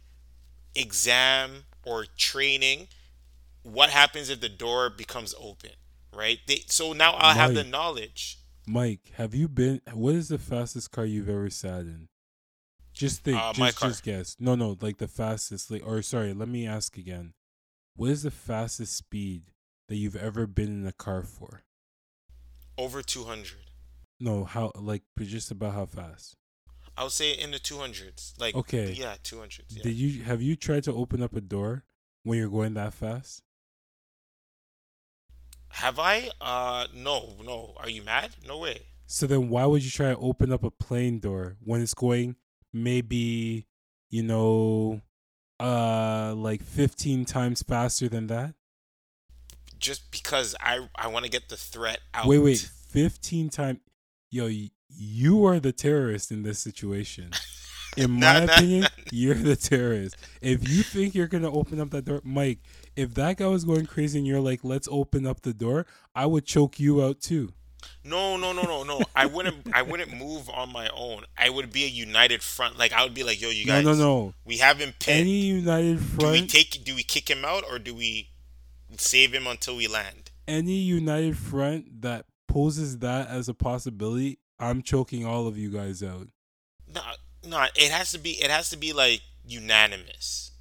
exam 0.74 1.64
or 1.84 2.06
training, 2.16 2.88
what 3.62 3.90
happens 3.90 4.30
if 4.30 4.40
the 4.40 4.48
door 4.48 4.88
becomes 4.88 5.34
open, 5.38 5.70
right? 6.14 6.38
They, 6.46 6.62
so 6.66 6.92
now 6.92 7.14
I'll 7.14 7.34
have 7.34 7.54
the 7.54 7.64
knowledge. 7.64 8.38
Mike, 8.66 9.00
have 9.14 9.34
you 9.34 9.48
been? 9.48 9.80
What 9.92 10.14
is 10.14 10.28
the 10.28 10.38
fastest 10.38 10.90
car 10.90 11.06
you've 11.06 11.28
ever 11.28 11.50
sat 11.50 11.80
in? 11.80 12.08
Just 12.92 13.24
think. 13.24 13.38
Uh, 13.38 13.52
just, 13.52 13.80
just 13.80 14.02
guess. 14.02 14.36
No, 14.38 14.54
no, 14.54 14.76
like 14.80 14.98
the 14.98 15.08
fastest. 15.08 15.70
Like, 15.70 15.86
or 15.86 16.02
sorry, 16.02 16.34
let 16.34 16.48
me 16.48 16.66
ask 16.66 16.96
again. 16.96 17.32
What 17.98 18.10
is 18.10 18.22
the 18.22 18.30
fastest 18.30 18.94
speed 18.94 19.42
that 19.88 19.96
you've 19.96 20.14
ever 20.14 20.46
been 20.46 20.68
in 20.68 20.86
a 20.86 20.92
car 20.92 21.24
for? 21.24 21.62
Over 22.78 23.02
200. 23.02 23.56
No, 24.20 24.44
how? 24.44 24.70
Like, 24.76 25.02
just 25.20 25.50
about 25.50 25.74
how 25.74 25.86
fast? 25.86 26.36
I 26.96 27.02
would 27.02 27.10
say 27.10 27.32
in 27.32 27.50
the 27.50 27.58
200s. 27.58 28.38
Like, 28.38 28.54
Okay. 28.54 28.92
yeah, 28.92 29.16
200s. 29.24 29.64
Yeah. 29.70 29.82
Did 29.82 29.94
you 29.96 30.22
have 30.22 30.40
you 30.40 30.54
tried 30.54 30.84
to 30.84 30.92
open 30.92 31.24
up 31.24 31.34
a 31.34 31.40
door 31.40 31.86
when 32.22 32.38
you're 32.38 32.48
going 32.48 32.74
that 32.74 32.94
fast? 32.94 33.42
have 35.70 35.98
I? 35.98 36.30
Uh, 36.40 36.86
no, 36.94 37.34
no. 37.44 37.74
Are 37.78 37.90
you 37.90 38.02
mad? 38.04 38.30
No 38.46 38.58
way. 38.58 38.82
So 39.06 39.26
then 39.26 39.48
why 39.48 39.66
would 39.66 39.84
you 39.84 39.90
try 39.90 40.10
to 40.10 40.18
open 40.18 40.52
up 40.52 40.62
a 40.62 40.70
plane 40.70 41.18
door 41.18 41.56
when 41.64 41.80
it's 41.80 41.94
going 41.94 42.36
maybe, 42.72 43.66
you 44.08 44.22
know, 44.22 45.02
uh 45.60 46.34
like 46.36 46.62
15 46.62 47.24
times 47.24 47.62
faster 47.62 48.08
than 48.08 48.28
that? 48.28 48.54
Just 49.78 50.10
because 50.10 50.56
I 50.60 50.88
I 50.94 51.08
want 51.08 51.24
to 51.24 51.30
get 51.30 51.48
the 51.48 51.56
threat 51.56 52.00
out. 52.14 52.26
Wait, 52.26 52.38
wait, 52.38 52.58
15 52.58 53.48
times 53.48 53.80
Yo, 54.30 54.50
you 54.90 55.46
are 55.46 55.58
the 55.58 55.72
terrorist 55.72 56.30
in 56.30 56.42
this 56.42 56.58
situation. 56.58 57.30
In 57.96 58.12
my 58.12 58.44
nah, 58.44 58.52
opinion, 58.52 58.82
nah. 58.82 58.88
you're 59.10 59.34
the 59.34 59.56
terrorist. 59.56 60.16
If 60.42 60.68
you 60.68 60.82
think 60.82 61.14
you're 61.14 61.26
gonna 61.26 61.50
open 61.50 61.80
up 61.80 61.90
that 61.90 62.04
door, 62.04 62.20
Mike, 62.22 62.60
if 62.94 63.14
that 63.14 63.38
guy 63.38 63.46
was 63.46 63.64
going 63.64 63.86
crazy 63.86 64.18
and 64.18 64.26
you're 64.26 64.40
like, 64.40 64.60
let's 64.62 64.86
open 64.90 65.26
up 65.26 65.40
the 65.40 65.54
door, 65.54 65.86
I 66.14 66.26
would 66.26 66.44
choke 66.44 66.78
you 66.78 67.02
out 67.02 67.20
too. 67.20 67.52
No, 68.04 68.36
no, 68.36 68.52
no, 68.52 68.62
no, 68.62 68.82
no. 68.84 69.00
I 69.14 69.26
wouldn't. 69.26 69.66
I 69.74 69.82
wouldn't 69.82 70.12
move 70.16 70.48
on 70.50 70.72
my 70.72 70.88
own. 70.90 71.24
I 71.36 71.50
would 71.50 71.72
be 71.72 71.84
a 71.84 71.88
united 71.88 72.42
front. 72.42 72.78
Like 72.78 72.92
I 72.92 73.02
would 73.02 73.14
be 73.14 73.22
like, 73.24 73.40
"Yo, 73.40 73.50
you 73.50 73.66
No, 73.66 73.72
guys, 73.74 73.84
no, 73.84 73.92
no. 73.92 73.98
No. 73.98 74.34
We 74.44 74.58
haven't 74.58 74.98
pinned. 74.98 75.20
Any 75.20 75.40
United 75.40 75.98
do 75.98 76.16
we 76.26 76.38
Front, 76.38 76.50
take? 76.50 76.84
Do 76.84 76.94
we 76.94 77.02
kick 77.02 77.28
him 77.30 77.44
out 77.44 77.64
or 77.68 77.78
do 77.78 77.94
we 77.94 78.30
save 78.96 79.32
him 79.32 79.46
until 79.46 79.76
we 79.76 79.86
land?" 79.88 80.30
any 80.46 80.72
United 80.76 81.36
Front 81.36 82.00
that 82.02 82.24
poses 82.46 82.98
that 83.00 83.28
as 83.28 83.48
a 83.50 83.54
possibility, 83.54 84.38
I'm 84.58 84.80
choking 84.82 85.26
all 85.26 85.46
of 85.46 85.58
you 85.58 85.70
guys 85.70 86.02
out. 86.02 86.28
No, 86.92 87.02
no. 87.46 87.66
It 87.74 87.90
has 87.90 88.12
to 88.12 88.18
be. 88.18 88.30
It 88.42 88.50
has 88.50 88.70
to 88.70 88.76
be 88.78 88.92
like 88.94 89.20
unanimous. 89.46 90.52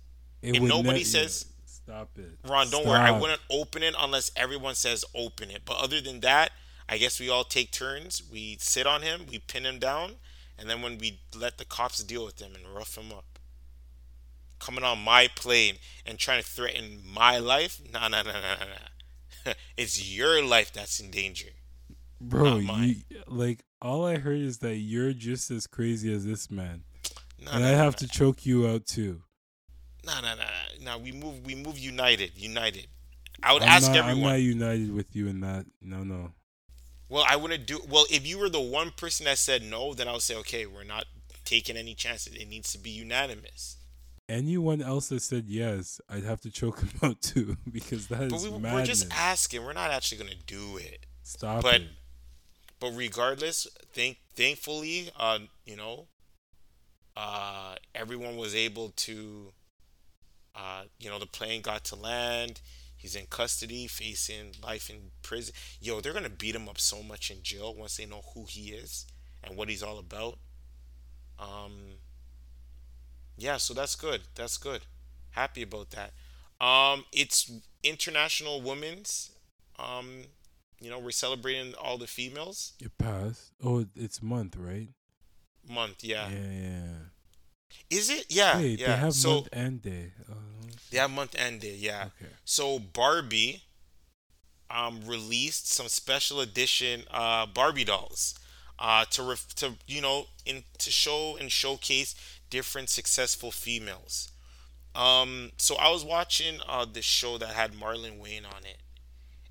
It 0.41 0.55
If 0.57 0.61
nobody 0.63 1.03
says- 1.03 1.45
stop 1.65 2.09
it, 2.17 2.37
Ron, 2.43 2.69
don't 2.69 2.85
worry. 2.85 2.99
I 2.99 3.07
Stop. 3.09 3.21
wouldn't 3.21 3.41
open 3.49 3.81
it 3.83 3.95
unless 3.97 4.29
everyone 4.35 4.75
says 4.75 5.05
open 5.15 5.49
it. 5.49 5.61
But 5.63 5.77
other 5.77 6.01
than 6.01 6.19
that, 6.19 6.51
I 6.89 6.97
guess 6.97 7.19
we 7.19 7.29
all 7.29 7.43
take 7.43 7.71
turns. 7.71 8.23
We 8.31 8.57
sit 8.59 8.87
on 8.87 9.01
him, 9.01 9.21
we 9.29 9.39
pin 9.39 9.65
him 9.65 9.79
down, 9.79 10.13
and 10.57 10.69
then 10.69 10.81
when 10.81 10.97
we 10.97 11.19
let 11.37 11.57
the 11.57 11.65
cops 11.65 12.03
deal 12.03 12.25
with 12.25 12.39
him 12.41 12.53
and 12.55 12.73
rough 12.73 12.97
him 12.97 13.11
up. 13.11 13.39
Coming 14.59 14.83
on 14.83 14.99
my 15.03 15.27
plane 15.35 15.75
and 16.05 16.17
trying 16.17 16.41
to 16.41 16.47
threaten 16.47 17.01
my 17.05 17.37
life? 17.37 17.79
Nah, 17.93 18.07
nah, 18.07 18.23
nah, 18.23 18.31
nah, 18.31 18.55
nah, 18.59 18.65
nah. 19.45 19.53
it's 19.77 20.11
your 20.15 20.43
life 20.43 20.73
that's 20.73 20.99
in 20.99 21.11
danger. 21.11 21.49
bro. 22.19 22.57
You 22.57 22.95
like 23.27 23.63
all 23.81 24.05
I 24.05 24.17
heard 24.17 24.39
is 24.39 24.57
that 24.59 24.77
you're 24.77 25.13
just 25.13 25.51
as 25.51 25.67
crazy 25.67 26.11
as 26.13 26.25
this 26.25 26.49
man, 26.49 26.83
Nah, 27.39 27.51
and 27.53 27.61
nah, 27.63 27.67
I 27.69 27.71
have 27.73 27.93
nah. 27.93 27.97
to 27.99 28.07
choke 28.07 28.45
you 28.47 28.67
out 28.67 28.85
too. 28.87 29.21
Nah, 30.05 30.21
nah, 30.21 30.35
nah, 30.35 30.45
nah. 30.81 30.97
We 30.97 31.11
move. 31.11 31.45
We 31.45 31.53
move 31.53 31.77
united. 31.77 32.31
United. 32.35 32.87
I 33.43 33.53
would 33.53 33.61
I'm 33.61 33.69
ask 33.69 33.91
not, 33.91 33.97
I'm 34.05 34.09
everyone. 34.11 34.31
not 34.31 34.39
united 34.39 34.91
with 34.93 35.15
you 35.15 35.27
in 35.27 35.41
that. 35.41 35.65
No, 35.81 36.03
no. 36.03 36.31
Well, 37.09 37.23
I 37.27 37.35
wouldn't 37.37 37.65
do. 37.65 37.79
Well, 37.89 38.05
if 38.09 38.27
you 38.27 38.37
were 38.37 38.49
the 38.49 38.59
one 38.61 38.91
person 38.91 39.25
that 39.25 39.37
said 39.37 39.63
no, 39.63 39.93
then 39.93 40.07
I 40.07 40.11
would 40.13 40.21
say, 40.21 40.35
okay, 40.37 40.65
we're 40.65 40.83
not 40.83 41.05
taking 41.45 41.77
any 41.77 41.93
chances. 41.93 42.33
It 42.33 42.49
needs 42.49 42.71
to 42.73 42.77
be 42.77 42.89
unanimous. 42.89 43.77
Anyone 44.29 44.81
else 44.81 45.07
that 45.09 45.21
said 45.21 45.45
yes, 45.47 46.01
I'd 46.09 46.25
have 46.25 46.41
to 46.41 46.51
choke 46.51 46.79
him 46.81 46.89
out 47.01 47.21
too 47.21 47.55
because 47.71 48.07
that 48.07 48.29
But 48.29 48.33
is 48.37 48.43
we, 48.43 48.49
we're 48.49 48.59
madness. 48.59 48.87
just 48.99 49.13
asking. 49.13 49.63
We're 49.63 49.71
not 49.73 49.91
actually 49.91 50.17
gonna 50.17 50.35
do 50.45 50.77
it. 50.77 51.05
Stop 51.23 51.63
but- 51.63 51.75
it. 51.75 51.87
But 52.79 52.91
regardless, 52.95 53.65
thank 53.93 54.17
thankfully, 54.35 55.09
uh, 55.17 55.39
you 55.65 55.75
know, 55.75 56.05
uh, 57.15 57.73
everyone 57.95 58.37
was 58.37 58.53
able 58.53 58.89
to, 58.97 59.51
uh, 60.55 60.83
you 60.99 61.09
know, 61.09 61.17
the 61.17 61.25
plane 61.25 61.63
got 61.63 61.85
to 61.85 61.95
land. 61.95 62.61
He's 63.07 63.15
in 63.15 63.27
custody, 63.27 63.87
facing 63.87 64.51
life 64.61 64.89
in 64.89 65.11
prison. 65.23 65.55
Yo, 65.79 66.01
they're 66.01 66.11
gonna 66.11 66.27
beat 66.27 66.53
him 66.53 66.67
up 66.67 66.77
so 66.77 67.01
much 67.01 67.31
in 67.31 67.41
jail 67.41 67.73
once 67.73 67.95
they 67.95 68.05
know 68.05 68.21
who 68.33 68.43
he 68.49 68.71
is 68.71 69.05
and 69.41 69.55
what 69.55 69.69
he's 69.69 69.81
all 69.81 69.97
about. 69.97 70.39
Um, 71.39 71.71
yeah, 73.37 73.55
so 73.55 73.73
that's 73.73 73.95
good. 73.95 74.23
That's 74.35 74.57
good. 74.57 74.81
Happy 75.29 75.61
about 75.61 75.91
that. 75.91 76.11
Um, 76.59 77.05
it's 77.13 77.49
International 77.81 78.61
Women's. 78.61 79.31
Um, 79.79 80.23
you 80.81 80.89
know, 80.89 80.99
we're 80.99 81.11
celebrating 81.11 81.75
all 81.75 81.97
the 81.97 82.07
females 82.07 82.73
It 82.81 82.97
passed. 82.97 83.53
Oh, 83.63 83.85
it's 83.95 84.21
month, 84.21 84.57
right? 84.57 84.89
month. 85.69 86.03
Yeah. 86.03 86.27
Yeah, 86.27 86.51
yeah. 86.51 86.93
Is 87.89 88.09
it? 88.09 88.25
Yeah. 88.27 88.57
Wait, 88.57 88.79
yeah. 88.81 88.87
they 88.87 88.95
have 88.97 89.13
so 89.13 89.33
month 89.35 89.49
and 89.53 89.81
day. 89.81 90.11
Uh, 90.29 90.33
they 90.91 90.97
have 90.97 91.11
month 91.11 91.35
end 91.37 91.61
day. 91.61 91.75
Yeah. 91.77 92.09
okay. 92.21 92.31
So 92.45 92.79
Barbie 92.79 93.63
um, 94.69 95.01
released 95.05 95.71
some 95.71 95.87
special 95.87 96.41
edition 96.41 97.03
uh, 97.11 97.45
Barbie 97.45 97.85
dolls 97.85 98.35
uh, 98.79 99.05
to 99.11 99.23
ref- 99.23 99.55
to 99.55 99.73
you 99.87 100.01
know 100.01 100.27
in 100.45 100.63
to 100.79 100.91
show 100.91 101.37
and 101.39 101.51
showcase 101.51 102.15
different 102.49 102.89
successful 102.89 103.51
females. 103.51 104.31
Um, 104.95 105.51
so 105.57 105.75
I 105.75 105.91
was 105.91 106.05
watching 106.05 106.59
uh, 106.67 106.85
this 106.91 107.05
show 107.05 107.37
that 107.37 107.49
had 107.49 107.73
Marlon 107.73 108.19
Wayans 108.21 108.45
on 108.47 108.65
it, 108.65 108.77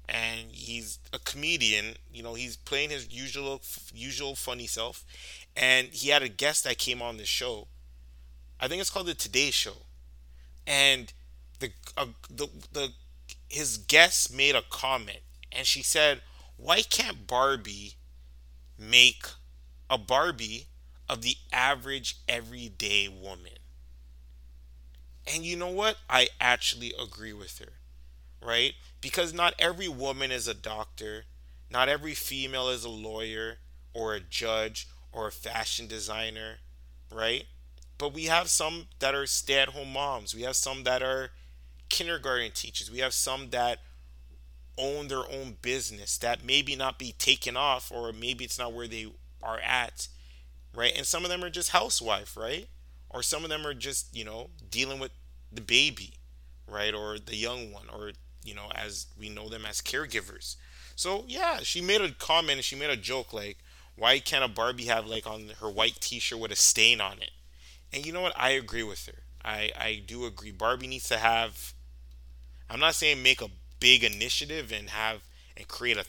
and 0.08 0.50
he's 0.52 0.98
a 1.12 1.18
comedian. 1.20 1.96
You 2.12 2.22
know, 2.22 2.34
he's 2.34 2.56
playing 2.56 2.90
his 2.90 3.12
usual 3.12 3.62
usual 3.94 4.34
funny 4.36 4.66
self, 4.66 5.04
and 5.56 5.88
he 5.88 6.10
had 6.10 6.22
a 6.22 6.28
guest 6.28 6.64
that 6.64 6.78
came 6.78 7.02
on 7.02 7.16
the 7.18 7.26
show. 7.26 7.68
I 8.60 8.68
think 8.68 8.80
it's 8.80 8.90
called 8.90 9.06
the 9.06 9.14
Today 9.14 9.50
Show, 9.50 9.76
and 10.66 11.12
the 11.58 11.72
uh, 11.96 12.06
the 12.30 12.48
the 12.72 12.92
his 13.48 13.78
guest 13.78 14.32
made 14.32 14.54
a 14.56 14.62
comment, 14.62 15.20
and 15.52 15.66
she 15.66 15.82
said, 15.82 16.22
"Why 16.56 16.82
can't 16.82 17.26
Barbie 17.26 17.94
make 18.78 19.26
a 19.90 19.98
Barbie 19.98 20.68
of 21.08 21.22
the 21.22 21.36
average 21.52 22.18
everyday 22.28 23.08
woman?" 23.08 23.58
And 25.26 25.44
you 25.44 25.56
know 25.56 25.68
what? 25.70 25.98
I 26.08 26.28
actually 26.40 26.92
agree 26.98 27.32
with 27.32 27.58
her, 27.58 27.74
right? 28.40 28.74
Because 29.00 29.32
not 29.32 29.54
every 29.58 29.88
woman 29.88 30.30
is 30.32 30.48
a 30.48 30.54
doctor, 30.54 31.26
not 31.70 31.88
every 31.88 32.14
female 32.14 32.68
is 32.68 32.84
a 32.84 32.88
lawyer 32.90 33.58
or 33.94 34.14
a 34.14 34.20
judge 34.20 34.88
or 35.12 35.28
a 35.28 35.32
fashion 35.32 35.86
designer, 35.86 36.58
right? 37.10 37.46
But 37.98 38.12
we 38.12 38.24
have 38.26 38.50
some 38.50 38.88
that 39.00 39.14
are 39.14 39.26
stay 39.26 39.58
at 39.60 39.70
home 39.70 39.92
moms. 39.92 40.34
We 40.34 40.42
have 40.42 40.56
some 40.56 40.84
that 40.84 41.02
are 41.02 41.32
kindergarten 41.88 42.50
teachers. 42.52 42.90
We 42.90 42.98
have 42.98 43.14
some 43.14 43.50
that 43.50 43.80
own 44.78 45.08
their 45.08 45.28
own 45.30 45.56
business 45.62 46.18
that 46.18 46.44
maybe 46.44 46.76
not 46.76 46.98
be 46.98 47.12
taken 47.12 47.56
off 47.56 47.90
or 47.90 48.12
maybe 48.12 48.44
it's 48.44 48.58
not 48.58 48.72
where 48.72 48.86
they 48.86 49.06
are 49.42 49.58
at, 49.60 50.08
right? 50.74 50.92
And 50.96 51.06
some 51.06 51.24
of 51.24 51.30
them 51.30 51.42
are 51.42 51.50
just 51.50 51.70
housewife, 51.70 52.36
right? 52.36 52.68
Or 53.10 53.22
some 53.22 53.44
of 53.44 53.50
them 53.50 53.66
are 53.66 53.74
just, 53.74 54.14
you 54.14 54.24
know, 54.24 54.50
dealing 54.70 54.98
with 54.98 55.12
the 55.52 55.62
baby, 55.62 56.14
right? 56.68 56.94
Or 56.94 57.18
the 57.18 57.36
young 57.36 57.72
one, 57.72 57.86
or, 57.92 58.12
you 58.44 58.54
know, 58.54 58.70
as 58.74 59.06
we 59.18 59.28
know 59.30 59.48
them 59.48 59.64
as 59.64 59.80
caregivers. 59.80 60.56
So, 60.94 61.24
yeah, 61.28 61.60
she 61.62 61.80
made 61.80 62.00
a 62.02 62.10
comment 62.10 62.58
and 62.58 62.64
she 62.64 62.76
made 62.76 62.90
a 62.90 62.96
joke 62.96 63.32
like, 63.32 63.58
why 63.96 64.18
can't 64.18 64.44
a 64.44 64.48
Barbie 64.48 64.86
have 64.86 65.06
like 65.06 65.26
on 65.26 65.52
her 65.60 65.70
white 65.70 66.00
t 66.00 66.18
shirt 66.18 66.38
with 66.38 66.52
a 66.52 66.56
stain 66.56 67.00
on 67.00 67.18
it? 67.22 67.30
And 67.92 68.04
you 68.04 68.12
know 68.12 68.20
what? 68.20 68.34
I 68.36 68.50
agree 68.50 68.82
with 68.82 69.06
her. 69.06 69.22
I, 69.44 69.70
I 69.78 70.02
do 70.06 70.26
agree. 70.26 70.50
Barbie 70.50 70.88
needs 70.88 71.08
to 71.08 71.18
have, 71.18 71.72
I'm 72.68 72.80
not 72.80 72.94
saying 72.94 73.22
make 73.22 73.40
a 73.40 73.48
big 73.80 74.04
initiative 74.04 74.72
and 74.72 74.90
have, 74.90 75.22
and 75.56 75.68
create 75.68 75.96
a 75.96 76.04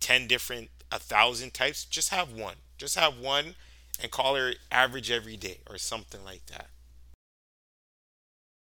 10 0.00 0.26
different, 0.26 0.70
a 0.90 0.98
thousand 0.98 1.54
types. 1.54 1.84
Just 1.84 2.10
have 2.10 2.32
one. 2.32 2.56
Just 2.78 2.98
have 2.98 3.18
one 3.18 3.54
and 4.02 4.10
call 4.10 4.36
her 4.36 4.54
average 4.70 5.10
every 5.10 5.36
day 5.36 5.58
or 5.68 5.78
something 5.78 6.24
like 6.24 6.46
that. 6.46 6.68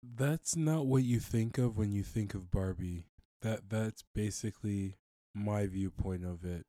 That's 0.03 0.55
not 0.55 0.85
what 0.85 1.03
you 1.03 1.19
think 1.19 1.57
of 1.57 1.77
when 1.77 1.91
you 1.93 2.03
think 2.03 2.33
of 2.33 2.51
Barbie. 2.51 3.05
That 3.41 3.69
that's 3.69 4.03
basically 4.13 4.95
my 5.33 5.65
viewpoint 5.65 6.25
of 6.25 6.43
it. 6.43 6.65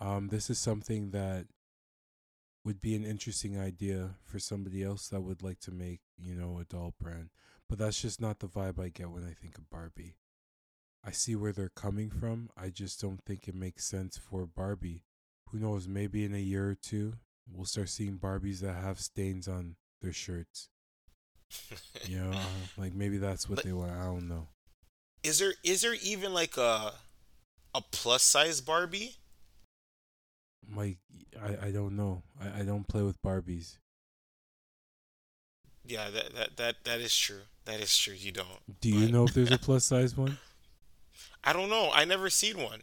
Um, 0.00 0.28
this 0.28 0.50
is 0.50 0.58
something 0.58 1.10
that 1.10 1.46
would 2.64 2.80
be 2.80 2.94
an 2.94 3.04
interesting 3.04 3.58
idea 3.58 4.10
for 4.24 4.38
somebody 4.38 4.82
else 4.82 5.08
that 5.08 5.22
would 5.22 5.42
like 5.42 5.60
to 5.60 5.70
make, 5.70 6.00
you 6.18 6.34
know, 6.34 6.58
a 6.58 6.64
doll 6.64 6.94
brand. 7.00 7.30
But 7.68 7.78
that's 7.78 8.00
just 8.00 8.20
not 8.20 8.38
the 8.38 8.48
vibe 8.48 8.82
I 8.82 8.88
get 8.88 9.10
when 9.10 9.24
I 9.24 9.32
think 9.32 9.58
of 9.58 9.68
Barbie. 9.68 10.16
I 11.04 11.10
see 11.10 11.36
where 11.36 11.52
they're 11.52 11.68
coming 11.68 12.10
from. 12.10 12.50
I 12.56 12.70
just 12.70 13.00
don't 13.00 13.22
think 13.24 13.46
it 13.46 13.54
makes 13.54 13.86
sense 13.86 14.18
for 14.18 14.46
Barbie. 14.46 15.04
Who 15.50 15.58
knows, 15.58 15.86
maybe 15.86 16.24
in 16.24 16.34
a 16.34 16.38
year 16.38 16.68
or 16.70 16.74
two, 16.74 17.14
we'll 17.50 17.66
start 17.66 17.88
seeing 17.88 18.18
Barbies 18.18 18.60
that 18.60 18.74
have 18.74 19.00
stains 19.00 19.48
on 19.48 19.76
their 20.02 20.12
shirts. 20.12 20.68
you 22.04 22.18
know, 22.18 22.30
uh, 22.32 22.44
like 22.76 22.94
maybe 22.94 23.18
that's 23.18 23.48
what 23.48 23.56
but 23.56 23.64
they 23.64 23.72
want. 23.72 23.92
I 23.92 24.04
don't 24.04 24.28
know. 24.28 24.48
Is 25.22 25.38
there 25.38 25.54
is 25.64 25.82
there 25.82 25.96
even 26.02 26.32
like 26.32 26.56
a 26.56 26.92
a 27.74 27.80
plus 27.90 28.22
size 28.22 28.60
Barbie? 28.60 29.16
Mike, 30.68 30.98
I, 31.42 31.68
I 31.68 31.70
don't 31.70 31.96
know. 31.96 32.22
I, 32.40 32.60
I 32.60 32.62
don't 32.62 32.86
play 32.86 33.02
with 33.02 33.20
Barbies. 33.22 33.78
Yeah, 35.86 36.10
that, 36.10 36.34
that 36.34 36.56
that 36.56 36.76
that 36.84 37.00
is 37.00 37.16
true. 37.16 37.40
That 37.68 37.80
is 37.80 37.96
true. 37.96 38.14
You 38.14 38.32
don't. 38.32 38.80
Do 38.80 38.88
you 38.88 39.12
know 39.12 39.24
if 39.24 39.34
there's 39.34 39.50
a 39.50 39.58
plus 39.68 39.84
size 39.84 40.16
one? 40.16 40.38
I 41.44 41.52
don't 41.52 41.68
know. 41.68 41.90
I 41.92 42.06
never 42.06 42.30
seen 42.30 42.56
one. 42.56 42.80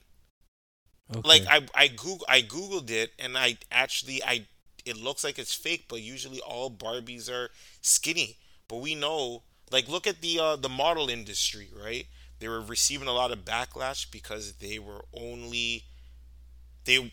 Okay. 1.09 1.27
Like 1.27 1.41
I 1.49 1.65
I 1.73 1.87
Google 1.87 2.25
I 2.29 2.43
googled 2.43 2.91
it 2.91 3.11
and 3.17 3.35
I 3.35 3.57
actually 3.71 4.23
I 4.23 4.45
it 4.85 4.95
looks 4.95 5.23
like 5.23 5.39
it's 5.39 5.55
fake, 5.55 5.85
but 5.89 6.01
usually 6.01 6.39
all 6.39 6.69
Barbies 6.69 7.31
are 7.31 7.49
skinny. 7.81 8.37
But 8.67 8.77
we 8.77 8.93
know, 8.93 9.41
like, 9.71 9.89
look 9.89 10.05
at 10.05 10.21
the 10.21 10.39
uh, 10.39 10.55
the 10.55 10.69
model 10.69 11.09
industry, 11.09 11.69
right? 11.75 12.05
They 12.37 12.47
were 12.47 12.61
receiving 12.61 13.07
a 13.07 13.11
lot 13.13 13.31
of 13.31 13.43
backlash 13.43 14.11
because 14.11 14.53
they 14.53 14.77
were 14.77 15.05
only 15.13 15.85
they 16.85 17.11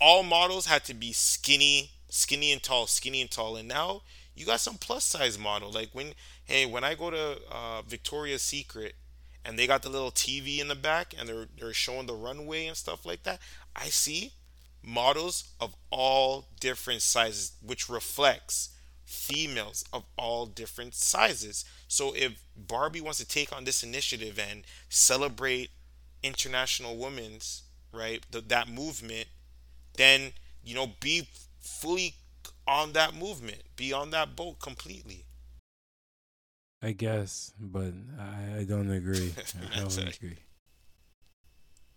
all 0.00 0.22
models 0.22 0.66
had 0.66 0.84
to 0.84 0.94
be 0.94 1.12
skinny, 1.12 1.90
skinny 2.08 2.52
and 2.52 2.62
tall, 2.62 2.86
skinny 2.86 3.20
and 3.20 3.30
tall, 3.30 3.56
and 3.56 3.66
now 3.66 4.02
you 4.38 4.46
got 4.46 4.60
some 4.60 4.76
plus 4.76 5.04
size 5.04 5.38
model. 5.38 5.70
Like 5.70 5.90
when 5.92 6.14
hey, 6.44 6.64
when 6.64 6.84
I 6.84 6.94
go 6.94 7.10
to 7.10 7.38
uh, 7.50 7.82
Victoria's 7.82 8.42
Secret 8.42 8.94
and 9.44 9.58
they 9.58 9.66
got 9.66 9.82
the 9.82 9.88
little 9.88 10.10
TV 10.12 10.60
in 10.60 10.68
the 10.68 10.74
back 10.74 11.14
and 11.18 11.28
they're 11.28 11.46
they're 11.58 11.72
showing 11.72 12.06
the 12.06 12.14
runway 12.14 12.66
and 12.66 12.76
stuff 12.76 13.04
like 13.04 13.24
that, 13.24 13.40
I 13.74 13.86
see 13.86 14.32
models 14.82 15.50
of 15.60 15.74
all 15.90 16.46
different 16.60 17.02
sizes, 17.02 17.52
which 17.64 17.88
reflects 17.88 18.70
females 19.04 19.84
of 19.92 20.04
all 20.16 20.46
different 20.46 20.94
sizes. 20.94 21.64
So 21.88 22.12
if 22.14 22.44
Barbie 22.56 23.00
wants 23.00 23.18
to 23.18 23.26
take 23.26 23.54
on 23.54 23.64
this 23.64 23.82
initiative 23.82 24.38
and 24.38 24.62
celebrate 24.88 25.70
international 26.22 26.96
women's 26.96 27.62
right 27.92 28.24
the, 28.30 28.40
that 28.42 28.68
movement, 28.68 29.28
then 29.96 30.32
you 30.62 30.74
know 30.74 30.92
be 31.00 31.28
fully 31.58 32.14
on 32.68 32.92
that 32.92 33.14
movement, 33.14 33.62
be 33.76 33.92
on 33.92 34.10
that 34.10 34.36
boat 34.36 34.60
completely. 34.60 35.24
I 36.82 36.92
guess, 36.92 37.52
but 37.58 37.92
I, 38.20 38.58
I 38.60 38.64
don't 38.64 38.90
agree. 38.90 39.34
I 39.74 39.80
don't 39.80 39.98
agree. 39.98 40.36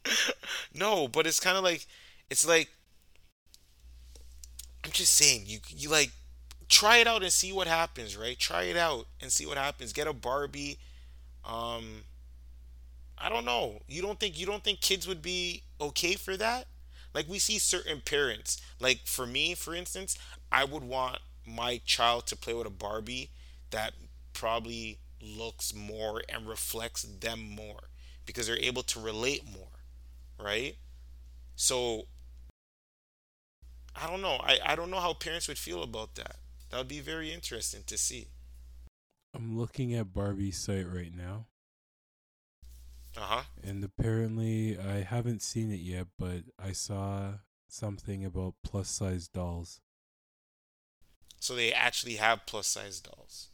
no, 0.73 1.07
but 1.07 1.27
it's 1.27 1.39
kind 1.39 1.57
of 1.57 1.63
like 1.63 1.85
it's 2.31 2.47
like 2.47 2.69
I'm 4.83 4.91
just 4.91 5.13
saying 5.13 5.43
you 5.45 5.59
you 5.69 5.89
like 5.89 6.11
try 6.67 6.97
it 6.97 7.05
out 7.05 7.21
and 7.21 7.31
see 7.31 7.51
what 7.51 7.67
happens, 7.67 8.17
right? 8.17 8.39
Try 8.39 8.63
it 8.63 8.77
out 8.77 9.05
and 9.21 9.31
see 9.31 9.45
what 9.45 9.57
happens. 9.57 9.93
Get 9.93 10.07
a 10.07 10.13
Barbie. 10.13 10.79
Um 11.45 12.05
I 13.19 13.29
don't 13.29 13.45
know. 13.45 13.81
You 13.87 14.01
don't 14.01 14.19
think 14.19 14.39
you 14.39 14.47
don't 14.47 14.63
think 14.63 14.81
kids 14.81 15.07
would 15.07 15.21
be 15.21 15.61
okay 15.79 16.13
for 16.15 16.35
that? 16.37 16.65
Like 17.13 17.27
we 17.27 17.39
see 17.39 17.59
certain 17.59 18.01
parents, 18.01 18.59
like 18.79 19.01
for 19.05 19.27
me, 19.27 19.53
for 19.53 19.75
instance, 19.75 20.17
I 20.51 20.65
would 20.65 20.83
want 20.83 21.19
my 21.45 21.81
child 21.85 22.27
to 22.27 22.35
play 22.35 22.53
with 22.53 22.67
a 22.67 22.71
Barbie 22.71 23.31
that 23.71 23.93
probably 24.33 24.99
looks 25.21 25.73
more 25.73 26.21
and 26.29 26.47
reflects 26.47 27.03
them 27.03 27.39
more 27.39 27.89
because 28.25 28.47
they're 28.47 28.57
able 28.57 28.83
to 28.83 28.99
relate 28.99 29.43
more, 29.45 29.85
right? 30.39 30.75
So 31.55 32.05
I 33.95 34.07
don't 34.07 34.21
know. 34.21 34.39
I, 34.43 34.59
I 34.65 34.75
don't 34.75 34.89
know 34.89 34.99
how 34.99 35.13
parents 35.13 35.47
would 35.47 35.57
feel 35.57 35.83
about 35.83 36.15
that. 36.15 36.37
That 36.69 36.77
would 36.77 36.87
be 36.87 37.01
very 37.01 37.31
interesting 37.31 37.83
to 37.87 37.97
see. 37.97 38.27
I'm 39.35 39.57
looking 39.57 39.93
at 39.93 40.13
Barbie's 40.13 40.57
site 40.57 40.87
right 40.87 41.13
now. 41.13 41.47
Uh 43.17 43.21
huh. 43.21 43.43
And 43.63 43.83
apparently, 43.83 44.77
I 44.79 45.01
haven't 45.01 45.41
seen 45.41 45.71
it 45.71 45.81
yet, 45.81 46.07
but 46.17 46.43
I 46.57 46.71
saw 46.71 47.33
something 47.67 48.23
about 48.23 48.55
plus 48.63 48.89
size 48.89 49.27
dolls. 49.27 49.81
So 51.41 51.55
they 51.55 51.73
actually 51.73 52.17
have 52.17 52.45
plus 52.45 52.67
size 52.67 52.99
dolls. 52.99 53.49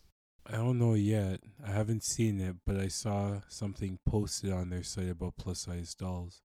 I 0.46 0.58
don't 0.58 0.78
know 0.78 0.94
yet. 0.94 1.40
I 1.66 1.72
haven't 1.72 2.04
seen 2.04 2.42
it, 2.42 2.58
but 2.66 2.76
I 2.78 2.90
saw 2.90 3.40
something 3.48 3.98
posted 4.06 4.52
on 4.52 4.70
their 4.70 4.84
site 4.84 5.10
about 5.10 5.38
plus 5.38 5.62
size 5.62 5.96
dolls. 5.96 6.42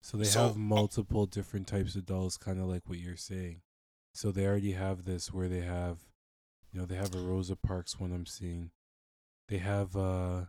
So 0.00 0.16
they 0.16 0.24
so, 0.24 0.44
have 0.44 0.52
oh 0.52 0.58
multiple 0.58 1.26
different 1.26 1.66
types 1.66 1.96
of 1.96 2.06
dolls, 2.06 2.36
kind 2.36 2.60
of 2.60 2.66
like 2.66 2.82
what 2.86 2.98
you're 2.98 3.16
saying. 3.16 3.62
So 4.14 4.30
they 4.30 4.46
already 4.46 4.72
have 4.72 5.04
this 5.04 5.32
where 5.32 5.48
they 5.48 5.62
have, 5.62 5.98
you 6.70 6.78
know, 6.78 6.86
they 6.86 6.94
have 6.94 7.12
a 7.12 7.18
Rosa 7.18 7.56
Parks 7.56 7.98
one 7.98 8.12
I'm 8.12 8.24
seeing. 8.26 8.70
They 9.48 9.58
have 9.58 9.96
uh, 9.96 10.42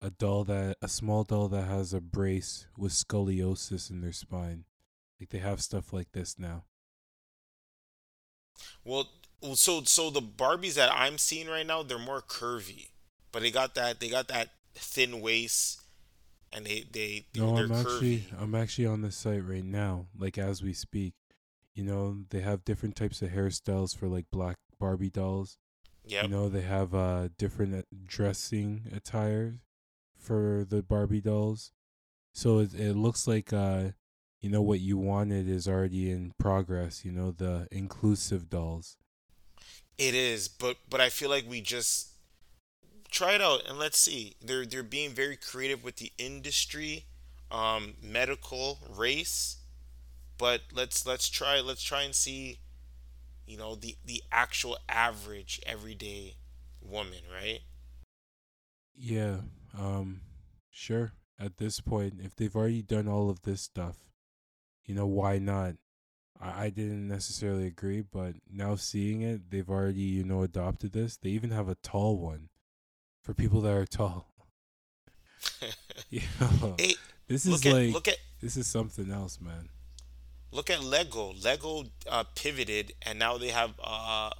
a 0.00 0.10
doll 0.16 0.44
that, 0.44 0.76
a 0.80 0.86
small 0.86 1.24
doll 1.24 1.48
that 1.48 1.64
has 1.64 1.92
a 1.92 2.00
brace 2.00 2.68
with 2.78 2.92
scoliosis 2.92 3.90
in 3.90 4.00
their 4.00 4.12
spine. 4.12 4.64
Like 5.18 5.30
they 5.30 5.38
have 5.38 5.60
stuff 5.60 5.92
like 5.92 6.12
this 6.12 6.38
now. 6.38 6.66
Well, 8.84 9.08
so 9.54 9.82
so 9.84 10.10
the 10.10 10.22
Barbies 10.22 10.74
that 10.74 10.90
I'm 10.92 11.18
seeing 11.18 11.48
right 11.48 11.66
now, 11.66 11.82
they're 11.82 11.98
more 11.98 12.22
curvy, 12.22 12.88
but 13.32 13.42
they 13.42 13.50
got 13.50 13.74
that 13.74 14.00
they 14.00 14.08
got 14.08 14.28
that 14.28 14.50
thin 14.74 15.20
waist, 15.20 15.82
and 16.52 16.64
they 16.66 16.84
they 16.90 17.26
no, 17.34 17.56
I'm 17.56 17.68
curvy. 17.68 17.80
actually 17.80 18.24
I'm 18.38 18.54
actually 18.54 18.86
on 18.86 19.02
the 19.02 19.10
site 19.12 19.44
right 19.44 19.64
now, 19.64 20.06
like 20.16 20.38
as 20.38 20.62
we 20.62 20.72
speak, 20.72 21.14
you 21.74 21.84
know, 21.84 22.18
they 22.30 22.40
have 22.40 22.64
different 22.64 22.96
types 22.96 23.22
of 23.22 23.30
hairstyles 23.30 23.96
for 23.96 24.08
like 24.08 24.26
black 24.30 24.56
Barbie 24.78 25.10
dolls. 25.10 25.58
Yeah. 26.04 26.22
You 26.22 26.28
know, 26.28 26.48
they 26.48 26.62
have 26.62 26.94
uh 26.94 27.28
different 27.38 27.74
uh, 27.74 27.82
dressing 28.06 28.88
attire 28.94 29.60
for 30.16 30.64
the 30.68 30.82
Barbie 30.82 31.20
dolls. 31.20 31.72
So 32.32 32.58
it 32.58 32.74
it 32.74 32.94
looks 32.94 33.26
like 33.26 33.52
uh 33.52 33.90
you 34.40 34.50
know 34.50 34.62
what 34.62 34.80
you 34.80 34.98
wanted 34.98 35.48
is 35.48 35.68
already 35.68 36.10
in 36.10 36.32
progress. 36.38 37.04
You 37.04 37.12
know 37.12 37.30
the 37.30 37.68
inclusive 37.70 38.48
dolls. 38.48 38.96
It 39.98 40.14
is, 40.14 40.48
but 40.48 40.78
but 40.88 41.00
I 41.00 41.08
feel 41.08 41.30
like 41.30 41.48
we 41.48 41.60
just 41.60 42.08
try 43.10 43.32
it 43.34 43.40
out 43.40 43.66
and 43.68 43.78
let's 43.78 43.98
see. 43.98 44.34
They're 44.42 44.66
they're 44.66 44.82
being 44.82 45.10
very 45.10 45.36
creative 45.36 45.84
with 45.84 45.96
the 45.96 46.12
industry, 46.18 47.06
um, 47.50 47.94
medical, 48.02 48.78
race, 48.88 49.58
but 50.38 50.62
let's 50.72 51.06
let's 51.06 51.28
try 51.28 51.60
let's 51.60 51.82
try 51.82 52.02
and 52.02 52.14
see, 52.14 52.58
you 53.46 53.56
know, 53.56 53.74
the 53.74 53.96
the 54.04 54.22
actual 54.32 54.78
average 54.88 55.60
everyday 55.66 56.36
woman, 56.80 57.22
right? 57.32 57.60
Yeah. 58.96 59.38
Um. 59.78 60.22
Sure. 60.70 61.12
At 61.38 61.56
this 61.58 61.80
point, 61.80 62.14
if 62.22 62.36
they've 62.36 62.54
already 62.54 62.82
done 62.82 63.08
all 63.08 63.28
of 63.30 63.42
this 63.42 63.62
stuff, 63.62 63.96
you 64.84 64.94
know 64.94 65.06
why 65.06 65.38
not? 65.38 65.74
I, 66.42 66.64
I 66.64 66.70
didn't 66.70 67.06
necessarily 67.08 67.66
agree, 67.66 68.00
but 68.02 68.34
now 68.52 68.74
seeing 68.74 69.22
it, 69.22 69.50
they've 69.50 69.70
already 69.70 70.00
you 70.02 70.24
know 70.24 70.42
adopted 70.42 70.92
this. 70.92 71.16
They 71.16 71.30
even 71.30 71.50
have 71.50 71.68
a 71.68 71.76
tall 71.76 72.18
one 72.18 72.48
for 73.22 73.32
people 73.34 73.60
that 73.62 73.72
are 73.72 73.86
tall. 73.86 74.26
Yeah. 76.10 76.20
Hey, 76.78 76.94
This 77.28 77.46
is 77.46 77.64
at 77.64 77.72
like 77.72 77.94
look 77.94 78.08
at 78.08 78.18
this 78.42 78.56
is 78.56 78.66
something 78.66 79.10
else, 79.10 79.40
man. 79.40 79.68
look 80.50 80.68
at 80.68 80.82
Lego. 80.84 81.32
Lego 81.42 81.84
uh, 82.10 82.24
pivoted, 82.34 82.92
and 83.02 83.18
now 83.18 83.38
they 83.38 83.48
have 83.48 83.72
uh, 83.82 84.30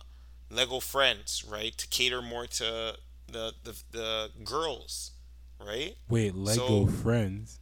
Lego 0.51 0.81
Friends, 0.81 1.45
right, 1.49 1.75
to 1.79 1.87
cater 1.89 2.21
more 2.21 2.47
to 2.47 2.97
the 3.27 3.55
the, 3.65 3.83
the 3.93 4.31
girls, 4.45 5.13
right? 5.59 5.95
Wait, 6.11 6.35
Lego 6.35 6.87
So 6.87 6.93
friends. 6.93 7.61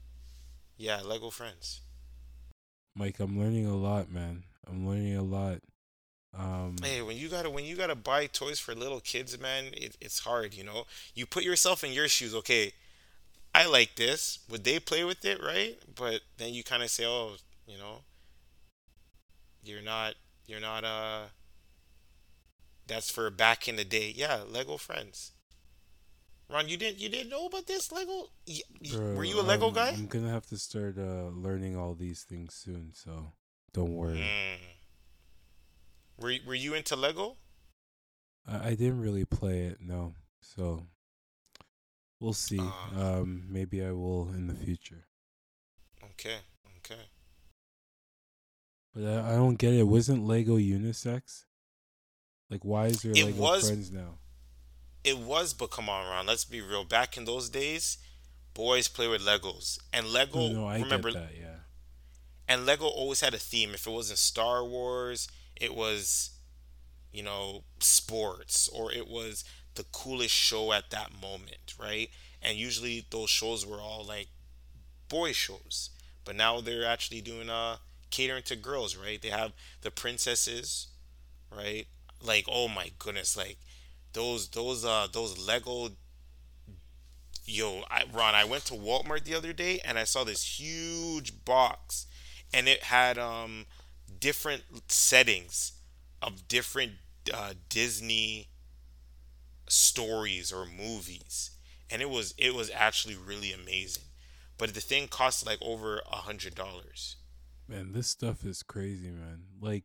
yeah, 0.76 1.02
Lego 1.02 1.30
Friends. 1.30 1.82
Mike, 3.00 3.18
I'm 3.18 3.40
learning 3.40 3.64
a 3.64 3.74
lot, 3.74 4.12
man. 4.12 4.42
I'm 4.68 4.86
learning 4.86 5.16
a 5.16 5.22
lot. 5.22 5.60
Um 6.36 6.76
Hey, 6.82 7.00
when 7.00 7.16
you 7.16 7.30
gotta 7.30 7.48
when 7.48 7.64
you 7.64 7.74
gotta 7.74 7.94
buy 7.94 8.26
toys 8.26 8.60
for 8.60 8.74
little 8.74 9.00
kids, 9.00 9.40
man, 9.40 9.72
it, 9.72 9.96
it's 10.02 10.18
hard. 10.18 10.52
You 10.52 10.64
know, 10.64 10.84
you 11.14 11.24
put 11.24 11.42
yourself 11.42 11.82
in 11.82 11.92
your 11.92 12.08
shoes. 12.08 12.34
Okay, 12.34 12.74
I 13.54 13.64
like 13.64 13.94
this. 13.96 14.40
Would 14.50 14.64
they 14.64 14.78
play 14.78 15.02
with 15.02 15.24
it, 15.24 15.42
right? 15.42 15.78
But 15.94 16.20
then 16.36 16.52
you 16.52 16.62
kind 16.62 16.82
of 16.82 16.90
say, 16.90 17.06
oh, 17.06 17.36
you 17.66 17.78
know, 17.78 18.02
you're 19.64 19.80
not 19.80 20.16
you're 20.46 20.60
not 20.60 20.84
uh 20.84 21.20
that's 22.86 23.10
for 23.10 23.30
back 23.30 23.66
in 23.66 23.76
the 23.76 23.84
day. 23.84 24.12
Yeah, 24.14 24.42
Lego 24.46 24.76
Friends. 24.76 25.32
Ron, 26.52 26.68
you 26.68 26.76
didn't 26.76 26.98
you 26.98 27.08
didn't 27.08 27.30
know 27.30 27.46
about 27.46 27.66
this 27.66 27.92
Lego? 27.92 28.30
Y- 28.46 28.60
y- 28.82 28.98
Were 29.14 29.24
you 29.24 29.40
a 29.40 29.42
Lego 29.42 29.68
um 29.68 29.74
guy? 29.74 29.90
I'm 29.90 30.06
going 30.06 30.24
to 30.24 30.30
have 30.30 30.46
to 30.46 30.56
start 30.58 30.98
uh 30.98 31.28
learning 31.28 31.76
all 31.76 31.94
these 31.94 32.22
things 32.24 32.54
soon, 32.54 32.90
so 32.92 33.32
don't 33.72 33.94
worry. 33.94 34.18
Mm. 34.18 34.58
Were 36.20 36.34
were 36.46 36.54
you 36.54 36.74
into 36.74 36.96
Lego? 36.96 37.36
I, 38.46 38.68
I 38.68 38.70
didn't 38.70 39.00
really 39.00 39.24
play 39.24 39.60
it, 39.60 39.78
no. 39.80 40.14
So 40.40 40.86
we'll 42.18 42.32
see. 42.32 42.58
Uh, 42.58 43.20
Um 43.20 43.44
maybe 43.48 43.84
I 43.84 43.92
will 43.92 44.28
in 44.34 44.48
the 44.48 44.54
future. 44.54 45.04
okay, 46.12 46.38
okay. 46.78 47.02
But 48.92 49.04
I, 49.04 49.32
I 49.32 49.36
don't 49.36 49.56
get 49.56 49.72
it. 49.74 49.84
Wasn't 49.84 50.26
Lego 50.26 50.56
unisex? 50.58 51.44
Like 52.50 52.64
why 52.64 52.86
is 52.86 53.02
there 53.02 53.12
It 53.14 53.24
Lego 53.26 53.40
was 53.40 53.66
friends 53.68 53.92
now? 53.92 54.18
It 55.04 55.18
was, 55.18 55.52
but 55.54 55.70
come 55.70 55.88
on, 55.88 56.06
Ron. 56.06 56.26
Let's 56.26 56.44
be 56.44 56.60
real. 56.60 56.84
Back 56.84 57.16
in 57.16 57.24
those 57.24 57.48
days, 57.48 57.98
boys 58.54 58.88
play 58.88 59.08
with 59.08 59.22
Legos, 59.22 59.78
and 59.92 60.06
Lego. 60.08 60.48
no, 60.48 60.66
I 60.66 60.78
Remember, 60.78 61.10
that, 61.10 61.32
yeah. 61.38 61.56
and 62.48 62.66
Lego 62.66 62.86
always 62.86 63.20
had 63.20 63.34
a 63.34 63.38
theme. 63.38 63.70
If 63.74 63.86
it 63.86 63.90
wasn't 63.90 64.18
Star 64.18 64.64
Wars, 64.64 65.28
it 65.56 65.74
was 65.74 66.30
you 67.12 67.22
know 67.22 67.64
sports, 67.80 68.68
or 68.68 68.92
it 68.92 69.08
was 69.08 69.44
the 69.74 69.84
coolest 69.84 70.34
show 70.34 70.72
at 70.72 70.90
that 70.90 71.10
moment, 71.20 71.74
right? 71.78 72.10
And 72.42 72.56
usually 72.56 73.06
those 73.10 73.30
shows 73.30 73.66
were 73.66 73.80
all 73.80 74.04
like 74.04 74.28
boy 75.08 75.32
shows, 75.32 75.90
but 76.24 76.36
now 76.36 76.60
they're 76.60 76.86
actually 76.86 77.20
doing 77.20 77.50
uh 77.50 77.76
catering 78.10 78.42
to 78.44 78.56
girls, 78.56 78.96
right? 78.96 79.20
They 79.20 79.28
have 79.30 79.52
the 79.82 79.90
princesses, 79.90 80.88
right? 81.54 81.86
Like 82.22 82.46
oh 82.48 82.68
my 82.68 82.90
goodness, 82.98 83.36
like 83.36 83.58
those 84.12 84.48
those 84.48 84.84
uh 84.84 85.08
those 85.12 85.38
Lego 85.38 85.90
yo 87.44 87.82
I, 87.90 88.04
Ron 88.12 88.34
I 88.34 88.44
went 88.44 88.64
to 88.66 88.74
Walmart 88.74 89.24
the 89.24 89.34
other 89.34 89.52
day 89.52 89.80
and 89.84 89.98
I 89.98 90.04
saw 90.04 90.24
this 90.24 90.60
huge 90.60 91.44
box 91.44 92.06
and 92.52 92.68
it 92.68 92.84
had 92.84 93.18
um 93.18 93.66
different 94.18 94.62
settings 94.88 95.72
of 96.22 96.48
different 96.48 96.92
uh, 97.32 97.54
Disney 97.68 98.48
stories 99.68 100.52
or 100.52 100.66
movies. 100.66 101.50
And 101.90 102.02
it 102.02 102.10
was 102.10 102.34
it 102.38 102.54
was 102.54 102.70
actually 102.74 103.16
really 103.16 103.52
amazing. 103.52 104.04
But 104.58 104.74
the 104.74 104.80
thing 104.80 105.08
cost 105.08 105.46
like 105.46 105.58
over 105.62 106.02
a 106.10 106.16
hundred 106.16 106.54
dollars. 106.54 107.16
Man, 107.66 107.92
this 107.92 108.08
stuff 108.08 108.44
is 108.44 108.62
crazy, 108.62 109.10
man. 109.10 109.42
Like 109.60 109.84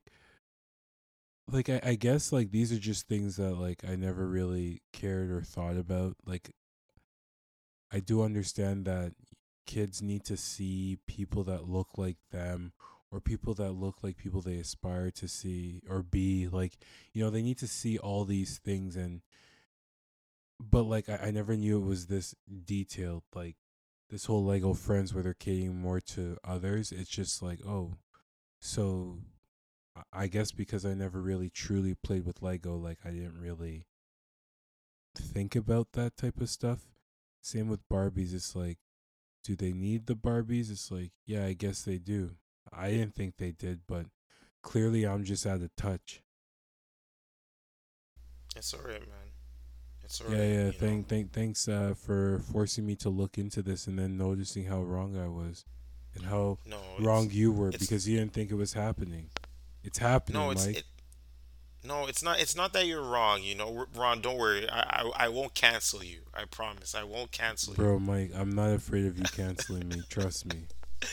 like 1.51 1.69
I, 1.69 1.79
I 1.83 1.95
guess 1.95 2.31
like 2.31 2.51
these 2.51 2.71
are 2.71 2.79
just 2.79 3.07
things 3.07 3.37
that 3.37 3.55
like 3.55 3.83
I 3.87 3.95
never 3.95 4.27
really 4.27 4.81
cared 4.93 5.31
or 5.31 5.41
thought 5.41 5.77
about. 5.77 6.15
Like 6.25 6.51
I 7.91 7.99
do 7.99 8.23
understand 8.23 8.85
that 8.85 9.13
kids 9.65 10.01
need 10.01 10.23
to 10.25 10.37
see 10.37 10.97
people 11.07 11.43
that 11.43 11.67
look 11.67 11.97
like 11.97 12.17
them 12.31 12.73
or 13.11 13.19
people 13.19 13.53
that 13.55 13.71
look 13.71 14.03
like 14.03 14.17
people 14.17 14.41
they 14.41 14.57
aspire 14.57 15.09
to 15.09 15.27
see 15.27 15.81
or 15.89 16.03
be 16.03 16.47
like 16.47 16.77
you 17.13 17.23
know 17.23 17.29
they 17.29 17.41
need 17.41 17.57
to 17.57 17.67
see 17.67 17.97
all 17.97 18.25
these 18.25 18.59
things 18.59 18.95
and 18.95 19.21
but 20.59 20.83
like 20.83 21.09
I, 21.09 21.27
I 21.27 21.31
never 21.31 21.55
knew 21.55 21.77
it 21.77 21.85
was 21.85 22.07
this 22.07 22.35
detailed 22.65 23.23
like 23.33 23.55
this 24.09 24.25
whole 24.25 24.45
lego 24.45 24.73
friends 24.73 25.13
where 25.13 25.23
they're 25.23 25.33
catering 25.33 25.81
more 25.81 25.99
to 25.99 26.37
others 26.43 26.91
it's 26.91 27.09
just 27.09 27.41
like 27.41 27.59
oh 27.65 27.95
so 28.59 29.19
I 30.11 30.27
guess 30.27 30.51
because 30.51 30.85
I 30.85 30.93
never 30.93 31.21
really 31.21 31.49
truly 31.49 31.95
played 31.95 32.25
with 32.25 32.41
Lego, 32.41 32.75
like 32.75 32.99
I 33.05 33.11
didn't 33.11 33.39
really 33.39 33.85
think 35.15 35.55
about 35.55 35.93
that 35.93 36.17
type 36.17 36.41
of 36.41 36.49
stuff. 36.49 36.81
Same 37.41 37.69
with 37.69 37.87
Barbies. 37.89 38.33
It's 38.33 38.55
like, 38.55 38.79
do 39.43 39.55
they 39.55 39.71
need 39.71 40.07
the 40.07 40.15
Barbies? 40.15 40.71
It's 40.71 40.91
like, 40.91 41.11
yeah, 41.25 41.45
I 41.45 41.53
guess 41.53 41.83
they 41.83 41.97
do. 41.97 42.31
I 42.73 42.89
didn't 42.89 43.15
think 43.15 43.37
they 43.37 43.51
did, 43.51 43.81
but 43.87 44.07
clearly 44.63 45.05
I'm 45.05 45.23
just 45.23 45.45
out 45.45 45.61
of 45.61 45.75
touch. 45.75 46.23
it's 48.55 48.73
all 48.73 48.81
right 48.81 48.99
man 48.99 49.25
it's 50.05 50.21
all 50.21 50.31
Yeah, 50.31 50.43
yeah. 50.43 50.71
Thank, 50.71 51.07
thank, 51.07 51.33
thanks 51.33 51.67
uh, 51.67 51.93
for 51.97 52.39
forcing 52.51 52.85
me 52.85 52.95
to 52.97 53.09
look 53.09 53.37
into 53.37 53.61
this 53.61 53.87
and 53.87 53.97
then 53.97 54.17
noticing 54.17 54.65
how 54.65 54.81
wrong 54.81 55.17
I 55.17 55.27
was 55.27 55.65
and 56.13 56.25
how 56.25 56.59
no 56.65 56.79
wrong 56.99 57.29
you 57.31 57.51
were 57.51 57.71
because 57.71 58.07
you 58.07 58.17
didn't 58.17 58.33
think 58.33 58.51
it 58.51 58.55
was 58.55 58.73
happening. 58.73 59.29
It's 59.85 59.97
happening, 59.97 60.41
no 60.41 60.51
it's 60.51 60.65
Mike. 60.65 60.77
it 60.77 60.83
No, 61.83 62.07
it's 62.07 62.23
not. 62.23 62.39
It's 62.39 62.55
not 62.55 62.73
that 62.73 62.87
you're 62.87 63.03
wrong. 63.03 63.43
You 63.43 63.55
know, 63.55 63.85
Ron. 63.95 64.21
Don't 64.21 64.37
worry. 64.37 64.67
I, 64.69 64.79
I 65.01 65.25
I 65.25 65.29
won't 65.29 65.53
cancel 65.53 66.03
you. 66.03 66.21
I 66.33 66.45
promise. 66.45 66.95
I 66.95 67.03
won't 67.03 67.31
cancel 67.31 67.73
you. 67.73 67.77
Bro, 67.77 67.99
Mike, 67.99 68.31
I'm 68.35 68.51
not 68.51 68.71
afraid 68.71 69.05
of 69.05 69.17
you 69.17 69.25
canceling 69.25 69.87
me. 69.89 70.01
Trust 70.09 70.45
me. 70.51 70.63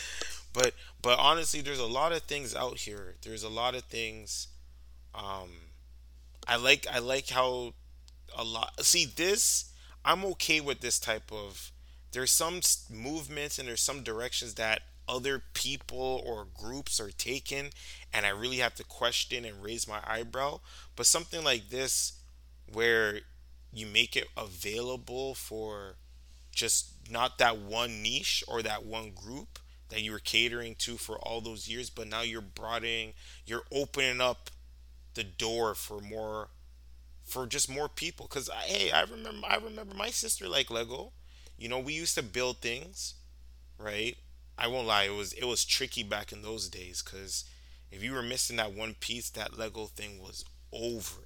But 0.52 0.74
but 1.00 1.18
honestly, 1.18 1.60
there's 1.62 1.78
a 1.78 1.86
lot 1.86 2.12
of 2.12 2.22
things 2.22 2.54
out 2.54 2.78
here. 2.78 3.14
There's 3.22 3.42
a 3.42 3.48
lot 3.48 3.74
of 3.74 3.84
things. 3.84 4.48
Um, 5.14 5.48
I 6.46 6.56
like 6.56 6.86
I 6.92 6.98
like 6.98 7.30
how 7.30 7.74
a 8.36 8.44
lot. 8.44 8.84
See 8.84 9.06
this. 9.06 9.72
I'm 10.04 10.24
okay 10.26 10.60
with 10.60 10.80
this 10.80 10.98
type 10.98 11.32
of. 11.32 11.70
There's 12.12 12.30
some 12.30 12.60
movements 12.90 13.58
and 13.58 13.66
there's 13.66 13.80
some 13.80 14.02
directions 14.02 14.54
that 14.54 14.82
other 15.08 15.42
people 15.54 16.22
or 16.26 16.46
groups 16.54 17.00
are 17.00 17.10
taken 17.10 17.70
and 18.12 18.26
I 18.26 18.30
really 18.30 18.58
have 18.58 18.74
to 18.76 18.84
question 18.84 19.44
and 19.44 19.62
raise 19.62 19.88
my 19.88 20.00
eyebrow. 20.06 20.60
But 20.96 21.06
something 21.06 21.44
like 21.44 21.70
this, 21.70 22.14
where 22.72 23.20
you 23.72 23.86
make 23.86 24.16
it 24.16 24.28
available 24.36 25.34
for 25.34 25.96
just 26.52 26.94
not 27.10 27.38
that 27.38 27.58
one 27.58 28.02
niche 28.02 28.44
or 28.48 28.62
that 28.62 28.84
one 28.84 29.10
group 29.12 29.58
that 29.88 30.02
you 30.02 30.12
were 30.12 30.18
catering 30.18 30.74
to 30.76 30.96
for 30.96 31.18
all 31.18 31.40
those 31.40 31.68
years, 31.68 31.90
but 31.90 32.08
now 32.08 32.22
you're 32.22 32.40
broadening, 32.40 33.12
you're 33.46 33.64
opening 33.72 34.20
up 34.20 34.50
the 35.14 35.24
door 35.24 35.74
for 35.74 36.00
more, 36.00 36.48
for 37.24 37.46
just 37.46 37.70
more 37.70 37.88
people. 37.88 38.26
Cause 38.28 38.48
I, 38.50 38.62
hey, 38.62 38.90
I 38.90 39.02
remember, 39.02 39.46
I 39.48 39.56
remember 39.56 39.94
my 39.94 40.10
sister 40.10 40.48
like 40.48 40.70
Lego. 40.70 41.12
You 41.58 41.68
know, 41.68 41.78
we 41.78 41.92
used 41.94 42.14
to 42.16 42.22
build 42.22 42.58
things, 42.58 43.14
right? 43.78 44.16
I 44.62 44.68
won't 44.68 44.86
lie, 44.86 45.04
it 45.04 45.14
was 45.14 45.34
it 45.34 45.44
was 45.44 45.64
tricky 45.66 46.02
back 46.04 46.32
in 46.32 46.42
those 46.42 46.68
days. 46.70 47.02
Cause 47.02 47.44
if 47.90 48.02
you 48.02 48.12
were 48.12 48.22
missing 48.22 48.56
that 48.56 48.72
one 48.74 48.94
piece, 48.94 49.30
that 49.30 49.58
Lego 49.58 49.86
thing 49.86 50.20
was 50.22 50.44
over. 50.72 51.22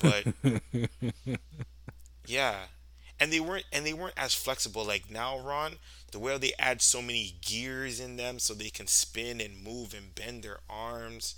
But 0.00 0.28
yeah, 2.26 2.66
and 3.18 3.32
they 3.32 3.40
weren't 3.40 3.66
and 3.72 3.86
they 3.86 3.92
weren't 3.94 4.14
as 4.18 4.34
flexible 4.34 4.84
like 4.84 5.10
now, 5.10 5.38
Ron. 5.38 5.76
The 6.12 6.18
way 6.18 6.36
they 6.38 6.52
add 6.58 6.82
so 6.82 7.02
many 7.02 7.36
gears 7.40 8.00
in 8.00 8.16
them 8.16 8.38
so 8.38 8.54
they 8.54 8.70
can 8.70 8.86
spin 8.88 9.40
and 9.40 9.62
move 9.62 9.94
and 9.94 10.14
bend 10.14 10.42
their 10.42 10.60
arms. 10.68 11.34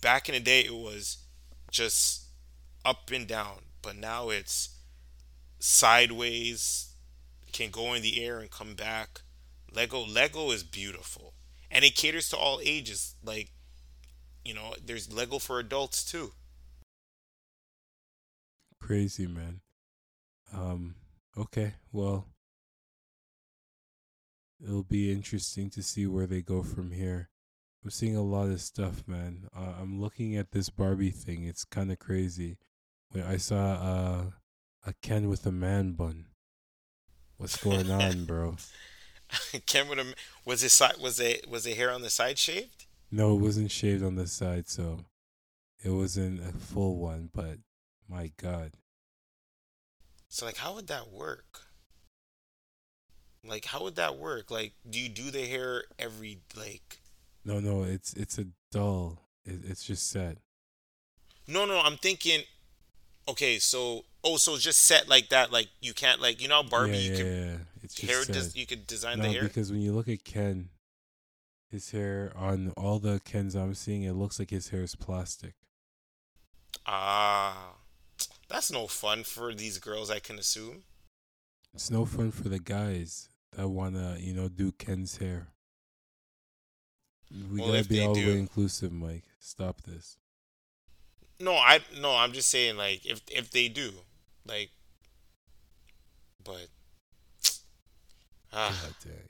Back 0.00 0.28
in 0.28 0.34
the 0.34 0.40
day, 0.40 0.60
it 0.62 0.74
was 0.74 1.18
just 1.70 2.26
up 2.84 3.10
and 3.12 3.26
down, 3.28 3.60
but 3.82 3.96
now 3.96 4.30
it's 4.30 4.70
sideways, 5.58 6.90
can 7.52 7.70
go 7.70 7.94
in 7.94 8.02
the 8.02 8.24
air 8.24 8.40
and 8.40 8.50
come 8.50 8.74
back. 8.74 9.22
Lego 9.76 10.06
Lego 10.06 10.50
is 10.52 10.62
beautiful, 10.62 11.34
and 11.70 11.84
it 11.84 11.94
caters 11.94 12.30
to 12.30 12.36
all 12.36 12.60
ages. 12.64 13.14
Like 13.22 13.50
you 14.42 14.54
know, 14.54 14.74
there's 14.82 15.12
Lego 15.12 15.38
for 15.38 15.58
adults 15.58 16.02
too. 16.02 16.32
Crazy 18.80 19.26
man. 19.26 19.60
Um. 20.50 20.94
Okay. 21.36 21.74
Well, 21.92 22.26
it'll 24.64 24.82
be 24.82 25.12
interesting 25.12 25.68
to 25.70 25.82
see 25.82 26.06
where 26.06 26.26
they 26.26 26.40
go 26.40 26.62
from 26.62 26.92
here. 26.92 27.28
I'm 27.84 27.90
seeing 27.90 28.16
a 28.16 28.22
lot 28.22 28.48
of 28.48 28.62
stuff, 28.62 29.06
man. 29.06 29.46
Uh, 29.54 29.74
I'm 29.78 30.00
looking 30.00 30.36
at 30.36 30.52
this 30.52 30.70
Barbie 30.70 31.10
thing. 31.10 31.44
It's 31.44 31.66
kind 31.66 31.92
of 31.92 31.98
crazy. 31.98 32.56
When 33.10 33.24
I 33.24 33.36
saw 33.36 33.74
uh, 33.74 34.22
a 34.86 34.94
Ken 35.02 35.28
with 35.28 35.44
a 35.44 35.52
man 35.52 35.92
bun. 35.92 36.28
What's 37.36 37.62
going 37.62 37.90
on, 37.90 38.24
bro? 38.24 38.56
A 39.54 40.14
was 40.44 40.60
his 40.60 40.72
side 40.72 40.96
was 41.00 41.18
it 41.20 41.48
was 41.48 41.64
the 41.64 41.74
hair 41.74 41.90
on 41.90 42.02
the 42.02 42.10
side 42.10 42.38
shaved? 42.38 42.86
No, 43.10 43.34
it 43.34 43.40
wasn't 43.40 43.70
shaved 43.70 44.02
on 44.04 44.16
the 44.16 44.26
side, 44.26 44.68
so 44.68 45.04
it 45.82 45.90
wasn't 45.90 46.40
a 46.40 46.52
full 46.52 46.96
one. 46.96 47.30
But 47.32 47.58
my 48.08 48.32
God, 48.40 48.72
So 50.28 50.46
like, 50.46 50.56
how 50.58 50.74
would 50.74 50.88
that 50.88 51.10
work? 51.12 51.62
Like, 53.44 53.66
how 53.66 53.82
would 53.82 53.96
that 53.96 54.16
work? 54.16 54.50
Like, 54.50 54.72
do 54.88 54.98
you 54.98 55.08
do 55.08 55.30
the 55.30 55.46
hair 55.46 55.84
every 55.98 56.40
like? 56.56 57.00
no, 57.44 57.60
no, 57.60 57.84
it's 57.84 58.12
it's 58.14 58.38
a 58.38 58.46
dull. 58.72 59.20
It, 59.44 59.60
it's 59.64 59.84
just 59.84 60.10
set. 60.10 60.38
No, 61.46 61.64
no, 61.64 61.80
I'm 61.80 61.96
thinking. 61.96 62.42
Okay, 63.28 63.58
so 63.58 64.04
oh, 64.24 64.36
so 64.36 64.56
just 64.56 64.80
set 64.82 65.08
like 65.08 65.28
that. 65.30 65.52
Like 65.52 65.68
you 65.80 65.94
can't 65.94 66.20
like 66.20 66.42
you 66.42 66.48
know 66.48 66.62
Barbie 66.62 66.92
yeah, 66.92 66.98
you 66.98 67.10
yeah, 67.10 67.16
could 67.16 67.26
yeah. 67.26 67.56
It's 67.86 68.00
hair 68.00 68.24
des- 68.24 68.58
you 68.58 68.66
could 68.66 68.86
design 68.86 69.18
the 69.18 69.26
no, 69.26 69.32
hair. 69.32 69.42
because 69.44 69.70
when 69.72 69.80
you 69.80 69.92
look 69.92 70.08
at 70.08 70.24
Ken, 70.24 70.68
his 71.70 71.90
hair 71.90 72.32
on 72.36 72.72
all 72.76 72.98
the 72.98 73.20
Kens 73.24 73.54
I'm 73.54 73.74
seeing, 73.74 74.02
it 74.02 74.12
looks 74.12 74.38
like 74.38 74.50
his 74.50 74.68
hair 74.68 74.82
is 74.82 74.94
plastic. 74.94 75.54
Ah, 76.86 77.74
that's 78.48 78.70
no 78.70 78.86
fun 78.86 79.24
for 79.24 79.54
these 79.54 79.78
girls. 79.78 80.10
I 80.10 80.18
can 80.18 80.38
assume. 80.38 80.84
It's 81.74 81.90
no 81.90 82.04
fun 82.06 82.30
for 82.30 82.48
the 82.48 82.58
guys 82.58 83.28
that 83.52 83.68
wanna, 83.68 84.16
you 84.20 84.32
know, 84.32 84.48
do 84.48 84.72
Ken's 84.72 85.16
hair. 85.18 85.48
We 87.30 87.60
Well, 87.60 87.72
gotta 87.72 87.88
be 87.88 88.00
all 88.00 88.14
the 88.14 88.20
do- 88.22 88.26
way 88.28 88.38
inclusive, 88.38 88.92
Mike. 88.92 89.24
Stop 89.40 89.82
this. 89.82 90.16
No, 91.40 91.54
I 91.54 91.80
no, 91.98 92.14
I'm 92.16 92.32
just 92.32 92.48
saying 92.48 92.76
like 92.76 93.04
if 93.04 93.20
if 93.30 93.50
they 93.50 93.68
do, 93.68 93.92
like, 94.46 94.70
but 96.42 96.68
ah, 98.56 98.76
God 98.82 98.96
dang. 99.04 99.28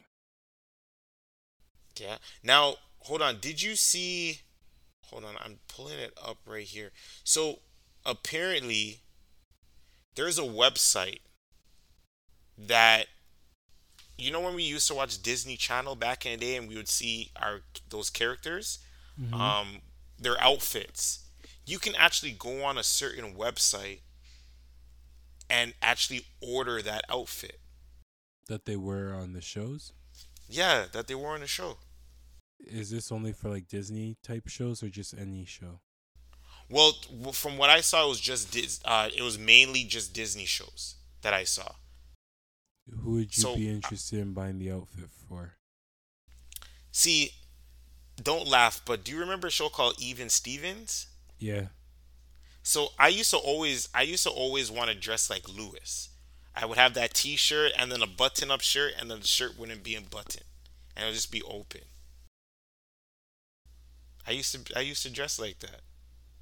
yeah. 1.98 2.18
Now 2.42 2.76
hold 3.00 3.22
on. 3.22 3.38
Did 3.40 3.62
you 3.62 3.76
see? 3.76 4.40
Hold 5.06 5.24
on, 5.24 5.36
I'm 5.44 5.58
pulling 5.68 5.98
it 5.98 6.12
up 6.22 6.38
right 6.46 6.64
here. 6.66 6.92
So 7.24 7.60
apparently, 8.04 9.00
there's 10.16 10.38
a 10.38 10.42
website 10.42 11.20
that 12.58 13.06
you 14.18 14.30
know 14.32 14.40
when 14.40 14.54
we 14.54 14.62
used 14.62 14.88
to 14.88 14.94
watch 14.94 15.22
Disney 15.22 15.56
Channel 15.56 15.96
back 15.96 16.26
in 16.26 16.38
the 16.38 16.46
day, 16.46 16.56
and 16.56 16.68
we 16.68 16.76
would 16.76 16.88
see 16.88 17.30
our 17.36 17.62
those 17.88 18.10
characters, 18.10 18.78
Mhm. 19.20 19.34
um, 19.34 19.82
their 20.18 20.40
outfits. 20.40 21.20
You 21.66 21.78
can 21.78 21.94
actually 21.96 22.32
go 22.32 22.64
on 22.64 22.78
a 22.78 22.84
certain 22.84 23.34
website 23.36 24.00
and 25.50 25.74
actually 25.82 26.26
order 26.40 26.82
that 26.82 27.04
outfit. 27.08 27.60
That 28.48 28.64
they 28.64 28.76
were 28.76 29.12
on 29.12 29.32
the 29.32 29.40
shows. 29.40 29.92
Yeah, 30.48 30.86
that 30.92 31.08
they 31.08 31.14
were 31.14 31.30
on 31.30 31.40
the 31.40 31.46
show. 31.46 31.78
Is 32.60 32.90
this 32.90 33.10
only 33.12 33.32
for 33.32 33.48
like 33.50 33.68
Disney 33.68 34.16
type 34.22 34.48
shows 34.48 34.82
or 34.82 34.88
just 34.88 35.14
any 35.14 35.44
show? 35.44 35.80
Well, 36.68 36.92
from 37.32 37.58
what 37.58 37.70
I 37.70 37.80
saw, 37.80 38.06
it 38.06 38.08
was 38.08 38.20
just 38.20 38.52
Dis- 38.52 38.80
uh, 38.84 39.08
it 39.14 39.22
was 39.22 39.38
mainly 39.38 39.84
just 39.84 40.14
Disney 40.14 40.46
shows 40.46 40.96
that 41.22 41.32
I 41.34 41.44
saw. 41.44 41.72
Who 43.02 43.12
would 43.12 43.36
you 43.36 43.42
So, 43.42 43.56
be 43.56 43.68
uh, 43.68 43.72
interested 43.72 44.20
in 44.20 44.32
buying 44.32 44.58
the 44.58 44.70
outfit 44.70 45.10
for? 45.28 45.54
See, 46.90 47.32
don't 48.22 48.46
laugh, 48.48 48.80
but 48.84 49.04
do 49.04 49.12
you 49.12 49.18
remember 49.18 49.48
a 49.48 49.50
show 49.50 49.68
called 49.68 49.96
Even 50.00 50.28
Stevens? 50.28 51.06
Yeah. 51.38 51.66
So 52.62 52.88
I 52.98 53.08
used 53.08 53.30
to 53.30 53.36
always 53.36 53.88
I 53.94 54.02
used 54.02 54.24
to 54.24 54.30
always 54.30 54.70
want 54.70 54.90
to 54.90 54.96
dress 54.96 55.30
like 55.30 55.48
Louis. 55.48 56.08
I 56.56 56.64
would 56.64 56.78
have 56.78 56.94
that 56.94 57.12
T-shirt 57.14 57.72
and 57.78 57.92
then 57.92 58.00
a 58.02 58.06
button-up 58.06 58.62
shirt, 58.62 58.92
and 58.98 59.10
then 59.10 59.20
the 59.20 59.26
shirt 59.26 59.58
wouldn't 59.58 59.82
be 59.84 59.94
unbuttoned, 59.94 60.44
and 60.96 61.04
it 61.04 61.08
would 61.08 61.14
just 61.14 61.30
be 61.30 61.42
open. 61.42 61.82
I 64.26 64.32
used 64.32 64.52
to 64.54 64.76
I 64.76 64.80
used 64.80 65.02
to 65.04 65.10
dress 65.10 65.38
like 65.38 65.60
that. 65.60 65.82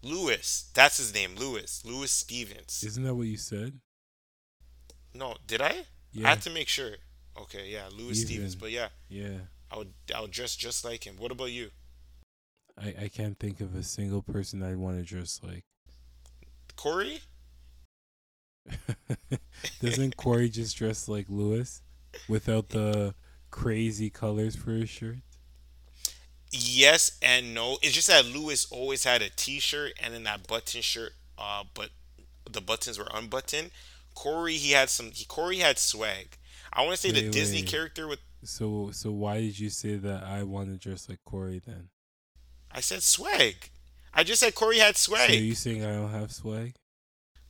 Louis, 0.02 0.70
that's 0.74 0.98
his 0.98 1.12
name, 1.12 1.34
Louis. 1.36 1.82
Louis 1.84 2.10
Stevens. 2.10 2.82
Isn't 2.84 3.04
that 3.04 3.14
what 3.14 3.26
you 3.26 3.36
said? 3.36 3.80
No, 5.14 5.36
did 5.46 5.60
I? 5.60 5.84
Yeah. 6.12 6.26
I 6.26 6.30
had 6.30 6.42
to 6.42 6.50
make 6.50 6.68
sure. 6.68 6.92
Okay, 7.38 7.68
yeah, 7.68 7.88
Louis 7.92 8.14
Stevens. 8.14 8.54
But 8.54 8.70
yeah, 8.70 8.88
Yeah. 9.08 9.38
I 9.70 9.78
would 9.78 9.92
I 10.14 10.20
would 10.20 10.30
dress 10.30 10.54
just 10.56 10.84
like 10.84 11.04
him. 11.06 11.16
What 11.18 11.32
about 11.32 11.50
you? 11.50 11.70
I, 12.78 12.94
I 13.02 13.08
can't 13.08 13.38
think 13.38 13.60
of 13.60 13.74
a 13.74 13.82
single 13.82 14.22
person 14.22 14.62
I'd 14.62 14.76
want 14.76 14.98
to 14.98 15.02
dress 15.04 15.40
like. 15.42 15.64
Corey? 16.76 17.20
Doesn't 19.80 20.16
Corey 20.16 20.48
just 20.48 20.76
dress 20.76 21.08
like 21.08 21.26
Louis 21.28 21.82
without 22.28 22.70
the 22.70 23.14
crazy 23.50 24.10
colors 24.10 24.56
for 24.56 24.72
his 24.72 24.88
shirt? 24.88 25.18
Yes 26.50 27.18
and 27.22 27.54
no. 27.54 27.78
It's 27.82 27.94
just 27.94 28.08
that 28.08 28.26
Louis 28.26 28.66
always 28.70 29.04
had 29.04 29.22
a 29.22 29.30
T-shirt 29.30 29.92
and 30.02 30.14
then 30.14 30.22
that 30.24 30.46
button 30.46 30.82
shirt, 30.82 31.12
uh, 31.38 31.64
but 31.74 31.90
the 32.50 32.60
buttons 32.60 32.98
were 32.98 33.08
unbuttoned. 33.12 33.70
Corey, 34.14 34.54
he 34.54 34.72
had 34.72 34.88
some. 34.90 35.10
He, 35.10 35.24
Corey 35.24 35.58
had 35.58 35.78
swag. 35.78 36.38
I 36.72 36.82
want 36.82 36.92
to 36.92 37.00
say 37.00 37.10
the 37.10 37.28
Disney 37.30 37.58
wait. 37.58 37.66
character 37.66 38.06
with. 38.06 38.20
So 38.44 38.90
so 38.92 39.10
why 39.10 39.40
did 39.40 39.58
you 39.58 39.70
say 39.70 39.96
that 39.96 40.22
I 40.22 40.44
want 40.44 40.68
to 40.68 40.76
dress 40.76 41.08
like 41.08 41.18
Corey 41.24 41.60
then? 41.64 41.88
I 42.70 42.80
said 42.80 43.02
swag. 43.02 43.70
I 44.12 44.22
just 44.22 44.40
said 44.40 44.54
Corey 44.54 44.78
had 44.78 44.96
swag. 44.96 45.28
So 45.28 45.34
are 45.34 45.38
you 45.38 45.54
saying 45.54 45.84
I 45.84 45.92
don't 45.92 46.10
have 46.10 46.30
swag? 46.30 46.74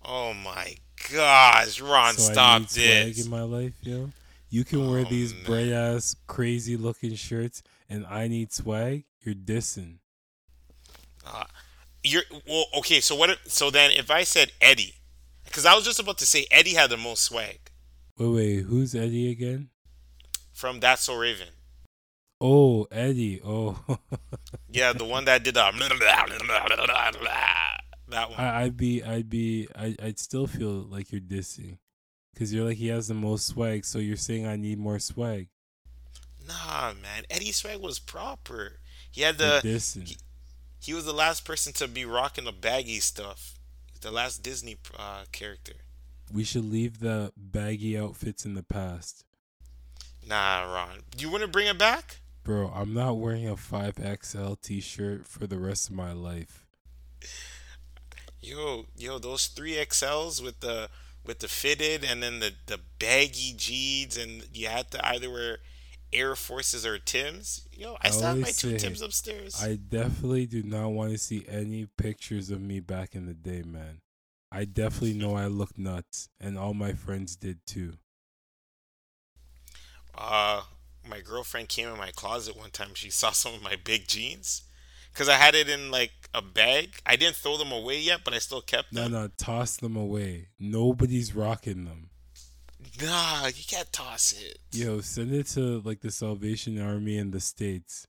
oh 0.05 0.35
my 0.35 0.77
gosh, 1.12 1.80
Ron, 1.80 2.14
so 2.14 2.30
I 2.30 2.32
stop 2.32 2.61
need 2.61 2.70
swag 2.70 3.14
this. 3.14 3.24
in 3.24 3.30
my 3.30 3.42
life, 3.42 3.74
yo. 3.82 4.11
You 4.50 4.64
can 4.64 4.88
wear 4.90 5.00
Oh, 5.00 5.05
these 5.05 5.32
bright 5.32 5.68
ass 5.68 6.14
crazy 6.26 6.76
looking 6.76 7.14
shirts 7.16 7.62
and 7.88 8.07
I 8.07 8.28
need 8.28 8.52
swag? 8.52 9.05
You're 9.22 9.34
dissing. 9.34 9.96
Uh, 11.26 11.44
you're 12.02 12.22
well, 12.46 12.66
okay. 12.78 13.00
So 13.00 13.14
what? 13.16 13.38
So 13.46 13.70
then, 13.70 13.90
if 13.92 14.11
I 14.11 14.22
said 14.24 14.52
Eddie, 14.61 14.94
because 15.44 15.64
I 15.66 15.74
was 15.74 15.84
just 15.84 15.98
about 15.98 16.18
to 16.18 16.26
say 16.26 16.46
Eddie 16.50 16.74
had 16.74 16.90
the 16.90 16.96
most 16.96 17.24
swag 17.24 17.59
Wait, 18.18 18.28
wait, 18.28 18.61
who's 18.64 18.94
Eddie 18.94 19.30
again? 19.30 19.70
from 20.52 20.80
That's 20.80 21.02
So 21.02 21.16
Raven. 21.16 21.48
Oh, 22.40 22.86
Eddie. 22.92 23.40
Oh, 23.44 23.78
Yeah, 24.70 24.92
the 24.92 25.05
one 25.05 25.24
that 25.24 25.42
did 25.42 25.55
the 25.55 25.64
that 28.15 28.31
one. 28.31 28.41
I, 28.41 28.62
I'd 28.62 28.77
be, 28.77 29.03
I'd 29.03 29.29
be, 29.29 29.69
I, 29.77 29.95
I'd 30.03 30.19
still 30.19 30.47
feel 30.47 30.71
like 30.73 31.12
you're 31.12 31.21
dissing, 31.21 31.79
because 32.33 32.53
you're 32.53 32.65
like 32.65 32.79
he 32.79 32.89
has 32.89 33.09
the 33.09 33.15
most 33.15 33.47
swag. 33.47 33.85
So 33.85 33.99
you're 33.99 34.17
saying 34.17 34.47
I 34.47 34.57
need 34.57 34.79
more 34.79 34.99
swag. 34.99 35.49
Nah, 36.47 36.93
man. 37.01 37.25
Eddie 37.31 37.53
Swag 37.53 37.81
was 37.81 37.99
proper. 37.99 38.81
He 39.11 39.23
had 39.23 39.39
the 39.39 39.61
he- 39.62 40.17
he 40.81 40.93
was 40.93 41.07
the 41.07 41.15
last 41.15 41.47
person 41.47 41.73
to 41.75 41.89
be 41.89 42.05
rocking 42.05 42.45
the 42.45 42.53
baggy 42.53 43.01
stuff. 43.01 43.55
The 44.03 44.11
last 44.11 44.43
Disney 44.43 44.77
uh, 44.99 45.25
character. 45.33 45.73
We 46.31 46.45
should 46.45 46.65
leave 46.71 46.99
the 46.99 47.33
baggy 47.37 47.97
outfits 47.97 48.45
in 48.45 48.53
the 48.55 48.62
past, 48.62 49.25
Nah, 50.27 50.62
Ron. 50.71 51.01
You 51.17 51.31
want 51.31 51.43
to 51.43 51.49
bring 51.49 51.67
it 51.67 51.79
back? 51.79 52.19
bro. 52.43 52.71
I'm 52.75 52.93
not 52.93 53.17
wearing 53.17 53.49
a 53.49 53.57
five 53.57 53.95
XL 54.23 54.55
T-shirt 54.61 55.27
for 55.27 55.47
the 55.47 55.59
rest 55.59 55.89
of 55.89 55.95
my 55.95 56.12
life. 56.12 56.67
Yo, 58.45 58.84
yo, 58.95 59.18
those 59.18 59.47
three 59.47 59.72
XLs 59.72 60.42
with 60.42 60.61
the 60.61 60.90
with 61.24 61.38
the 61.38 61.49
fitted 61.49 62.05
and 62.05 62.22
then 62.22 62.40
the 62.40 62.53
the 62.66 62.78
baggy 62.99 63.55
jeans 63.57 64.18
and 64.18 64.47
you 64.53 64.66
had 64.66 64.90
to 64.90 65.07
either 65.07 65.30
wear 65.30 65.59
Air 66.12 66.36
Forces 66.36 66.84
or 66.84 66.99
Tims. 66.99 67.66
Yo, 67.72 67.95
I 67.95 68.09
I 68.09 68.11
still 68.11 68.28
have 68.28 68.38
my 68.38 68.51
two 68.51 68.76
Tims 68.76 69.01
upstairs. 69.01 69.62
I 69.62 69.76
definitely 69.76 70.45
do 70.45 70.62
not 70.62 70.88
want 70.88 71.12
to 71.12 71.18
see 71.18 71.47
any 71.49 71.86
pictures 71.97 72.51
of 72.51 72.61
me 72.61 72.80
back 72.80 73.14
in 73.14 73.24
the 73.24 73.32
day, 73.32 73.62
man. 73.62 74.03
I 74.53 74.66
definitely 74.66 75.14
know 75.14 75.34
I 75.34 75.47
look 75.47 75.78
nuts, 75.78 76.28
and 76.38 76.59
all 76.59 76.74
my 76.74 76.92
friends 76.92 77.36
did 77.36 77.64
too. 77.66 77.95
Uh, 80.14 80.62
my 81.09 81.20
girlfriend 81.20 81.70
came 81.70 81.88
in 81.88 81.97
my 81.97 82.11
closet 82.11 82.57
one 82.57 82.70
time. 82.70 82.90
She 82.92 83.11
saw 83.11 83.30
some 83.30 83.55
of 83.55 83.62
my 83.62 83.76
big 83.82 84.07
jeans 84.07 84.62
because 85.15 85.29
I 85.29 85.35
had 85.35 85.55
it 85.55 85.69
in 85.69 85.91
like 85.91 86.11
a 86.35 86.43
bag. 86.43 86.97
I 87.07 87.15
didn't 87.17 87.37
throw 87.37 87.57
them 87.57 87.71
away 87.71 88.01
yet, 88.01 88.21
but 88.25 88.35
I 88.35 88.39
still 88.39 88.61
kept 88.61 88.93
them. 88.93 89.12
No, 89.12 89.21
no, 89.21 89.29
toss 89.39 89.77
them 89.77 89.97
away. 89.97 90.49
Nobody's 90.59 91.35
rocking 91.35 91.85
them. 91.85 92.11
Nah, 93.01 93.47
you 93.47 93.62
can't 93.67 93.91
toss 93.93 94.33
it. 94.33 94.59
Yo, 94.73 95.01
send 95.01 95.33
it 95.33 95.47
to 95.49 95.81
like 95.85 96.01
the 96.01 96.11
Salvation 96.11 96.81
Army 96.81 97.17
in 97.17 97.31
the 97.31 97.41
States. 97.41 98.07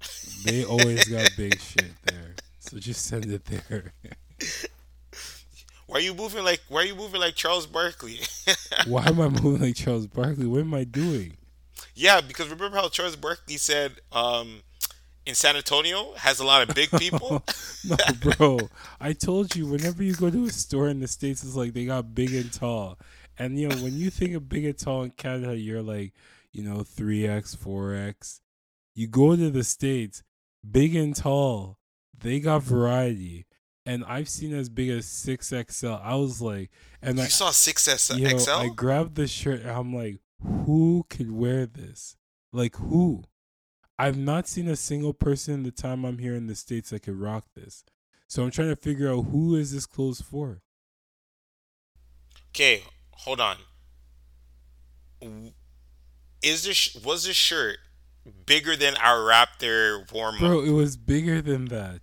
They 0.44 0.64
always 0.64 1.08
got 1.08 1.28
big 1.36 1.58
shit 1.58 1.90
there. 2.04 2.34
So 2.60 2.78
just 2.78 3.06
send 3.06 3.24
it 3.26 3.44
there. 3.46 3.92
Why 5.86 5.98
are 5.98 6.00
you 6.00 6.14
moving 6.14 6.44
like? 6.44 6.60
Why 6.68 6.82
are 6.82 6.84
you 6.84 6.94
moving 6.94 7.20
like 7.20 7.34
Charles 7.34 7.66
Barkley? 7.66 8.20
Why 8.86 9.06
am 9.06 9.20
I 9.20 9.28
moving 9.28 9.62
like 9.62 9.74
Charles 9.74 10.06
Barkley? 10.06 10.46
What 10.46 10.60
am 10.60 10.74
I 10.74 10.84
doing? 10.84 11.36
yeah, 11.94 12.20
because 12.20 12.48
remember 12.48 12.76
how 12.76 12.88
Charles 12.88 13.16
Barkley 13.16 13.56
said 13.56 13.92
um, 14.12 14.62
in 15.26 15.34
San 15.34 15.56
Antonio 15.56 16.14
has 16.14 16.38
a 16.38 16.44
lot 16.44 16.66
of 16.66 16.74
big 16.74 16.90
people. 16.92 17.42
no, 17.84 17.96
bro. 18.20 18.58
I 19.00 19.12
told 19.12 19.56
you, 19.56 19.66
whenever 19.66 20.02
you 20.02 20.14
go 20.14 20.30
to 20.30 20.44
a 20.44 20.50
store 20.50 20.88
in 20.88 21.00
the 21.00 21.08
States, 21.08 21.42
it's 21.42 21.56
like 21.56 21.74
they 21.74 21.84
got 21.84 22.14
big 22.14 22.32
and 22.32 22.52
tall. 22.52 22.98
And, 23.36 23.58
you 23.58 23.68
know, 23.68 23.76
when 23.76 23.94
you 23.96 24.08
think 24.08 24.34
of 24.34 24.48
big 24.48 24.64
and 24.64 24.78
tall 24.78 25.02
in 25.02 25.10
Canada, 25.10 25.56
you're 25.56 25.82
like, 25.82 26.14
you 26.52 26.62
know, 26.62 26.78
3X, 26.78 27.56
4X. 27.56 28.40
You 28.94 29.08
go 29.08 29.36
to 29.36 29.50
the 29.50 29.64
States, 29.64 30.22
big 30.68 30.94
and 30.94 31.14
tall, 31.14 31.78
they 32.18 32.40
got 32.40 32.62
variety. 32.62 33.46
And 33.84 34.04
I've 34.04 34.28
seen 34.28 34.54
as 34.54 34.68
big 34.68 34.88
as 34.88 35.06
6XL. 35.06 36.00
I 36.02 36.14
was 36.14 36.40
like, 36.40 36.70
and 37.02 37.18
you 37.18 37.24
I, 37.24 37.28
saw 37.28 37.50
six 37.50 37.86
S 37.86 38.10
yo, 38.16 38.36
XL. 38.36 38.50
I 38.50 38.68
grabbed 38.68 39.14
the 39.14 39.28
shirt 39.28 39.60
and 39.60 39.70
I'm 39.70 39.94
like, 39.94 40.18
who 40.42 41.04
could 41.08 41.30
wear 41.30 41.66
this? 41.66 42.16
Like, 42.52 42.74
who? 42.76 43.22
I've 43.98 44.18
not 44.18 44.46
seen 44.46 44.68
a 44.68 44.76
single 44.76 45.14
person 45.14 45.54
in 45.54 45.62
the 45.62 45.70
time 45.70 46.04
I'm 46.04 46.18
here 46.18 46.34
in 46.34 46.46
the 46.46 46.54
States 46.54 46.90
that 46.90 47.02
could 47.02 47.18
rock 47.18 47.46
this. 47.54 47.84
So 48.28 48.42
I'm 48.42 48.50
trying 48.50 48.68
to 48.68 48.76
figure 48.76 49.10
out 49.10 49.26
who 49.26 49.54
is 49.54 49.72
this 49.72 49.86
clothes 49.86 50.20
for? 50.20 50.62
Okay, 52.50 52.82
hold 53.12 53.40
on. 53.40 53.56
Is 56.42 56.64
this 56.64 56.94
was 57.04 57.24
this 57.24 57.36
shirt 57.36 57.78
bigger 58.44 58.76
than 58.76 58.96
our 58.96 59.18
Raptor 59.18 60.10
warm 60.12 60.36
up? 60.36 60.40
Bro, 60.40 60.64
it 60.64 60.70
was 60.70 60.96
bigger 60.96 61.40
than 61.40 61.66
that. 61.66 62.00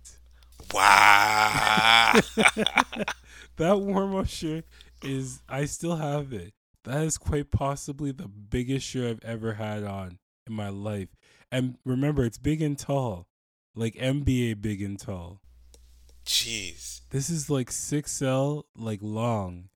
Wow. 0.72 2.12
that 3.56 3.80
warm 3.80 4.16
up 4.16 4.28
shirt 4.28 4.64
is, 5.02 5.40
I 5.48 5.66
still 5.66 5.96
have 5.96 6.32
it. 6.32 6.54
That 6.84 7.02
is 7.04 7.18
quite 7.18 7.50
possibly 7.50 8.12
the 8.12 8.28
biggest 8.28 8.86
shirt 8.86 9.10
I've 9.10 9.24
ever 9.24 9.54
had 9.54 9.84
on 9.84 10.18
in 10.46 10.52
my 10.52 10.68
life. 10.68 11.08
And 11.54 11.78
remember, 11.84 12.24
it's 12.24 12.36
big 12.36 12.60
and 12.60 12.76
tall, 12.76 13.28
like 13.76 13.94
NBA 13.94 14.60
big 14.60 14.82
and 14.82 14.98
tall. 14.98 15.40
Jeez. 16.26 17.02
This 17.10 17.30
is 17.30 17.48
like 17.48 17.70
6L, 17.70 18.64
like 18.76 18.98
long. 19.00 19.68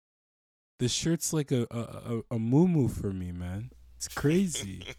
The 0.80 0.88
shirt's 0.88 1.32
like 1.32 1.52
a 1.52 1.68
a, 1.70 1.78
a, 1.78 2.22
a 2.32 2.38
moo 2.40 2.88
for 2.88 3.12
me, 3.12 3.30
man. 3.30 3.70
It's 3.96 4.08
crazy. 4.08 4.82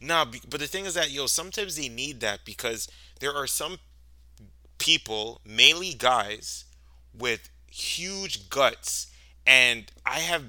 Nah, 0.00 0.26
but 0.48 0.60
the 0.60 0.68
thing 0.68 0.84
is 0.84 0.94
that 0.94 1.10
yo, 1.10 1.26
sometimes 1.26 1.74
they 1.74 1.88
need 1.88 2.20
that 2.20 2.44
because 2.44 2.86
there 3.18 3.34
are 3.34 3.48
some 3.48 3.78
people, 4.78 5.40
mainly 5.44 5.92
guys, 5.92 6.66
with 7.12 7.48
huge 7.68 8.48
guts, 8.48 9.08
and 9.44 9.90
I 10.04 10.20
have 10.20 10.44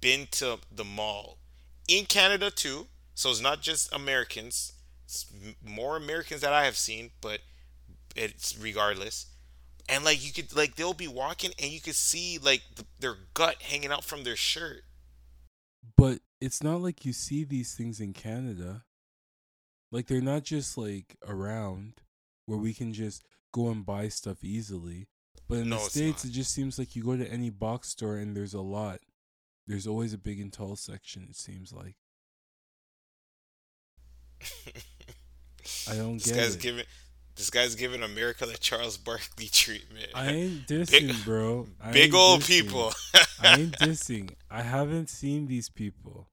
been 0.00 0.26
to 0.32 0.58
the 0.72 0.82
mall 0.84 1.38
in 1.86 2.06
Canada 2.06 2.50
too. 2.50 2.88
So 3.14 3.30
it's 3.30 3.40
not 3.40 3.60
just 3.60 3.94
Americans. 3.94 4.72
It's 5.24 5.54
more 5.64 5.96
Americans 5.96 6.40
that 6.42 6.52
I 6.52 6.64
have 6.64 6.76
seen, 6.76 7.10
but 7.20 7.40
it's 8.14 8.56
regardless. 8.58 9.26
And 9.88 10.04
like 10.04 10.24
you 10.26 10.32
could 10.32 10.54
like 10.54 10.74
they'll 10.76 10.94
be 10.94 11.08
walking 11.08 11.52
and 11.62 11.70
you 11.70 11.80
could 11.80 11.94
see 11.94 12.38
like 12.38 12.62
th- 12.74 12.88
their 12.98 13.16
gut 13.34 13.62
hanging 13.62 13.90
out 13.92 14.04
from 14.04 14.24
their 14.24 14.36
shirt. 14.36 14.82
but 15.96 16.20
it's 16.40 16.62
not 16.62 16.82
like 16.82 17.04
you 17.04 17.12
see 17.12 17.44
these 17.44 17.74
things 17.74 18.00
in 18.00 18.12
Canada. 18.12 18.84
Like 19.92 20.06
they're 20.06 20.20
not 20.20 20.42
just 20.42 20.76
like 20.76 21.16
around 21.26 21.94
where 22.46 22.58
we 22.58 22.74
can 22.74 22.92
just 22.92 23.24
go 23.52 23.68
and 23.70 23.86
buy 23.86 24.08
stuff 24.08 24.42
easily. 24.44 25.08
But 25.48 25.58
in 25.60 25.68
No, 25.68 25.76
the 25.78 25.90
States, 25.90 26.24
it 26.24 26.32
just 26.32 26.52
seems 26.52 26.78
like 26.78 26.96
you 26.96 27.04
go 27.04 27.16
to 27.16 27.30
any 27.32 27.50
box 27.50 27.88
store 27.90 28.16
and 28.16 28.36
there's 28.36 28.54
a 28.54 28.60
lot. 28.60 29.00
There's 29.68 29.86
always 29.86 30.12
a 30.12 30.18
big 30.18 30.40
and 30.40 30.52
tall 30.52 30.74
section, 30.76 31.26
it 31.30 31.36
seems 31.36 31.72
like. 31.72 31.96
I 35.88 35.94
don't 35.96 36.14
This 36.18 36.26
get 36.26 36.36
guy's 36.36 36.54
it. 36.56 36.60
giving 36.62 36.84
this 37.36 37.50
guy's 37.50 37.74
giving 37.74 38.02
America 38.02 38.46
the 38.46 38.56
Charles 38.56 38.96
Barkley 38.96 39.48
treatment. 39.48 40.08
I 40.14 40.28
ain't 40.32 40.66
dissing, 40.68 41.22
bro. 41.24 41.66
I 41.82 41.92
Big 41.92 42.14
old 42.14 42.40
dissing. 42.40 42.46
people. 42.62 42.92
I 43.42 43.58
ain't 43.58 43.72
dissing. 43.78 44.30
I 44.50 44.62
haven't 44.62 45.10
seen 45.10 45.46
these 45.46 45.68
people. 45.68 46.28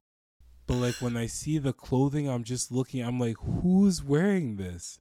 But 0.66 0.74
like 0.76 0.94
when 1.02 1.14
I 1.16 1.26
see 1.26 1.58
the 1.58 1.74
clothing, 1.74 2.26
I'm 2.28 2.42
just 2.42 2.72
looking. 2.72 3.02
I'm 3.04 3.20
like, 3.20 3.36
who's 3.38 4.02
wearing 4.02 4.56
this? 4.56 4.98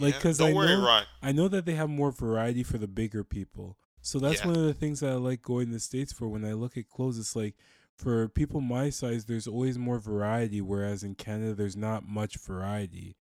Like, 0.00 0.14
Yeah, 0.14 0.20
'cause 0.20 0.40
I 0.40 0.52
worry, 0.52 0.68
know- 0.76 0.84
Ron. 0.84 1.04
I 1.22 1.32
know 1.32 1.46
that 1.48 1.64
they 1.64 1.74
have 1.74 1.88
more 1.88 2.10
variety 2.10 2.62
for 2.64 2.78
the 2.78 2.88
bigger 2.88 3.22
people. 3.24 3.78
So 4.02 4.18
that's 4.18 4.40
Yeah. 4.40 4.48
one 4.48 4.56
of 4.56 4.62
the 4.64 4.74
things 4.74 5.00
that 5.00 5.10
I 5.12 5.14
like 5.14 5.42
going 5.42 5.66
to 5.68 5.72
the 5.74 5.80
States 5.80 6.12
for. 6.12 6.28
When 6.28 6.44
I 6.44 6.52
look 6.54 6.76
at 6.76 6.88
clothes, 6.90 7.18
it's 7.18 7.34
like 7.36 7.54
for 7.96 8.28
people 8.28 8.60
my 8.60 8.90
size, 8.90 9.24
there's 9.24 9.46
always 9.46 9.78
more 9.78 9.98
variety. 9.98 10.60
Whereas 10.60 11.02
in 11.02 11.14
Canada, 11.14 11.54
there's 11.54 11.76
not 11.76 12.06
much 12.06 12.38
variety. 12.38 13.16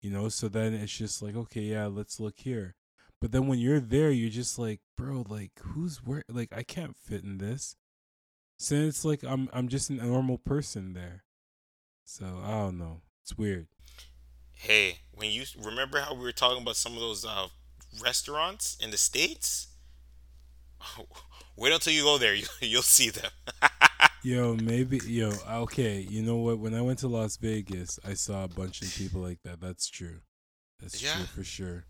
You 0.00 0.10
know, 0.10 0.28
so 0.28 0.48
then 0.48 0.74
it's 0.74 0.96
just 0.96 1.22
like, 1.22 1.34
okay, 1.34 1.62
yeah, 1.62 1.86
let's 1.86 2.20
look 2.20 2.34
here. 2.38 2.76
But 3.20 3.32
then 3.32 3.48
when 3.48 3.58
you're 3.58 3.80
there, 3.80 4.10
you're 4.10 4.30
just 4.30 4.58
like, 4.58 4.80
bro, 4.96 5.24
like 5.28 5.52
who's 5.60 5.98
where? 6.04 6.22
Like 6.28 6.50
I 6.52 6.62
can't 6.62 6.96
fit 6.96 7.24
in 7.24 7.38
this. 7.38 7.74
Then 8.68 8.86
it's 8.86 9.04
like 9.04 9.24
I'm 9.24 9.48
I'm 9.52 9.68
just 9.68 9.90
a 9.90 9.94
normal 9.94 10.38
person 10.38 10.92
there. 10.92 11.24
So 12.04 12.26
I 12.44 12.50
don't 12.52 12.78
know. 12.78 13.02
It's 13.22 13.36
weird. 13.36 13.66
Hey, 14.52 14.98
when 15.12 15.30
you 15.30 15.44
remember 15.62 16.00
how 16.00 16.14
we 16.14 16.22
were 16.22 16.32
talking 16.32 16.62
about 16.62 16.76
some 16.76 16.94
of 16.94 17.00
those 17.00 17.24
uh, 17.24 17.48
restaurants 18.02 18.76
in 18.80 18.90
the 18.90 18.96
states? 18.96 19.68
Wait 21.56 21.72
until 21.72 21.92
you 21.92 22.02
go 22.02 22.18
there. 22.18 22.34
You, 22.34 22.46
you'll 22.60 22.82
see 22.82 23.10
them. 23.10 23.30
Yo, 24.28 24.54
maybe 24.56 24.98
yo, 25.06 25.32
okay, 25.50 26.00
you 26.00 26.20
know 26.20 26.36
what? 26.36 26.58
When 26.58 26.74
I 26.74 26.82
went 26.82 26.98
to 26.98 27.08
Las 27.08 27.38
Vegas, 27.38 27.98
I 28.06 28.12
saw 28.12 28.44
a 28.44 28.48
bunch 28.48 28.82
of 28.82 28.94
people 28.94 29.22
like 29.22 29.38
that. 29.44 29.58
That's 29.58 29.88
true. 29.88 30.20
That's 30.78 31.00
Yeah. 31.00 31.14
true 31.16 31.24
for 31.24 31.42
sure. 31.42 31.86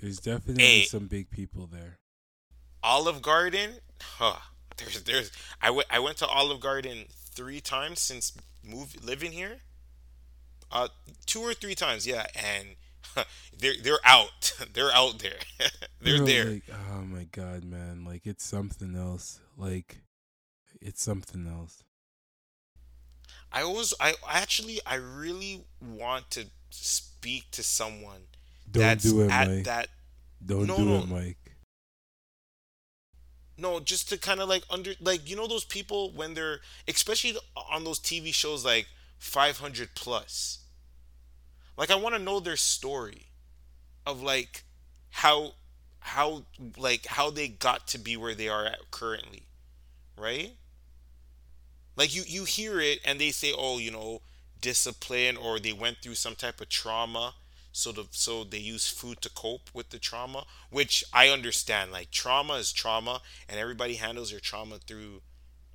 There's 0.00 0.18
definitely 0.18 0.64
Hey. 0.64 0.84
some 0.86 1.06
big 1.06 1.30
people 1.30 1.68
there. 1.68 2.00
Olive 2.82 3.22
Garden, 3.22 3.78
huh? 4.00 4.40
There's 4.76 5.04
there's 5.04 5.30
I 5.60 5.70
went 5.70 5.86
I 5.88 6.00
went 6.00 6.18
to 6.18 6.26
Olive 6.26 6.58
Garden 6.58 7.06
three 7.32 7.60
times 7.60 8.00
since 8.00 8.32
move 8.64 8.96
living 9.00 9.30
here. 9.30 9.60
Uh, 10.72 10.88
two 11.26 11.42
or 11.42 11.54
three 11.54 11.76
times, 11.76 12.08
yeah, 12.08 12.26
and 12.34 12.74
they're 13.56 13.80
they're 13.80 14.04
out. 14.04 14.52
they're 14.72 14.90
out 14.90 15.20
there. 15.20 15.38
they're 16.00 16.16
Bro, 16.16 16.26
there. 16.26 16.44
Like, 16.54 16.64
oh 16.90 17.02
my 17.02 17.22
god, 17.30 17.62
man! 17.62 18.04
Like 18.04 18.26
it's 18.26 18.44
something 18.44 18.96
else. 18.96 19.38
Like 19.56 20.02
it's 20.82 21.02
something 21.02 21.46
else. 21.46 21.82
I 23.52 23.62
always 23.62 23.94
I 24.00 24.14
actually 24.28 24.80
I 24.86 24.96
really 24.96 25.64
want 25.80 26.30
to 26.32 26.46
speak 26.70 27.50
to 27.52 27.62
someone 27.62 28.22
Don't 28.70 28.82
that's 28.82 29.04
do 29.04 29.22
it, 29.22 29.30
at 29.30 29.48
Mike. 29.48 29.64
that 29.64 29.88
Don't 30.44 30.66
No, 30.66 30.76
do 30.76 30.84
no. 30.84 30.98
it, 30.98 31.06
Mike. 31.08 31.56
No, 33.56 33.80
just 33.80 34.08
to 34.08 34.18
kind 34.18 34.40
of 34.40 34.48
like 34.48 34.64
under 34.70 34.94
like 35.00 35.28
you 35.28 35.36
know 35.36 35.46
those 35.46 35.64
people 35.64 36.10
when 36.10 36.34
they're 36.34 36.60
especially 36.88 37.36
on 37.70 37.84
those 37.84 37.98
TV 38.00 38.32
shows 38.32 38.64
like 38.64 38.86
500 39.18 39.90
plus. 39.94 40.60
Like 41.76 41.90
I 41.90 41.96
want 41.96 42.14
to 42.14 42.20
know 42.22 42.40
their 42.40 42.56
story 42.56 43.28
of 44.06 44.22
like 44.22 44.64
how 45.10 45.54
how 46.00 46.44
like 46.76 47.06
how 47.06 47.30
they 47.30 47.48
got 47.48 47.86
to 47.88 47.98
be 47.98 48.16
where 48.16 48.34
they 48.34 48.48
are 48.48 48.64
at 48.64 48.90
currently. 48.90 49.44
Right? 50.16 50.56
Like 51.96 52.14
you 52.14 52.22
you 52.26 52.44
hear 52.44 52.80
it 52.80 53.00
and 53.04 53.20
they 53.20 53.30
say 53.30 53.52
oh, 53.56 53.78
you 53.78 53.90
know, 53.90 54.22
discipline 54.60 55.36
or 55.36 55.58
they 55.58 55.72
went 55.72 55.98
through 56.02 56.14
some 56.14 56.34
type 56.34 56.60
of 56.60 56.68
trauma 56.68 57.34
so 57.74 57.90
the 57.90 58.06
so 58.10 58.44
they 58.44 58.58
use 58.58 58.88
food 58.88 59.20
to 59.22 59.30
cope 59.30 59.70
with 59.72 59.88
the 59.90 59.98
trauma 59.98 60.44
which 60.68 61.02
i 61.10 61.28
understand 61.30 61.90
like 61.90 62.10
trauma 62.10 62.52
is 62.54 62.70
trauma 62.70 63.22
and 63.48 63.58
everybody 63.58 63.94
handles 63.94 64.30
their 64.30 64.40
trauma 64.40 64.76
through 64.86 65.22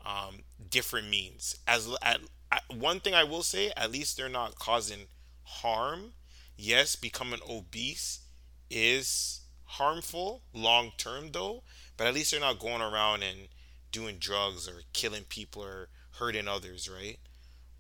um, 0.06 0.40
different 0.70 1.10
means. 1.10 1.58
As 1.68 1.90
at, 2.02 2.22
at, 2.52 2.64
one 2.74 3.00
thing 3.00 3.14
i 3.14 3.24
will 3.24 3.44
say 3.44 3.72
at 3.76 3.92
least 3.92 4.18
they're 4.18 4.30
not 4.30 4.58
causing 4.58 5.08
harm. 5.44 6.14
Yes 6.56 6.96
becoming 6.96 7.40
obese 7.48 8.22
is 8.70 9.42
harmful 9.66 10.44
long 10.54 10.92
term 10.98 11.32
though, 11.32 11.64
but 11.98 12.08
at 12.08 12.14
least 12.14 12.32
they're 12.32 12.40
not 12.40 12.60
going 12.60 12.82
around 12.82 13.24
and 13.24 13.50
doing 13.92 14.18
drugs 14.18 14.68
or 14.68 14.82
killing 14.94 15.24
people 15.24 15.64
or 15.64 15.90
hurting 16.20 16.48
others, 16.48 16.90
right? 16.90 17.18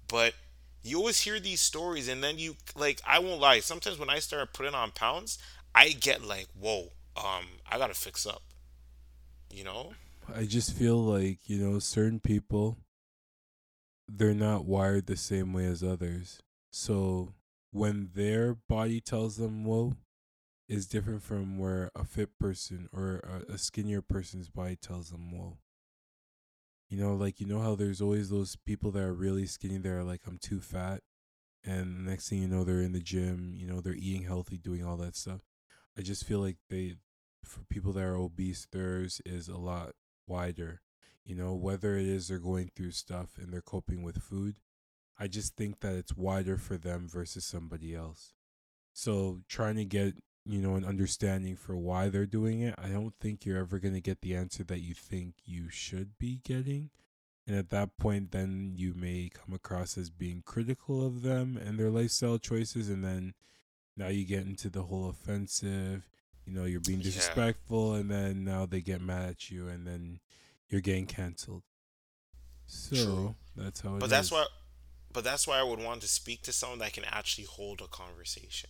But 0.07 0.33
you 0.83 0.97
always 0.97 1.21
hear 1.21 1.39
these 1.39 1.61
stories 1.61 2.07
and 2.07 2.23
then 2.23 2.37
you 2.37 2.55
like 2.75 3.01
I 3.05 3.19
won't 3.19 3.41
lie, 3.41 3.59
sometimes 3.59 3.99
when 3.99 4.09
I 4.09 4.19
start 4.19 4.53
putting 4.53 4.73
on 4.73 4.91
pounds, 4.91 5.37
I 5.75 5.89
get 5.89 6.23
like, 6.23 6.47
"Whoa, 6.57 6.91
um 7.15 7.45
I 7.69 7.77
got 7.77 7.87
to 7.87 7.93
fix 7.93 8.25
up." 8.25 8.41
You 9.51 9.63
know? 9.63 9.93
I 10.33 10.45
just 10.45 10.73
feel 10.73 10.97
like, 10.97 11.49
you 11.49 11.57
know, 11.57 11.79
certain 11.79 12.19
people 12.19 12.77
they're 14.09 14.33
not 14.33 14.65
wired 14.65 15.07
the 15.07 15.17
same 15.17 15.51
way 15.51 15.65
as 15.65 15.83
others. 15.83 16.39
So 16.71 17.33
when 17.71 18.11
their 18.15 18.55
body 18.69 19.01
tells 19.01 19.35
them 19.37 19.65
whoa 19.65 19.95
is 20.69 20.87
different 20.87 21.23
from 21.23 21.57
where 21.57 21.91
a 21.95 22.03
fit 22.03 22.37
person 22.39 22.89
or 22.93 23.43
a, 23.49 23.53
a 23.53 23.57
skinnier 23.57 24.01
person's 24.01 24.49
body 24.49 24.75
tells 24.75 25.09
them 25.09 25.31
whoa. 25.31 25.57
You 26.89 26.97
know, 26.97 27.15
like 27.15 27.39
you 27.39 27.45
know 27.45 27.59
how 27.59 27.75
there's 27.75 28.01
always 28.01 28.29
those 28.29 28.55
people 28.55 28.91
that 28.91 29.03
are 29.03 29.13
really 29.13 29.45
skinny 29.45 29.77
that 29.77 29.89
are 29.89 30.03
like 30.03 30.21
I'm 30.25 30.37
too 30.37 30.61
fat 30.61 31.01
and 31.63 32.05
next 32.05 32.29
thing 32.29 32.41
you 32.41 32.47
know 32.47 32.63
they're 32.63 32.81
in 32.81 32.93
the 32.93 33.01
gym, 33.01 33.53
you 33.55 33.67
know, 33.67 33.81
they're 33.81 33.93
eating 33.93 34.23
healthy, 34.23 34.57
doing 34.57 34.85
all 34.85 34.95
that 34.97 35.15
stuff. 35.15 35.41
I 35.97 36.01
just 36.01 36.25
feel 36.25 36.39
like 36.39 36.57
they 36.69 36.95
for 37.43 37.61
people 37.69 37.93
that 37.93 38.03
are 38.03 38.15
obese, 38.15 38.67
theirs 38.71 39.21
is 39.25 39.47
a 39.47 39.57
lot 39.57 39.91
wider. 40.27 40.81
You 41.25 41.35
know, 41.35 41.53
whether 41.55 41.97
it 41.97 42.05
is 42.05 42.27
they're 42.27 42.39
going 42.39 42.71
through 42.75 42.91
stuff 42.91 43.31
and 43.37 43.51
they're 43.51 43.61
coping 43.61 44.01
with 44.01 44.21
food, 44.21 44.55
I 45.19 45.27
just 45.27 45.55
think 45.55 45.81
that 45.81 45.95
it's 45.95 46.15
wider 46.15 46.57
for 46.57 46.77
them 46.77 47.07
versus 47.09 47.45
somebody 47.45 47.93
else. 47.93 48.33
So 48.93 49.41
trying 49.49 49.75
to 49.75 49.85
get, 49.85 50.15
you 50.47 50.61
know, 50.61 50.75
an 50.75 50.85
understanding 50.85 51.55
for 51.55 51.75
why 51.75 52.09
they're 52.09 52.25
doing 52.25 52.61
it, 52.61 52.75
I 52.77 52.89
don't 52.89 53.13
think 53.19 53.45
you're 53.45 53.59
ever 53.59 53.79
going 53.79 53.93
to 53.93 54.01
get 54.01 54.21
the 54.21 54.35
answer 54.35 54.63
that 54.65 54.79
you 54.81 54.93
think 54.93 55.35
you 55.45 55.69
should 55.69 56.17
be 56.17 56.39
getting. 56.43 56.89
And 57.47 57.55
at 57.57 57.69
that 57.69 57.97
point, 57.97 58.31
then 58.31 58.73
you 58.75 58.93
may 58.93 59.29
come 59.33 59.53
across 59.53 59.97
as 59.97 60.09
being 60.09 60.43
critical 60.45 61.05
of 61.05 61.21
them 61.21 61.57
and 61.57 61.79
their 61.79 61.89
lifestyle 61.89 62.37
choices. 62.37 62.89
And 62.89 63.03
then 63.03 63.33
now 63.95 64.07
you 64.07 64.25
get 64.25 64.45
into 64.45 64.69
the 64.69 64.83
whole 64.83 65.09
offensive, 65.09 66.09
you 66.45 66.53
know, 66.53 66.65
you're 66.65 66.81
being 66.81 66.99
Yeah. 66.99 67.03
disrespectful. 67.03 67.93
And 67.93 68.11
then 68.11 68.43
now 68.43 68.65
they 68.65 68.81
get 68.81 69.01
mad 69.01 69.29
at 69.29 69.49
you 69.49 69.67
and 69.67 69.87
then 69.87 70.19
you're 70.69 70.81
getting 70.81 71.05
canceled. 71.07 71.63
So 72.65 72.95
True. 72.95 73.35
that's 73.55 73.81
how 73.81 73.97
it 73.97 73.97
is. 73.97 74.01
But 74.01 74.09
that's 74.09 74.31
why 74.31 74.45
but 75.13 75.23
that's 75.23 75.47
why 75.47 75.59
I 75.59 75.63
would 75.63 75.79
want 75.79 76.01
to 76.01 76.07
speak 76.07 76.43
to 76.43 76.53
someone 76.53 76.79
that 76.79 76.93
can 76.93 77.05
actually 77.05 77.45
hold 77.45 77.81
a 77.81 77.87
conversation. 77.87 78.69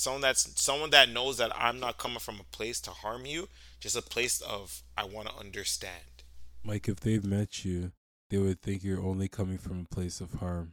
Someone 0.00 0.22
that's 0.22 0.60
someone 0.60 0.90
that 0.90 1.10
knows 1.10 1.36
that 1.36 1.52
I'm 1.54 1.78
not 1.78 1.98
coming 1.98 2.20
from 2.20 2.40
a 2.40 2.56
place 2.56 2.80
to 2.82 2.90
harm 2.90 3.26
you, 3.26 3.48
just 3.80 3.96
a 3.96 4.02
place 4.02 4.40
of 4.40 4.82
I 4.96 5.04
want 5.04 5.28
to 5.28 5.36
understand. 5.36 6.24
Mike, 6.64 6.88
if 6.88 7.00
they've 7.00 7.24
met 7.24 7.64
you, 7.66 7.92
they 8.30 8.38
would 8.38 8.62
think 8.62 8.82
you're 8.82 9.02
only 9.02 9.28
coming 9.28 9.58
from 9.58 9.80
a 9.80 9.94
place 9.94 10.20
of 10.22 10.34
harm. 10.34 10.72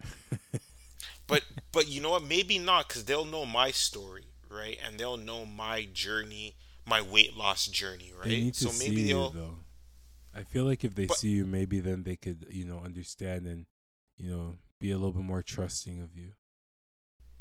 But 1.26 1.44
but 1.72 1.88
you 1.88 2.00
know 2.00 2.10
what? 2.10 2.24
Maybe 2.24 2.58
not 2.58 2.88
cuz 2.88 3.04
they'll 3.04 3.24
know 3.24 3.44
my 3.46 3.70
story, 3.70 4.24
right? 4.48 4.78
And 4.84 4.98
they'll 4.98 5.18
know 5.18 5.44
my 5.44 5.84
journey, 5.92 6.56
my 6.86 7.02
weight 7.02 7.36
loss 7.36 7.66
journey, 7.66 8.12
right? 8.12 8.24
they 8.24 8.30
right? 8.36 8.42
need 8.44 8.54
to 8.54 8.64
So 8.64 8.70
see 8.70 8.88
maybe 8.88 9.02
you 9.02 9.08
they'll 9.08 9.30
though. 9.30 9.58
I 10.34 10.42
feel 10.44 10.64
like 10.64 10.84
if 10.84 10.94
they 10.94 11.06
but 11.06 11.16
see 11.18 11.30
you, 11.30 11.44
maybe 11.46 11.80
then 11.80 12.02
they 12.02 12.16
could, 12.16 12.46
you 12.50 12.64
know, 12.64 12.80
understand 12.80 13.46
and, 13.46 13.66
you 14.16 14.30
know, 14.30 14.56
be 14.78 14.90
a 14.90 14.96
little 14.96 15.12
bit 15.12 15.24
more 15.24 15.42
trusting 15.42 16.00
of 16.00 16.16
you. 16.16 16.32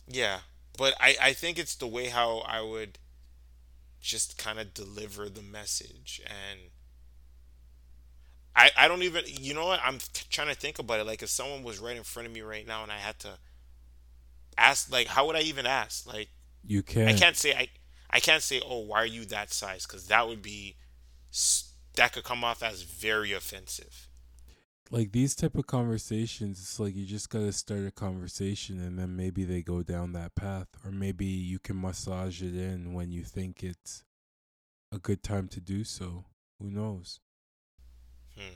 Yeah. 0.08 0.40
But 0.78 0.96
I 1.00 1.16
I 1.22 1.34
think 1.34 1.58
it's 1.58 1.76
the 1.76 1.88
way 1.88 2.08
how 2.08 2.40
I 2.40 2.62
would 2.62 3.00
just 4.00 4.38
kind 4.38 4.60
of 4.60 4.74
deliver 4.74 5.28
the 5.28 5.42
message 5.42 6.22
and 6.26 6.60
I, 8.56 8.72
I 8.78 8.88
don't 8.88 9.04
even 9.04 9.24
you 9.28 9.54
know 9.54 9.66
what 9.66 9.82
I'm 9.84 9.98
t- 9.98 10.26
trying 10.30 10.48
to 10.48 10.56
think 10.56 10.80
about 10.80 11.00
it 11.00 11.06
like 11.06 11.22
if 11.24 11.30
someone 11.30 11.64
was 11.64 11.80
right 11.80 11.98
in 11.98 12.04
front 12.04 12.28
of 12.28 12.34
me 12.34 12.42
right 12.42 12.66
now 12.66 12.84
and 12.84 12.92
I 12.92 12.98
had 12.98 13.20
to 13.20 13.38
ask 14.58 14.92
like 14.92 15.08
how 15.08 15.26
would 15.28 15.36
I 15.36 15.42
even 15.42 15.66
ask 15.66 16.08
like 16.08 16.30
You 16.64 16.84
can't. 16.84 17.10
I 17.10 17.14
can't 17.14 17.36
say 17.36 17.54
I 17.54 17.70
I 18.10 18.20
can't 18.20 18.44
say 18.44 18.62
oh 18.66 18.80
why 18.80 19.00
are 19.00 19.06
you 19.06 19.26
that 19.26 19.52
size 19.52 19.86
because 19.86 20.08
that 20.08 20.28
would 20.28 20.42
be 20.42 20.78
that 21.96 22.14
could 22.14 22.24
come 22.24 22.44
off 22.44 22.64
as 22.64 22.84
very 22.84 23.34
offensive 23.34 24.07
Like 24.90 25.12
these 25.12 25.36
type 25.36 25.56
of 25.56 25.68
conversations, 25.68 26.60
it's 26.60 26.80
like 26.80 26.96
you 26.96 27.06
just 27.06 27.30
gotta 27.30 27.52
start 27.52 27.86
a 27.86 27.92
conversation 27.92 28.80
and 28.80 28.98
then 28.98 29.16
maybe 29.16 29.44
they 29.44 29.62
go 29.62 29.84
down 29.84 30.14
that 30.14 30.36
path. 30.36 30.68
Or 30.86 30.92
maybe 30.92 31.26
you 31.26 31.60
can 31.60 31.80
massage 31.80 32.42
it 32.42 32.56
in 32.56 32.94
when 32.94 33.12
you 33.12 33.24
think 33.24 33.64
it's 33.64 34.04
a 34.92 34.98
good 34.98 35.24
time 35.24 35.48
to 35.50 35.60
do 35.60 35.84
so. 35.84 36.26
Who 36.62 36.72
knows? 36.72 37.20
hmm. 38.38 38.56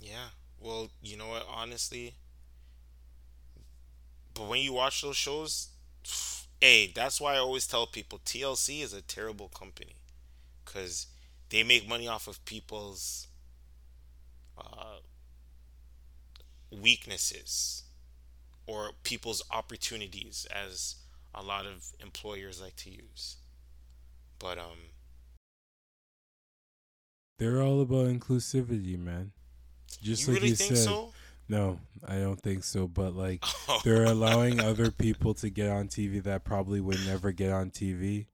yeah 0.00 0.28
well 0.60 0.90
you 1.02 1.16
know 1.16 1.28
what 1.28 1.46
honestly 1.52 2.14
but 4.34 4.48
when 4.48 4.60
you 4.60 4.72
watch 4.72 5.02
those 5.02 5.16
shows 5.16 5.68
hey 6.60 6.92
that's 6.94 7.20
why 7.20 7.34
I 7.34 7.38
always 7.38 7.66
tell 7.66 7.86
people 7.86 8.20
TLC 8.24 8.82
is 8.82 8.92
a 8.92 9.02
terrible 9.02 9.48
company 9.48 9.96
because 10.64 11.06
they 11.50 11.62
make 11.62 11.88
money 11.88 12.06
off 12.06 12.28
of 12.28 12.44
people's 12.44 13.27
uh, 14.58 14.98
weaknesses 16.70 17.84
or 18.66 18.90
people's 19.02 19.42
opportunities 19.50 20.46
as 20.50 20.96
a 21.34 21.42
lot 21.42 21.66
of 21.66 21.92
employers 22.00 22.60
like 22.60 22.76
to 22.76 22.90
use 22.90 23.36
but 24.38 24.58
um 24.58 24.90
They're 27.38 27.62
all 27.62 27.80
about 27.80 28.06
inclusivity, 28.06 28.98
man. 28.98 29.32
Just 30.02 30.26
you 30.26 30.34
like 30.34 30.42
really 30.42 30.48
you 30.50 30.56
think 30.56 30.76
said. 30.76 30.84
so 30.84 31.12
No, 31.48 31.78
I 32.06 32.16
don't 32.16 32.40
think 32.40 32.64
so. 32.64 32.88
But 32.88 33.14
like 33.14 33.44
they're 33.84 34.04
allowing 34.04 34.60
other 34.60 34.90
people 34.90 35.34
to 35.34 35.50
get 35.50 35.70
on 35.70 35.88
TV 35.88 36.22
that 36.24 36.44
probably 36.44 36.80
would 36.80 37.04
never 37.06 37.32
get 37.32 37.52
on 37.52 37.70
TV. 37.70 38.26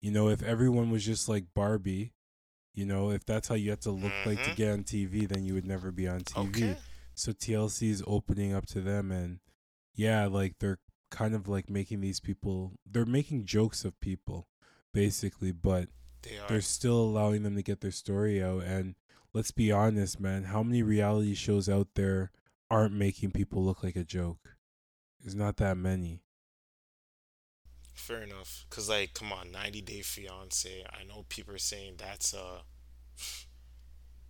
You 0.00 0.12
know, 0.12 0.28
if 0.28 0.42
everyone 0.42 0.90
was 0.90 1.04
just 1.04 1.28
like 1.28 1.44
Barbie, 1.54 2.12
you 2.74 2.84
know, 2.86 3.10
if 3.10 3.24
that's 3.24 3.48
how 3.48 3.54
you 3.54 3.70
have 3.70 3.80
to 3.80 3.90
look 3.90 4.14
like 4.24 4.42
to 4.42 4.50
hmm 4.50 4.54
get 4.54 4.72
on 4.72 4.84
TV, 4.84 5.26
then 5.26 5.44
you 5.44 5.54
would 5.54 5.66
never 5.66 5.92
be 5.92 6.08
on 6.08 6.24
okay 6.36 6.74
TV. 6.74 6.78
So 7.14 7.32
TLC 7.32 7.90
is 7.90 8.04
opening 8.06 8.52
up 8.54 8.66
to 8.68 8.80
them 8.80 9.12
and 9.12 9.40
yeah, 9.94 10.26
like 10.26 10.58
they're 10.58 10.80
kind 11.10 11.34
of 11.34 11.48
like 11.48 11.70
making 11.70 12.00
these 12.00 12.20
people 12.20 12.72
they're 12.90 13.06
making 13.06 13.44
jokes 13.46 13.84
of 13.84 14.00
people 14.00 14.48
basically, 14.92 15.52
but 15.52 15.88
they 16.22 16.38
they're 16.48 16.58
are 16.58 16.62
still 16.62 16.98
allowing 17.00 17.42
them 17.42 17.56
to 17.56 17.62
get 17.62 17.80
their 17.80 17.92
story 17.92 18.42
out 18.42 18.64
and 18.64 18.96
let's 19.32 19.52
be 19.52 19.72
honest, 19.72 20.20
man, 20.20 20.44
how 20.44 20.62
many 20.62 20.82
reality 20.82 21.34
shows 21.34 21.68
out 21.68 21.88
there 21.94 22.30
aren't 22.70 22.94
making 22.94 23.30
people 23.32 23.64
look 23.64 23.82
like 23.84 23.96
a 23.96 24.04
joke? 24.04 24.56
There's 25.20 25.34
not 25.36 25.56
that 25.58 25.76
many. 25.76 26.23
Fair 27.94 28.22
enough 28.22 28.66
because 28.68 28.88
like 28.88 29.14
come 29.14 29.32
on 29.32 29.50
90 29.52 29.80
Day 29.82 30.02
Fiance 30.02 30.84
I 30.90 31.04
know 31.04 31.24
people 31.28 31.54
are 31.54 31.58
saying 31.58 31.94
that's 31.98 32.34
uh 32.34 32.60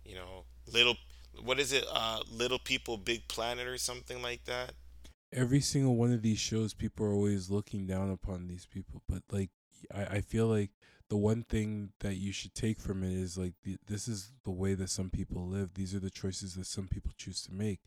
you 0.05 0.15
know 0.15 0.45
little 0.71 0.95
what 1.43 1.59
is 1.59 1.73
it 1.73 1.85
uh 1.91 2.21
little 2.31 2.59
people 2.59 2.97
big 2.97 3.27
planet 3.27 3.67
or 3.67 3.77
something 3.77 4.21
like 4.21 4.45
that 4.45 4.73
Every 5.33 5.59
single 5.59 5.97
one 5.97 6.13
of 6.13 6.21
these 6.21 6.39
shows 6.39 6.73
people 6.73 7.05
are 7.05 7.13
always 7.13 7.49
looking 7.49 7.85
down 7.85 8.09
upon 8.09 8.47
these 8.47 8.65
people, 8.65 9.01
but 9.09 9.21
like 9.31 9.49
I, 9.93 10.05
I 10.05 10.21
feel 10.21 10.47
like 10.47 10.71
the 11.09 11.17
one 11.17 11.43
thing 11.43 11.89
that 11.99 12.15
you 12.15 12.31
should 12.31 12.55
take 12.55 12.79
from 12.79 13.03
it 13.03 13.11
is 13.11 13.37
like 13.37 13.53
the, 13.63 13.77
this 13.85 14.07
is 14.07 14.31
the 14.45 14.51
way 14.51 14.75
that 14.75 14.89
some 14.89 15.09
people 15.09 15.45
live. 15.45 15.73
These 15.73 15.93
are 15.93 15.99
the 15.99 16.09
choices 16.09 16.55
that 16.55 16.67
some 16.67 16.87
people 16.87 17.11
choose 17.17 17.41
to 17.43 17.53
make. 17.53 17.81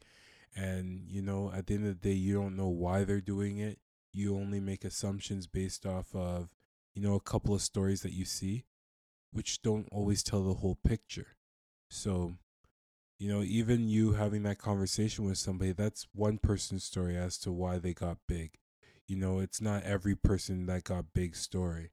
And 0.54 1.08
you 1.08 1.22
know, 1.22 1.50
at 1.54 1.66
the 1.66 1.74
end 1.74 1.86
of 1.86 2.00
the 2.00 2.08
day, 2.10 2.14
you 2.14 2.34
don't 2.34 2.56
know 2.56 2.68
why 2.68 3.04
they're 3.04 3.20
doing 3.22 3.58
it. 3.58 3.78
You 4.18 4.34
only 4.34 4.58
make 4.58 4.84
assumptions 4.84 5.46
based 5.46 5.86
off 5.86 6.12
of, 6.12 6.52
you 6.92 7.00
know, 7.00 7.14
a 7.14 7.20
couple 7.20 7.54
of 7.54 7.62
stories 7.62 8.02
that 8.02 8.12
you 8.12 8.24
see, 8.24 8.64
which 9.30 9.62
don't 9.62 9.86
always 9.92 10.24
tell 10.24 10.42
the 10.42 10.54
whole 10.54 10.76
picture. 10.84 11.36
So, 11.88 12.34
you 13.20 13.28
know, 13.28 13.42
even 13.42 13.88
you 13.88 14.14
having 14.14 14.42
that 14.42 14.58
conversation 14.58 15.24
with 15.24 15.38
somebody, 15.38 15.70
that's 15.70 16.08
one 16.12 16.38
person's 16.38 16.82
story 16.82 17.16
as 17.16 17.38
to 17.38 17.52
why 17.52 17.78
they 17.78 17.94
got 17.94 18.18
big. 18.26 18.58
You 19.06 19.14
know, 19.14 19.38
it's 19.38 19.60
not 19.60 19.84
every 19.84 20.16
person 20.16 20.66
that 20.66 20.82
got 20.82 21.14
big 21.14 21.36
story. 21.36 21.92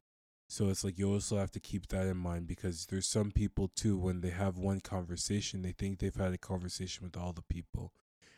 So 0.49 0.69
it's 0.69 0.83
like 0.83 0.97
you 0.97 1.13
also 1.13 1.37
have 1.37 1.51
to 1.51 1.59
keep 1.59 1.89
that 1.89 2.07
in 2.07 2.17
mind 2.17 2.47
because 2.47 2.87
there's 2.87 3.07
some 3.07 3.29
people 3.29 3.67
too 3.67 3.99
when 3.99 4.21
they 4.21 4.31
have 4.31 4.57
one 4.57 4.81
conversation, 4.81 5.61
they 5.61 5.73
think 5.73 5.99
they've 5.99 6.15
had 6.15 6.33
a 6.33 6.39
conversation 6.39 7.03
with 7.03 7.15
all 7.15 7.33
the 7.33 7.43
people. 7.43 7.93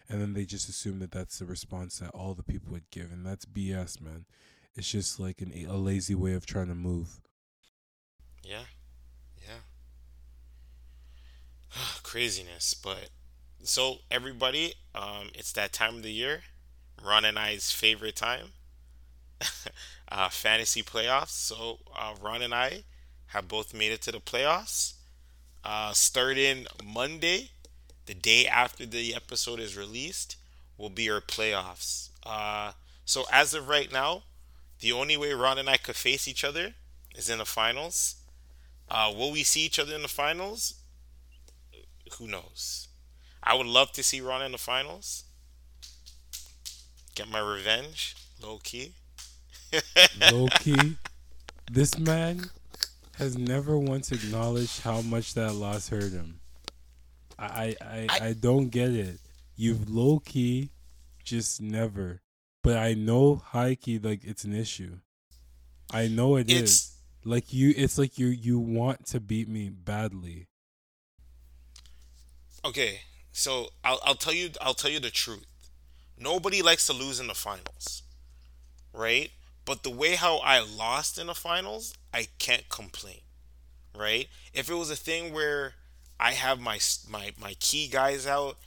And 0.10 0.22
then 0.22 0.34
they 0.34 0.46
just 0.46 0.70
assume 0.70 1.00
that 1.00 1.12
that's 1.12 1.40
the 1.40 1.46
response 1.46 2.00
that 2.00 2.12
all 2.12 2.34
the 2.34 2.44
people 2.44 2.72
would 2.72 2.90
give. 2.92 3.12
And 3.12 3.26
that's 3.26 3.46
BS, 3.46 4.00
man. 4.02 4.26
It's 4.76 4.90
just 4.90 5.20
like 5.20 5.42
an, 5.42 5.52
a 5.68 5.76
lazy 5.78 6.16
way 6.16 6.34
of 6.34 6.46
trying 6.46 6.68
to 6.68 6.76
move. 6.76 7.20
yeah 8.44 8.66
yeah 9.42 9.60
craziness 12.04 12.74
but 12.74 13.10
so 13.64 13.98
everybody 14.10 14.74
um 14.96 15.30
it's 15.34 15.52
that 15.54 15.74
time 15.74 15.96
of 15.98 16.04
the 16.04 16.12
year 16.12 16.42
Ron 17.04 17.26
and 17.26 17.38
I's 17.38 17.72
favorite 17.72 18.16
time 18.16 18.54
uh, 20.10 20.30
fantasy 20.30 20.82
playoffs. 20.84 21.30
So 21.30 21.80
uh, 21.96 22.16
Ron 22.22 22.42
and 22.42 22.54
I 22.54 22.84
have 23.28 23.48
both 23.48 23.74
made 23.74 23.92
it 23.92 24.02
to 24.04 24.12
the 24.12 24.20
playoffs. 24.20 24.94
Uh, 25.64 25.92
starting 25.94 26.66
Monday, 26.84 27.52
the 28.08 28.16
day 28.16 28.48
after 28.48 28.86
the 28.86 29.14
episode 29.16 29.60
is 29.60 29.78
released, 29.78 30.38
will 30.78 30.90
be 30.90 31.10
our 31.10 31.22
playoffs. 31.22 32.10
Uh, 32.26 32.72
so 33.06 33.26
as 33.32 33.54
of 33.54 33.70
right 33.70 33.92
now, 33.92 34.24
the 34.80 34.92
only 34.92 35.18
way 35.18 35.34
Ron 35.34 35.58
and 35.60 35.70
I 35.70 35.78
could 35.78 35.96
face 35.96 36.28
each 36.28 36.44
other 36.44 36.74
is 37.16 37.30
in 37.30 37.38
the 37.38 37.46
finals. 37.46 38.16
Uh, 38.90 39.12
will 39.16 39.32
we 39.32 39.44
see 39.44 39.62
each 39.62 39.80
other 39.80 39.96
in 39.96 40.02
the 40.02 40.08
finals? 40.08 40.76
Who 42.18 42.28
knows? 42.28 42.88
I 43.44 43.56
would 43.56 43.68
love 43.68 43.92
to 43.94 44.04
see 44.04 44.22
Ron 44.22 44.44
in 44.44 44.52
the 44.52 44.58
finals. 44.58 45.24
Get 47.16 47.30
my 47.30 47.40
revenge, 47.40 48.16
low 48.42 48.60
key. 48.64 48.94
Low 50.32 50.48
key, 50.60 50.98
this 51.72 51.98
man 51.98 52.50
has 53.18 53.38
never 53.38 53.78
once 53.78 54.12
acknowledged 54.12 54.82
how 54.82 55.02
much 55.02 55.34
that 55.34 55.54
loss 55.54 55.90
hurt 55.90 56.12
him. 56.12 56.40
I 57.40 57.46
I, 57.46 57.78
I, 57.82 58.26
I 58.28 58.34
don't 58.34 58.70
get 58.70 58.92
it. 58.92 59.20
You've 59.56 59.90
low 59.90 60.20
key 60.20 60.72
just 61.24 61.62
never. 61.62 62.22
But 62.64 62.78
I 62.78 62.94
know 62.94 63.36
high 63.36 63.76
key 63.76 64.00
like 64.00 64.24
it's 64.24 64.44
an 64.44 64.54
issue. 64.54 64.98
I 65.92 66.08
know 66.08 66.36
it 66.38 66.50
is. 66.50 66.64
it's 66.64 66.96
Like 67.24 67.54
you 67.54 67.74
it's 67.76 67.98
like 67.98 68.18
you 68.18 68.28
you 68.28 68.60
want 68.60 69.06
to 69.08 69.20
beat 69.20 69.48
me 69.50 69.70
badly. 69.70 70.48
okay. 72.66 73.02
So 73.32 73.70
I'll 73.84 74.00
I'll 74.04 74.16
tell 74.16 74.34
you 74.34 74.50
I'll 74.62 74.74
tell 74.74 74.92
you 74.92 75.00
the 75.00 75.12
truth. 75.12 75.46
Nobody 76.18 76.62
likes 76.62 76.86
to 76.88 76.94
lose 76.94 77.20
in 77.20 77.28
the 77.28 77.36
finals, 77.36 78.04
right? 78.94 79.32
But 79.66 79.84
the 79.84 79.90
way 79.90 80.16
how 80.16 80.38
I 80.38 80.60
lost 80.62 81.18
in 81.20 81.28
the 81.28 81.36
finals, 81.36 81.94
I 82.14 82.28
can't 82.40 82.68
complain, 82.70 83.22
right? 83.96 84.28
If 84.54 84.70
it 84.70 84.76
was 84.76 84.90
a 84.90 84.96
thing 84.96 85.34
where 85.34 85.76
I 86.20 86.32
have 86.32 86.60
my 86.60 86.80
my 87.10 87.32
my 87.40 87.56
key 87.60 87.88
guys 87.88 88.26
out 88.28 88.58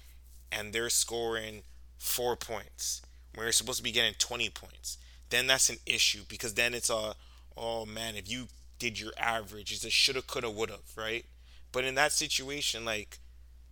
and 0.53 0.73
they're 0.73 0.91
scoring 0.91 1.63
four 1.99 2.37
points 2.37 3.03
where 3.35 3.47
you're 3.47 3.53
supposed 3.53 3.79
to 3.79 3.85
be 3.85 3.93
getting 3.93 4.15
20 4.19 4.49
points 4.51 4.99
then 5.29 5.47
that's 5.47 5.69
an 5.69 5.77
issue 5.87 6.23
because 6.29 6.55
then 6.55 6.75
it's 6.75 6.91
a 6.91 7.15
oh 7.57 7.85
man 7.87 8.17
if 8.17 8.29
you 8.31 8.47
did 8.79 8.99
your 8.99 9.13
average 9.19 9.71
it's 9.71 9.85
a 9.85 9.91
shoulda 9.91 10.23
coulda 10.23 10.51
woulda 10.51 10.77
right 10.97 11.27
but 11.73 11.85
in 11.85 11.95
that 11.95 12.11
situation 12.11 12.85
like 12.85 13.19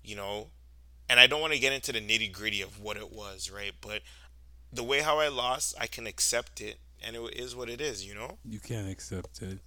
you 0.04 0.14
know 0.14 0.48
and 1.08 1.18
i 1.18 1.26
don't 1.26 1.40
want 1.40 1.52
to 1.54 1.58
get 1.58 1.72
into 1.72 1.90
the 1.90 2.00
nitty 2.00 2.30
gritty 2.30 2.60
of 2.60 2.78
what 2.80 2.96
it 2.98 3.10
was 3.10 3.50
right 3.50 3.72
but 3.80 4.02
the 4.72 4.84
way 4.84 5.00
how 5.00 5.18
i 5.18 5.28
lost 5.28 5.74
i 5.80 5.86
can 5.86 6.06
accept 6.06 6.60
it 6.60 6.76
and 7.04 7.16
it 7.16 7.34
is 7.34 7.56
what 7.56 7.68
it 7.70 7.80
is 7.80 8.06
you 8.06 8.14
know 8.14 8.38
You 8.44 8.60
can't 8.60 8.88
accept 8.90 9.40
it. 9.42 9.58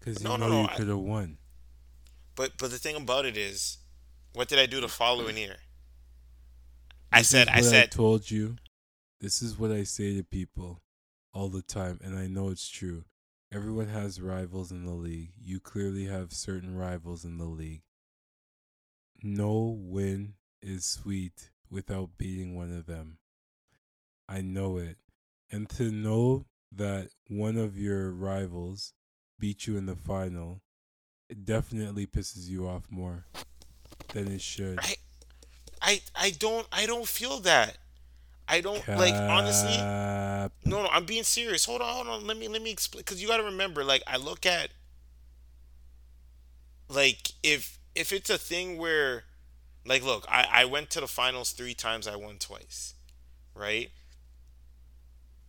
Cause 0.00 0.22
you 0.22 0.28
no 0.28 0.36
no 0.36 0.48
know 0.48 0.54
no 0.54 0.62
you 0.62 0.68
could 0.76 0.88
have 0.88 0.98
won. 0.98 1.36
But 2.36 2.52
but 2.58 2.70
the 2.70 2.78
thing 2.78 2.96
about 2.96 3.24
it 3.24 3.36
is 3.36 3.78
what 4.32 4.48
did 4.48 4.58
i 4.58 4.66
do 4.66 4.80
the 4.80 4.88
following 4.88 5.36
year 5.36 5.56
i 7.12 7.18
This 7.18 7.28
said 7.28 7.48
i 7.48 7.60
said 7.60 7.90
told 7.90 8.30
you. 8.30 8.56
This 9.20 9.40
is 9.40 9.58
what 9.58 9.70
I 9.72 9.84
say 9.84 10.14
to 10.16 10.22
people 10.22 10.82
all 11.32 11.48
the 11.48 11.62
time, 11.62 11.98
and 12.04 12.18
I 12.18 12.26
know 12.26 12.50
it's 12.50 12.68
true. 12.68 13.04
Everyone 13.50 13.88
has 13.88 14.20
rivals 14.20 14.70
in 14.70 14.84
the 14.84 14.92
league. 14.92 15.32
You 15.40 15.58
clearly 15.58 16.04
have 16.04 16.32
certain 16.34 16.76
rivals 16.76 17.24
in 17.24 17.38
the 17.38 17.46
league. 17.46 17.82
No 19.22 19.74
win 19.78 20.34
is 20.60 20.84
sweet 20.84 21.50
without 21.70 22.18
beating 22.18 22.54
one 22.54 22.72
of 22.76 22.86
them. 22.86 23.18
I 24.28 24.42
know 24.42 24.76
it. 24.76 24.98
And 25.50 25.68
to 25.70 25.90
know 25.90 26.46
that 26.72 27.08
one 27.28 27.56
of 27.56 27.78
your 27.78 28.10
rivals 28.12 28.92
beat 29.38 29.66
you 29.66 29.78
in 29.78 29.86
the 29.86 29.96
final, 29.96 30.60
it 31.28 31.44
definitely 31.44 32.06
pisses 32.06 32.48
you 32.48 32.68
off 32.68 32.84
more 32.90 33.24
than 34.12 34.28
it 34.28 34.40
should. 34.40 34.78
I 34.80 34.96
I 35.82 36.00
I 36.14 36.30
don't 36.30 36.66
I 36.72 36.86
don't 36.86 37.08
feel 37.08 37.40
that. 37.40 37.78
I 38.48 38.60
don't 38.60 38.86
like 38.96 39.14
honestly. 39.14 39.88
No, 40.64 40.82
no, 40.82 40.88
I'm 40.88 41.04
being 41.04 41.24
serious. 41.24 41.64
Hold 41.64 41.82
on, 41.82 41.94
hold 41.94 42.08
on. 42.08 42.26
Let 42.26 42.36
me 42.36 42.48
let 42.48 42.62
me 42.62 42.70
explain 42.70 43.00
because 43.00 43.20
you 43.20 43.28
got 43.28 43.38
to 43.38 43.44
remember. 43.44 43.84
Like 43.84 44.02
I 44.06 44.16
look 44.16 44.46
at 44.46 44.70
like 46.88 47.32
if 47.42 47.78
if 47.94 48.12
it's 48.12 48.30
a 48.30 48.38
thing 48.38 48.78
where 48.78 49.24
like 49.86 50.02
look, 50.04 50.24
I 50.28 50.46
I 50.50 50.64
went 50.64 50.90
to 50.90 51.00
the 51.00 51.08
finals 51.08 51.52
three 51.52 51.74
times. 51.74 52.06
I 52.06 52.16
won 52.16 52.38
twice, 52.38 52.94
right? 53.54 53.90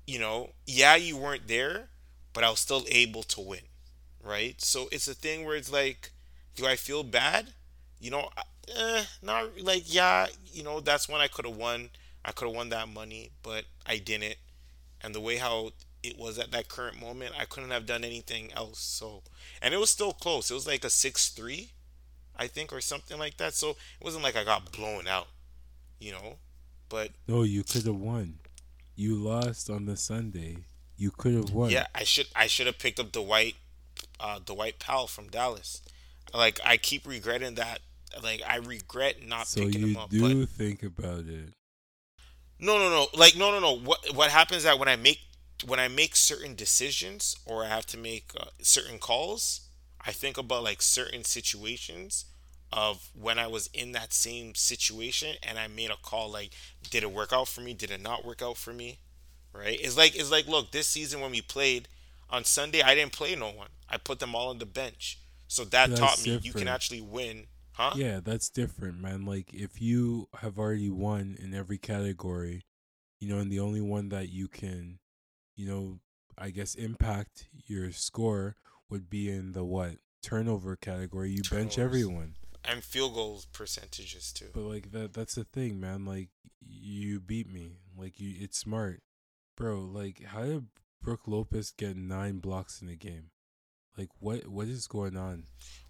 You 0.05 0.19
know, 0.19 0.51
yeah, 0.65 0.95
you 0.95 1.17
weren't 1.17 1.47
there, 1.47 1.89
but 2.33 2.43
I 2.43 2.49
was 2.49 2.59
still 2.59 2.85
able 2.89 3.23
to 3.23 3.41
win, 3.41 3.66
right? 4.27 4.59
So 4.61 4.87
it's 4.91 5.07
a 5.07 5.13
thing 5.13 5.45
where 5.45 5.55
it's 5.55 5.71
like, 5.71 6.11
do 6.55 6.65
I 6.65 6.75
feel 6.75 7.03
bad? 7.03 7.47
You 7.99 8.11
know, 8.11 8.29
eh, 8.75 9.03
not 9.21 9.59
like 9.61 9.83
yeah, 9.93 10.27
you 10.51 10.63
know, 10.63 10.79
that's 10.79 11.07
when 11.09 11.21
I 11.21 11.27
could 11.27 11.45
have 11.45 11.55
won. 11.57 11.89
I 12.25 12.31
could 12.31 12.47
have 12.47 12.55
won 12.55 12.69
that 12.69 12.89
money, 12.89 13.31
but 13.41 13.65
I 13.85 13.97
didn't. 13.97 14.35
And 15.01 15.15
the 15.15 15.21
way 15.21 15.37
how 15.37 15.71
it 16.03 16.17
was 16.17 16.37
at 16.37 16.51
that 16.51 16.67
current 16.67 16.99
moment, 16.99 17.33
I 17.39 17.45
couldn't 17.45 17.71
have 17.71 17.85
done 17.85 18.03
anything 18.03 18.51
else. 18.53 18.79
So, 18.79 19.23
and 19.61 19.73
it 19.73 19.77
was 19.77 19.89
still 19.89 20.11
close. 20.13 20.51
It 20.51 20.53
was 20.53 20.67
like 20.67 20.83
a 20.83 20.89
six-three, 20.89 21.71
I 22.35 22.47
think, 22.47 22.73
or 22.73 22.81
something 22.81 23.17
like 23.17 23.37
that. 23.37 23.53
So 23.53 23.71
it 23.71 24.03
wasn't 24.03 24.23
like 24.23 24.35
I 24.35 24.43
got 24.43 24.71
blown 24.71 25.07
out, 25.07 25.27
you 25.99 26.11
know. 26.11 26.37
But 26.89 27.11
No, 27.27 27.43
you 27.43 27.63
could 27.63 27.85
have 27.85 27.95
won. 27.95 28.39
You 28.95 29.15
lost 29.15 29.69
on 29.69 29.85
the 29.85 29.95
Sunday. 29.97 30.57
You 30.97 31.11
could 31.11 31.33
have 31.35 31.51
won. 31.51 31.69
yeah, 31.69 31.85
I 31.93 32.03
should 32.03 32.27
I 32.35 32.47
should 32.47 32.65
have 32.67 32.79
picked 32.79 32.99
up 32.99 33.11
Dwight, 33.11 33.55
uh, 34.19 34.39
Dwight 34.43 34.79
Powell 34.79 35.07
from 35.07 35.27
Dallas. 35.27 35.81
Like 36.33 36.59
I 36.65 36.77
keep 36.77 37.07
regretting 37.07 37.55
that. 37.55 37.79
Like 38.21 38.41
I 38.47 38.57
regret 38.57 39.25
not 39.25 39.47
So 39.47 39.61
picking 39.61 39.81
you 39.81 39.87
him 39.87 39.97
up. 39.97 40.09
But 40.09 40.17
do 40.29 40.45
think 40.45 40.83
about 40.83 41.25
it. 41.27 41.53
No, 42.59 42.77
no, 42.77 42.89
no. 42.89 43.07
Like 43.13 43.35
no, 43.35 43.51
no, 43.51 43.59
no. 43.59 43.77
What 43.77 44.15
what 44.15 44.29
happens 44.29 44.59
is 44.59 44.63
that 44.63 44.79
when 44.79 44.87
I 44.87 44.95
make 44.95 45.19
when 45.65 45.79
I 45.79 45.87
make 45.87 46.15
certain 46.15 46.55
decisions 46.55 47.35
or 47.45 47.63
I 47.63 47.67
have 47.67 47.85
to 47.87 47.97
make 47.97 48.31
uh, 48.39 48.45
certain 48.61 48.99
calls, 48.99 49.61
I 50.05 50.11
think 50.11 50.37
about 50.37 50.63
like 50.63 50.81
certain 50.81 51.23
situations 51.23 52.25
of 52.71 53.09
when 53.13 53.39
I 53.39 53.47
was 53.47 53.69
in 53.73 53.93
that 53.93 54.11
same 54.11 54.53
situation 54.53 55.35
and 55.41 55.57
I 55.57 55.67
made 55.67 55.89
a 55.89 55.95
call 56.01 56.29
like 56.29 56.51
did 56.89 57.03
it 57.03 57.11
work 57.11 57.31
out 57.31 57.47
for 57.47 57.61
me? 57.61 57.73
Did 57.73 57.91
it 57.91 58.01
not 58.01 58.25
work 58.25 58.41
out 58.41 58.57
for 58.57 58.73
me? 58.73 58.99
Right? 59.53 59.79
It's 59.81 59.97
like 59.97 60.15
it's 60.15 60.31
like 60.31 60.47
look, 60.47 60.71
this 60.71 60.87
season 60.87 61.21
when 61.21 61.31
we 61.31 61.41
played 61.41 61.87
on 62.29 62.43
Sunday, 62.43 62.81
I 62.81 62.95
didn't 62.95 63.13
play 63.13 63.35
no 63.35 63.51
one. 63.51 63.69
I 63.89 63.97
put 63.97 64.19
them 64.19 64.35
all 64.35 64.49
on 64.49 64.59
the 64.59 64.65
bench. 64.65 65.19
So 65.47 65.63
that 65.65 65.89
That's 65.89 65.99
taught 65.99 66.25
me 66.25 66.39
you 66.43 66.51
can 66.51 66.67
actually 66.67 67.01
win, 67.01 67.45
huh? 67.71 67.93
Yeah, 67.95 68.19
that's 68.21 68.49
different, 68.49 68.99
man. 68.99 69.25
Like 69.25 69.53
if 69.53 69.81
you 69.81 70.27
have 70.39 70.59
already 70.59 70.89
won 70.89 71.37
in 71.39 71.53
every 71.53 71.77
category, 71.77 72.65
you 73.19 73.29
know, 73.29 73.39
and 73.39 73.51
the 73.51 73.61
only 73.61 73.81
one 73.81 74.09
that 74.09 74.29
you 74.29 74.47
can, 74.49 74.99
you 75.55 75.67
know, 75.67 75.99
I 76.37 76.49
guess 76.49 76.75
impact 76.75 77.47
your 77.65 77.91
score 77.91 78.55
would 78.89 79.09
be 79.09 79.29
in 79.29 79.53
the 79.53 79.63
what 79.63 79.97
turnover 80.21 80.75
category. 80.75 81.31
You 81.31 81.41
bench 81.49 81.75
Turnovers. 81.75 81.77
everyone. 81.77 82.35
And 82.65 82.83
field 82.83 83.13
goal 83.13 83.41
percentages 83.53 84.33
too. 84.33 84.49
But 84.53 84.63
like 84.63 84.91
that 84.91 85.13
that's 85.13 85.35
the 85.35 85.45
thing, 85.45 85.79
man. 85.79 86.05
Like 86.05 86.29
you 86.59 87.21
beat 87.21 87.49
me. 87.51 87.77
Like 87.97 88.19
you 88.19 88.35
it's 88.37 88.57
smart. 88.57 89.01
Bro, 89.55 89.89
like 89.93 90.23
how 90.25 90.43
did 90.43 90.65
Brooke 91.01 91.27
Lopez 91.27 91.71
get 91.71 91.95
nine 91.95 92.39
blocks 92.39 92.81
in 92.81 92.89
a 92.89 92.95
game? 92.95 93.29
Like 93.97 94.09
what 94.19 94.47
what 94.47 94.67
is 94.67 94.87
going 94.87 95.17
on? 95.17 95.45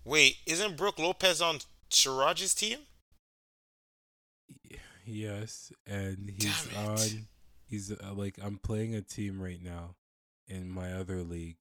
Wait, 0.06 0.38
isn't 0.46 0.78
Brooke 0.78 1.00
Lopez 1.00 1.42
on 1.42 1.60
Siraj's 1.90 2.54
team? 2.54 2.80
Yes, 5.06 5.72
and 5.86 6.32
he's 6.38 6.68
on 6.76 7.28
he's 7.68 7.92
uh, 7.92 8.14
like 8.14 8.38
I'm 8.42 8.58
playing 8.58 8.96
a 8.96 9.02
team 9.02 9.42
right 9.42 9.62
now 9.62 9.96
in 10.48 10.70
my 10.70 10.94
other 10.94 11.22
league. 11.22 11.58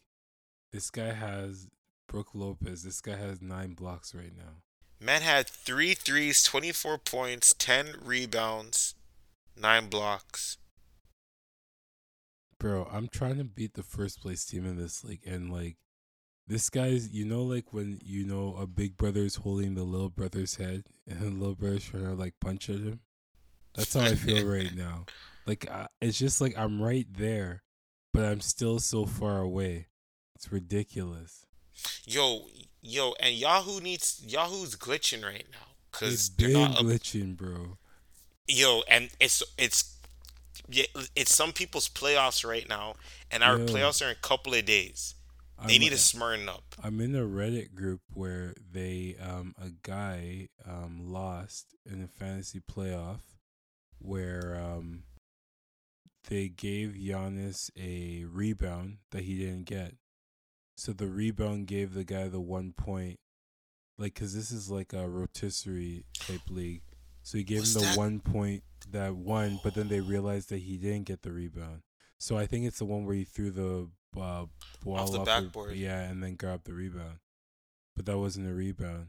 This 0.73 0.91
guy 0.91 1.13
has 1.13 1.69
Brooke 2.09 2.35
Lopez. 2.35 2.83
This 2.83 3.01
guy 3.01 3.17
has 3.17 3.41
9 3.41 3.75
blocks 3.75 4.15
right 4.15 4.37
now. 4.37 4.63
Man 5.01 5.23
had 5.23 5.47
three 5.47 5.95
threes, 5.95 6.43
24 6.43 6.99
points, 6.99 7.55
10 7.55 7.97
rebounds, 8.03 8.95
9 9.61 9.89
blocks. 9.89 10.57
Bro, 12.59 12.89
I'm 12.91 13.09
trying 13.09 13.37
to 13.39 13.45
beat 13.45 13.75
the 13.75 13.83
first 13.83 14.21
place 14.23 14.45
team 14.45 14.65
in 14.67 14.77
this 14.77 15.05
league 15.05 15.27
and 15.27 15.53
like 15.53 15.77
this 16.47 16.71
guy's 16.71 17.11
you 17.13 17.25
know 17.25 17.43
like 17.43 17.73
when 17.73 17.99
you 18.05 18.25
know 18.25 18.57
a 18.59 18.67
big 18.67 18.97
brother's 18.97 19.37
holding 19.37 19.75
the 19.75 19.83
little 19.83 20.09
brother's 20.09 20.57
head 20.57 20.85
and 21.07 21.21
the 21.21 21.31
little 21.31 21.55
brother's 21.55 21.85
trying 21.85 22.05
to 22.05 22.15
like 22.15 22.35
punch 22.41 22.71
at 22.71 22.77
him. 22.77 23.01
That's 23.75 23.93
how 23.95 24.01
I 24.01 24.15
feel 24.15 24.47
right 24.47 24.75
now. 24.75 25.05
Like 25.47 25.71
I, 25.71 25.89
it's 26.01 26.19
just 26.19 26.41
like 26.41 26.57
I'm 26.57 26.81
right 26.81 27.07
there, 27.13 27.63
but 28.13 28.25
I'm 28.25 28.41
still 28.41 28.79
so 28.79 29.05
far 29.07 29.41
away. 29.41 29.89
It's 30.35 30.51
ridiculous. 30.51 31.47
Yo, 32.07 32.47
yo, 32.81 33.15
and 33.21 33.35
Yahoo 33.35 33.81
needs 33.81 34.23
Yahoo's 34.25 34.77
glitching 34.77 35.23
right 35.25 35.47
now 35.53 35.59
cuz 35.93 36.31
they're 36.31 36.49
been 36.49 36.61
not 36.61 36.79
up, 36.79 36.87
glitching, 36.87 37.37
bro. 37.37 37.77
yo, 38.49 38.83
and 38.89 39.11
it's 39.21 39.43
it's 39.59 39.96
yeah, 40.69 40.85
it's 41.15 41.35
some 41.35 41.53
people's 41.53 41.89
playoffs 41.89 42.45
right 42.47 42.69
now, 42.69 42.95
and 43.31 43.43
our 43.43 43.59
Yo. 43.59 43.67
playoffs 43.67 44.03
are 44.03 44.07
in 44.07 44.13
a 44.13 44.27
couple 44.27 44.55
of 44.55 44.65
days. 44.65 45.15
They 45.67 45.77
I'm, 45.77 45.81
need 45.81 45.91
to 45.91 45.99
smarten 45.99 46.49
up. 46.49 46.75
I'm 46.85 47.01
in 47.01 47.15
a 47.15 47.21
Reddit 47.23 47.75
group 47.75 48.01
where 48.13 48.53
they 48.73 49.17
um 49.23 49.55
a 49.63 49.71
guy 49.83 50.49
um 50.69 51.01
lost 51.11 51.75
in 51.91 52.03
a 52.03 52.09
fantasy 52.09 52.61
playoff 52.61 53.21
where 53.99 54.61
um 54.63 55.05
they 56.29 56.49
gave 56.49 56.91
Giannis 56.91 57.71
a 57.79 58.25
rebound 58.25 58.99
that 59.13 59.23
he 59.23 59.39
didn't 59.39 59.65
get. 59.65 59.95
So 60.77 60.93
the 60.93 61.07
rebound 61.07 61.69
gave 61.69 61.95
the 61.95 62.05
guy 62.05 62.29
the 62.29 62.41
one 62.41 62.73
point, 62.77 63.19
like, 63.97 64.15
cause 64.15 64.35
this 64.35 64.51
is 64.51 64.69
like 64.71 64.93
a 64.93 65.09
rotisserie 65.09 66.05
type 66.19 66.43
league. 66.51 66.83
So 67.23 67.39
he 67.39 67.45
gave 67.45 67.61
Was 67.61 67.77
him 67.77 67.81
the 67.83 67.87
that- 67.89 67.97
one 67.97 68.21
point 68.21 68.63
that 68.93 69.17
won, 69.17 69.61
but 69.63 69.75
then 69.75 69.89
they 69.89 70.01
realized 70.01 70.51
that 70.51 70.59
he 70.59 70.77
didn't 70.77 71.07
get 71.07 71.23
the 71.23 71.33
rebound. 71.33 71.83
So 72.19 72.39
I 72.39 72.47
think 72.47 72.65
it's 72.67 72.79
the 72.79 72.85
one 72.85 73.05
where 73.05 73.15
he 73.15 73.25
threw 73.25 73.51
the 73.51 73.89
uh, 74.19 74.47
ball 74.83 74.97
off 74.97 75.13
the 75.13 75.21
off 75.21 75.27
backboard. 75.27 75.75
yeah, 75.77 76.01
and 76.01 76.23
then 76.23 76.37
grabbed 76.37 76.67
the 76.67 76.73
rebound. 76.73 77.19
But 77.95 78.07
that 78.07 78.19
wasn't 78.19 78.49
a 78.49 78.55
rebound. 78.55 79.09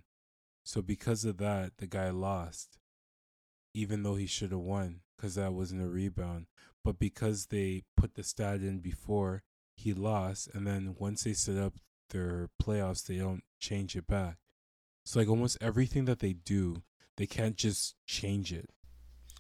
So 0.64 0.82
because 0.82 1.24
of 1.24 1.38
that, 1.38 1.78
the 1.78 1.88
guy 1.88 2.10
lost, 2.10 2.78
even 3.74 4.04
though 4.04 4.16
he 4.16 4.26
should 4.26 4.52
have 4.52 4.60
won, 4.60 5.02
because 5.16 5.36
that 5.36 5.54
wasn't 5.54 5.84
a 5.84 5.88
rebound. 5.88 6.48
But 6.84 7.00
because 7.00 7.48
they 7.48 7.84
put 7.96 8.16
the 8.16 8.24
stat 8.24 8.62
in 8.62 8.80
before, 8.80 9.44
he 9.76 9.94
lost, 9.94 10.50
and 10.54 10.66
then 10.66 10.96
once 10.98 11.24
they 11.24 11.34
set 11.34 11.58
up 11.58 11.76
their 12.10 12.50
playoffs, 12.62 13.06
they 13.06 13.18
don't 13.18 13.44
change 13.60 13.96
it 13.96 14.08
back. 14.08 14.38
So 15.06 15.20
like 15.20 15.30
almost 15.30 15.58
everything 15.62 16.06
that 16.06 16.20
they 16.20 16.34
do, 16.34 16.84
they 17.16 17.26
can't 17.26 17.56
just 17.56 17.96
change 18.06 18.52
it. 18.52 18.70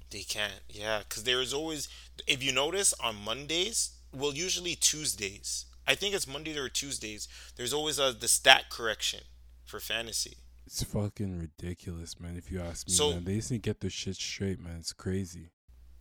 They 0.09 0.21
can't, 0.21 0.61
yeah, 0.69 0.99
because 0.99 1.23
there 1.25 1.41
is 1.41 1.53
always, 1.53 1.89
if 2.27 2.41
you 2.41 2.53
notice, 2.53 2.93
on 3.03 3.15
Mondays, 3.23 3.91
well, 4.13 4.33
usually 4.33 4.75
Tuesdays. 4.75 5.65
I 5.85 5.95
think 5.95 6.15
it's 6.15 6.27
Monday 6.27 6.57
or 6.57 6.69
Tuesdays. 6.69 7.27
There's 7.55 7.73
always 7.73 7.99
a 7.99 8.13
the 8.13 8.27
stat 8.27 8.65
correction 8.69 9.21
for 9.65 9.79
fantasy. 9.79 10.37
It's 10.65 10.83
fucking 10.83 11.39
ridiculous, 11.39 12.19
man. 12.19 12.35
If 12.37 12.51
you 12.51 12.59
ask 12.61 12.87
me, 12.87 12.93
So- 12.93 13.11
man, 13.11 13.23
they 13.25 13.35
just 13.35 13.49
to 13.49 13.57
get 13.57 13.79
their 13.81 13.89
shit 13.89 14.15
straight, 14.15 14.59
man. 14.59 14.77
It's 14.79 14.93
crazy. 14.93 15.49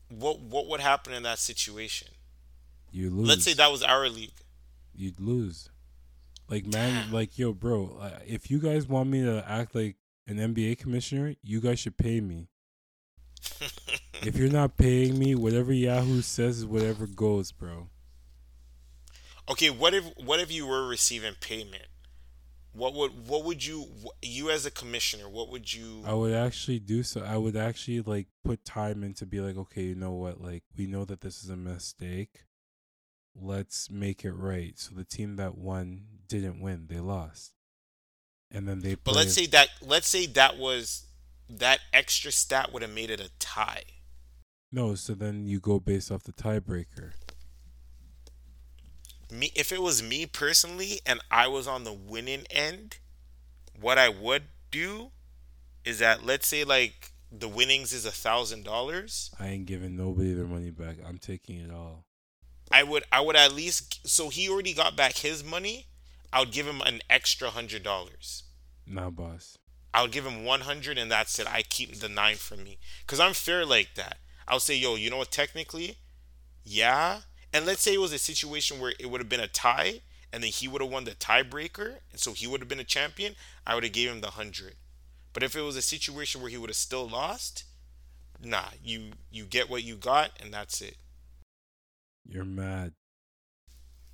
What 0.09 0.41
what 0.41 0.69
would 0.69 0.81
happen 0.81 1.13
in 1.13 1.25
that 1.25 1.39
situation? 1.41 2.09
You 2.93 3.11
lose. 3.11 3.29
Let's 3.29 3.45
say 3.45 3.55
that 3.55 3.71
was 3.73 3.83
our 3.83 4.09
league. 4.09 4.33
you'd 4.95 5.21
lose. 5.21 5.69
Like 6.49 6.65
man, 6.67 7.11
like 7.11 7.39
yo, 7.39 7.53
bro. 7.53 8.01
If 8.27 8.51
you 8.51 8.59
guys 8.61 8.87
want 8.89 9.11
me 9.11 9.23
to 9.23 9.45
act 9.49 9.75
like 9.75 9.97
an 10.29 10.37
NBA 10.39 10.79
commissioner, 10.79 11.35
you 11.43 11.61
guys 11.61 11.79
should 11.81 11.97
pay 11.97 12.21
me. 12.21 12.49
If 14.23 14.37
you're 14.37 14.51
not 14.51 14.77
paying 14.77 15.19
me, 15.19 15.35
whatever 15.35 15.73
Yahoo 15.73 16.23
says 16.23 16.59
is 16.59 16.67
whatever 16.67 17.07
goes, 17.07 17.53
bro. 17.53 17.89
Okay, 19.49 19.71
what 19.71 19.95
if 19.95 20.05
what 20.17 20.41
if 20.41 20.51
you 20.51 20.67
were 20.67 20.87
receiving 20.87 21.35
payment? 21.41 21.87
What 22.73 22.95
would 22.95 23.29
what 23.29 23.45
would 23.45 23.65
you 23.65 23.87
you 24.21 24.51
as 24.51 24.67
a 24.67 24.71
commissioner? 24.71 25.29
What 25.29 25.51
would 25.51 25.73
you? 25.73 26.03
I 26.05 26.13
would 26.13 26.35
actually 26.35 26.79
do 26.79 27.03
so. 27.03 27.23
I 27.23 27.37
would 27.37 27.57
actually 27.57 28.01
like 28.01 28.27
put 28.45 28.65
time 28.65 29.03
in 29.03 29.15
to 29.15 29.27
be 29.27 29.41
like, 29.41 29.57
okay, 29.57 29.83
you 29.83 29.95
know 29.95 30.13
what? 30.13 30.41
Like 30.41 30.65
we 30.77 30.87
know 30.87 31.05
that 31.05 31.21
this 31.21 31.43
is 31.43 31.49
a 31.49 31.57
mistake. 31.57 32.45
Let's 33.35 33.91
make 33.91 34.25
it 34.25 34.33
right. 34.33 34.79
So 34.79 34.95
the 34.95 35.05
team 35.05 35.37
that 35.37 35.57
won 35.57 36.03
didn't 36.27 36.61
win; 36.61 36.87
they 36.89 37.01
lost, 37.01 37.53
and 38.51 38.69
then 38.69 38.81
they. 38.81 38.97
But 38.97 39.15
let's 39.15 39.35
say 39.35 39.47
that 39.47 39.69
let's 39.81 40.09
say 40.09 40.27
that 40.27 40.59
was 40.59 41.06
that 41.49 41.81
extra 41.93 42.33
stat 42.33 42.73
would 42.73 42.83
have 42.83 42.91
made 42.91 43.11
it 43.11 43.21
a 43.21 43.31
tie. 43.39 43.85
no. 44.73 44.95
So 44.95 45.15
then 45.15 45.47
you 45.47 45.61
go 45.61 45.79
based 45.81 46.11
off 46.11 46.25
the 46.25 46.33
tiebreaker. 46.33 47.13
me 49.31 49.53
if 49.55 49.73
it 49.73 49.83
was 49.83 50.03
me 50.03 50.27
personally 50.27 51.01
and 51.07 51.21
I 51.31 51.49
was 51.49 51.67
on 51.67 51.85
the 51.85 51.93
winning 51.93 52.45
end, 52.51 52.99
what 53.81 53.99
I 53.99 54.09
would 54.09 54.45
do 54.71 55.11
is 55.85 55.99
that 56.01 56.25
let's 56.25 56.47
say 56.49 56.65
like 56.65 57.13
the 57.31 57.49
winnings 57.49 57.93
is 57.93 58.07
a 58.07 58.11
thousand 58.11 58.65
dollars. 58.65 59.31
I 59.39 59.49
ain't 59.49 59.67
giving 59.67 59.97
nobody 59.97 60.33
their 60.35 60.47
money 60.47 60.71
back. 60.71 60.97
I'm 61.07 61.19
taking 61.19 61.57
it 61.61 61.71
all. 61.73 62.05
I 62.71 62.83
would 62.83 63.05
I 63.13 63.21
would 63.21 63.37
at 63.37 63.53
least 63.53 64.07
so 64.07 64.29
he 64.29 64.49
already 64.49 64.75
got 64.75 64.97
back 64.97 65.19
his 65.19 65.45
money. 65.45 65.87
I 66.33 66.41
would 66.41 66.53
give 66.53 66.67
him 66.67 66.81
an 66.83 67.01
extra 67.09 67.51
hundred 67.51 67.83
dollars. 67.83 68.43
Nah, 68.87 69.11
boss. 69.11 69.59
I 69.97 70.03
would 70.03 70.13
give 70.13 70.27
him 70.27 70.45
one 70.45 70.61
hundred 70.61 70.99
and 70.99 71.11
that's 71.11 71.39
it. 71.39 71.51
I 71.51 71.63
keep 71.63 71.99
the 71.99 72.09
nine 72.11 72.37
for 72.37 72.55
me 72.55 72.77
because 73.01 73.19
I'm 73.19 73.33
fair 73.33 73.65
like 73.65 73.95
that. 73.95 74.19
I'll 74.47 74.61
say, 74.61 74.77
yo, 74.77 74.95
you 74.95 75.09
know 75.09 75.17
what? 75.17 75.31
Technically, 75.31 75.97
yeah. 76.63 77.21
And 77.51 77.65
let's 77.65 77.81
say 77.81 77.95
it 77.95 78.01
was 78.01 78.13
a 78.13 78.19
situation 78.19 78.79
where 78.79 78.93
it 79.01 79.11
would 79.11 79.23
have 79.23 79.31
been 79.31 79.41
a 79.41 79.49
tie, 79.49 80.03
and 80.31 80.43
then 80.43 80.51
he 80.51 80.69
would 80.69 80.83
have 80.83 80.91
won 80.91 81.05
the 81.05 81.13
tiebreaker, 81.13 82.01
and 82.11 82.21
so 82.21 82.35
he 82.35 82.47
would 82.47 82.61
have 82.61 82.69
been 82.69 82.79
a 82.79 82.85
champion. 82.85 83.37
I 83.67 83.75
would 83.75 83.85
have 83.85 83.95
gave 83.95 84.11
him 84.11 84.21
the 84.21 84.33
hundred. 84.33 84.75
But 85.33 85.43
if 85.43 85.57
it 85.57 85.63
was 85.63 85.77
a 85.77 85.83
situation 85.83 86.43
where 86.43 86.51
he 86.51 86.59
would 86.59 86.69
have 86.69 86.77
still 86.77 87.09
lost, 87.09 87.65
nah, 88.45 88.69
you 88.85 89.13
you 89.31 89.45
get 89.47 89.71
what 89.71 89.83
you 89.83 89.97
got, 89.97 90.33
and 90.39 90.53
that's 90.53 90.83
it. 90.83 90.99
You're 92.29 92.45
mad. 92.45 92.93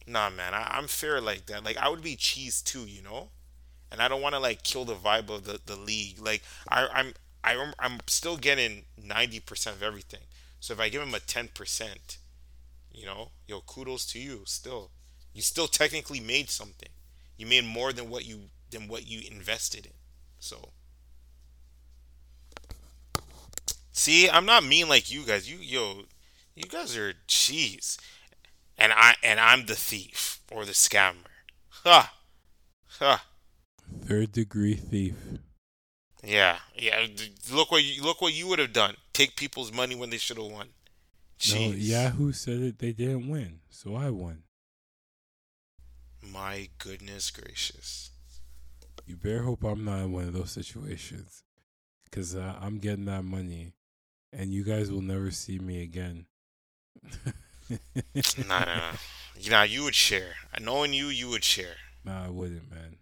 Nah, 0.06 0.30
man, 0.30 0.54
I, 0.54 0.76
I'm 0.76 0.86
fair 0.86 1.20
like 1.20 1.46
that. 1.46 1.64
Like 1.64 1.76
I 1.76 1.88
would 1.88 2.02
be 2.02 2.14
cheese 2.14 2.62
too, 2.62 2.86
you 2.86 3.02
know, 3.02 3.30
and 3.92 4.02
I 4.02 4.08
don't 4.08 4.22
want 4.22 4.34
to 4.34 4.40
like 4.40 4.64
kill 4.64 4.86
the 4.86 4.94
vibe 4.96 5.30
of 5.30 5.44
the, 5.44 5.60
the 5.64 5.76
league. 5.76 6.20
Like 6.20 6.42
I, 6.68 6.88
I'm 6.92 7.14
I, 7.44 7.56
rem- 7.56 7.74
I'm 7.78 8.00
still 8.08 8.38
getting 8.38 8.84
ninety 9.02 9.40
percent 9.40 9.76
of 9.76 9.82
everything. 9.84 10.22
So 10.60 10.74
if 10.74 10.80
I 10.80 10.88
give 10.88 11.02
him 11.02 11.14
a 11.14 11.20
ten 11.20 11.48
percent, 11.54 12.18
you 12.92 13.06
know, 13.06 13.30
yo, 13.46 13.60
kudos 13.62 14.06
to 14.12 14.20
you. 14.20 14.42
Still, 14.46 14.90
you 15.34 15.42
still 15.42 15.68
technically 15.68 16.20
made 16.20 16.50
something. 16.50 16.90
You 17.38 17.46
made 17.46 17.64
more 17.66 17.92
than 17.92 18.10
what 18.10 18.26
you 18.26 18.50
than 18.70 18.88
what 18.88 19.06
you 19.08 19.22
invested 19.30 19.86
in. 19.86 19.92
So. 20.40 20.70
See, 23.92 24.28
I'm 24.28 24.46
not 24.46 24.64
mean 24.64 24.88
like 24.88 25.10
you 25.10 25.24
guys. 25.24 25.50
You 25.50 25.58
yo, 25.58 26.04
you 26.54 26.64
guys 26.64 26.96
are 26.96 27.14
cheese 27.26 27.98
and 28.78 28.92
I 28.92 29.16
and 29.22 29.40
I'm 29.40 29.66
the 29.66 29.76
thief 29.76 30.40
or 30.50 30.64
the 30.64 30.72
scammer. 30.72 31.30
Ha, 31.84 32.14
ha. 33.00 33.24
Third 34.04 34.32
degree 34.32 34.74
thief. 34.74 35.14
Yeah, 36.24 36.58
yeah. 36.74 37.06
Look 37.52 37.70
what 37.70 37.82
you 37.82 38.02
look 38.02 38.20
what 38.20 38.32
you 38.34 38.46
would 38.48 38.58
have 38.58 38.72
done. 38.72 38.96
Take 39.12 39.36
people's 39.36 39.72
money 39.72 39.94
when 39.94 40.10
they 40.10 40.18
should 40.18 40.38
have 40.38 40.46
won. 40.46 40.68
No, 41.50 41.58
Yahoo 41.58 42.32
said 42.32 42.60
it. 42.60 42.78
They 42.78 42.92
didn't 42.92 43.28
win, 43.28 43.60
so 43.70 43.96
I 43.96 44.10
won. 44.10 44.44
My 46.22 46.68
goodness 46.78 47.30
gracious. 47.30 48.10
You 49.06 49.16
better 49.16 49.42
hope 49.42 49.64
I'm 49.64 49.84
not 49.84 50.00
in 50.00 50.12
one 50.12 50.28
of 50.28 50.32
those 50.32 50.52
situations, 50.52 51.42
cause 52.12 52.36
uh, 52.36 52.54
I'm 52.60 52.78
getting 52.78 53.06
that 53.06 53.24
money, 53.24 53.72
and 54.32 54.52
you 54.52 54.62
guys 54.62 54.92
will 54.92 55.02
never 55.02 55.32
see 55.32 55.58
me 55.58 55.82
again. 55.82 56.26
Nah, 58.46 58.58
nah, 58.58 58.64
nah. 58.64 58.92
You 59.38 59.50
know, 59.50 59.62
you 59.62 59.84
would 59.84 59.94
share. 59.94 60.34
Knowing 60.60 60.92
you, 60.92 61.06
you 61.06 61.30
would 61.30 61.42
share. 61.44 61.76
Nah, 62.04 62.26
I 62.26 62.28
wouldn't, 62.28 62.70
man. 62.70 62.96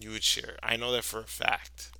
You 0.00 0.10
would 0.10 0.24
share. 0.24 0.56
I 0.62 0.76
know 0.76 0.92
that 0.92 1.04
for 1.04 1.20
a 1.20 1.24
fact. 1.24 1.90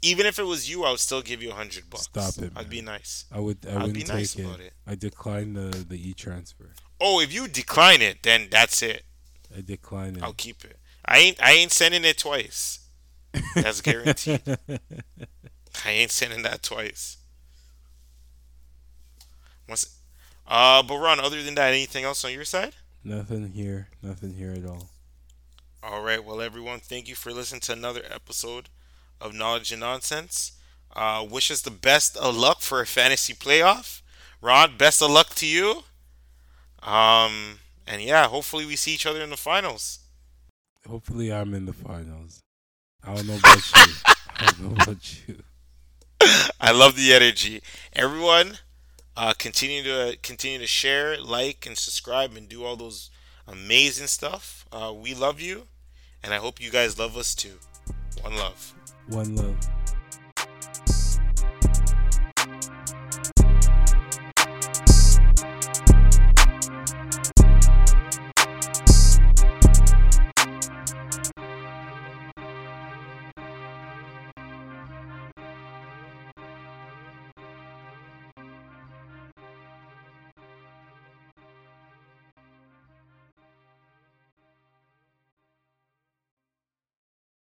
Even 0.00 0.26
if 0.26 0.38
it 0.38 0.44
was 0.44 0.70
you, 0.70 0.84
I 0.84 0.90
would 0.90 1.00
still 1.00 1.22
give 1.22 1.42
you 1.42 1.50
a 1.50 1.54
hundred 1.54 1.90
bucks. 1.90 2.04
Stop 2.04 2.38
it, 2.44 2.52
I'd 2.54 2.70
be 2.70 2.80
nice. 2.80 3.24
I 3.32 3.40
would. 3.40 3.58
I 3.66 3.70
I'd 3.70 3.74
wouldn't 3.76 3.94
be 3.94 4.00
take 4.02 4.14
nice 4.14 4.36
it. 4.36 4.44
about 4.44 4.60
it. 4.60 4.72
I 4.86 4.94
decline 4.94 5.54
the 5.54 5.84
the 5.88 5.96
e 6.10 6.14
transfer. 6.14 6.72
Oh, 7.00 7.20
if 7.20 7.32
you 7.32 7.48
decline 7.48 8.00
it, 8.02 8.22
then 8.22 8.48
that's 8.50 8.80
it. 8.82 9.04
I 9.56 9.60
decline 9.60 10.16
it. 10.16 10.22
I'll 10.22 10.34
keep 10.34 10.64
it. 10.64 10.78
I 11.04 11.18
ain't 11.18 11.42
I 11.42 11.52
ain't 11.52 11.72
sending 11.72 12.04
it 12.04 12.18
twice. 12.18 12.80
That's 13.54 13.80
guaranteed. 13.80 14.42
I 15.84 15.90
ain't 15.90 16.10
sending 16.10 16.42
that 16.42 16.62
twice. 16.62 17.16
Once, 19.68 19.98
uh, 20.46 20.82
but 20.82 20.96
Ron, 20.98 21.20
other 21.20 21.42
than 21.42 21.54
that, 21.56 21.72
anything 21.72 22.04
else 22.04 22.24
on 22.24 22.32
your 22.32 22.44
side? 22.44 22.74
Nothing 23.08 23.52
here. 23.52 23.88
Nothing 24.02 24.34
here 24.34 24.52
at 24.52 24.66
all. 24.66 24.90
All 25.82 26.02
right. 26.02 26.22
Well, 26.22 26.42
everyone, 26.42 26.78
thank 26.78 27.08
you 27.08 27.14
for 27.14 27.32
listening 27.32 27.62
to 27.62 27.72
another 27.72 28.02
episode 28.10 28.68
of 29.18 29.32
Knowledge 29.32 29.72
and 29.72 29.80
Nonsense. 29.80 30.52
Uh, 30.94 31.26
wish 31.26 31.50
us 31.50 31.62
the 31.62 31.70
best 31.70 32.18
of 32.18 32.36
luck 32.36 32.60
for 32.60 32.82
a 32.82 32.86
fantasy 32.86 33.32
playoff. 33.32 34.02
Ron, 34.42 34.76
best 34.76 35.00
of 35.00 35.10
luck 35.10 35.34
to 35.36 35.46
you. 35.46 35.84
Um, 36.82 37.60
and 37.86 38.02
yeah, 38.02 38.28
hopefully 38.28 38.66
we 38.66 38.76
see 38.76 38.92
each 38.92 39.06
other 39.06 39.22
in 39.22 39.30
the 39.30 39.38
finals. 39.38 40.00
Hopefully, 40.86 41.32
I'm 41.32 41.54
in 41.54 41.64
the 41.64 41.72
finals. 41.72 42.40
I 43.02 43.14
don't 43.14 43.26
know 43.26 43.38
about 43.38 43.72
you. 43.74 43.92
I 44.36 44.44
don't 44.44 44.60
know 44.60 44.82
about 44.82 45.26
you. 45.26 45.42
I 46.60 46.72
love 46.72 46.94
the 46.94 47.14
energy. 47.14 47.62
Everyone, 47.94 48.58
uh, 49.18 49.34
continue 49.36 49.82
to 49.82 50.16
continue 50.22 50.58
to 50.58 50.66
share, 50.66 51.20
like, 51.20 51.66
and 51.66 51.76
subscribe, 51.76 52.36
and 52.36 52.48
do 52.48 52.64
all 52.64 52.76
those 52.76 53.10
amazing 53.48 54.06
stuff. 54.06 54.64
Uh, 54.70 54.94
we 54.94 55.12
love 55.12 55.40
you, 55.40 55.66
and 56.22 56.32
I 56.32 56.36
hope 56.36 56.60
you 56.60 56.70
guys 56.70 56.98
love 56.98 57.16
us 57.16 57.34
too. 57.34 57.58
One 58.22 58.36
love. 58.36 58.74
One 59.08 59.34
love. 59.34 59.77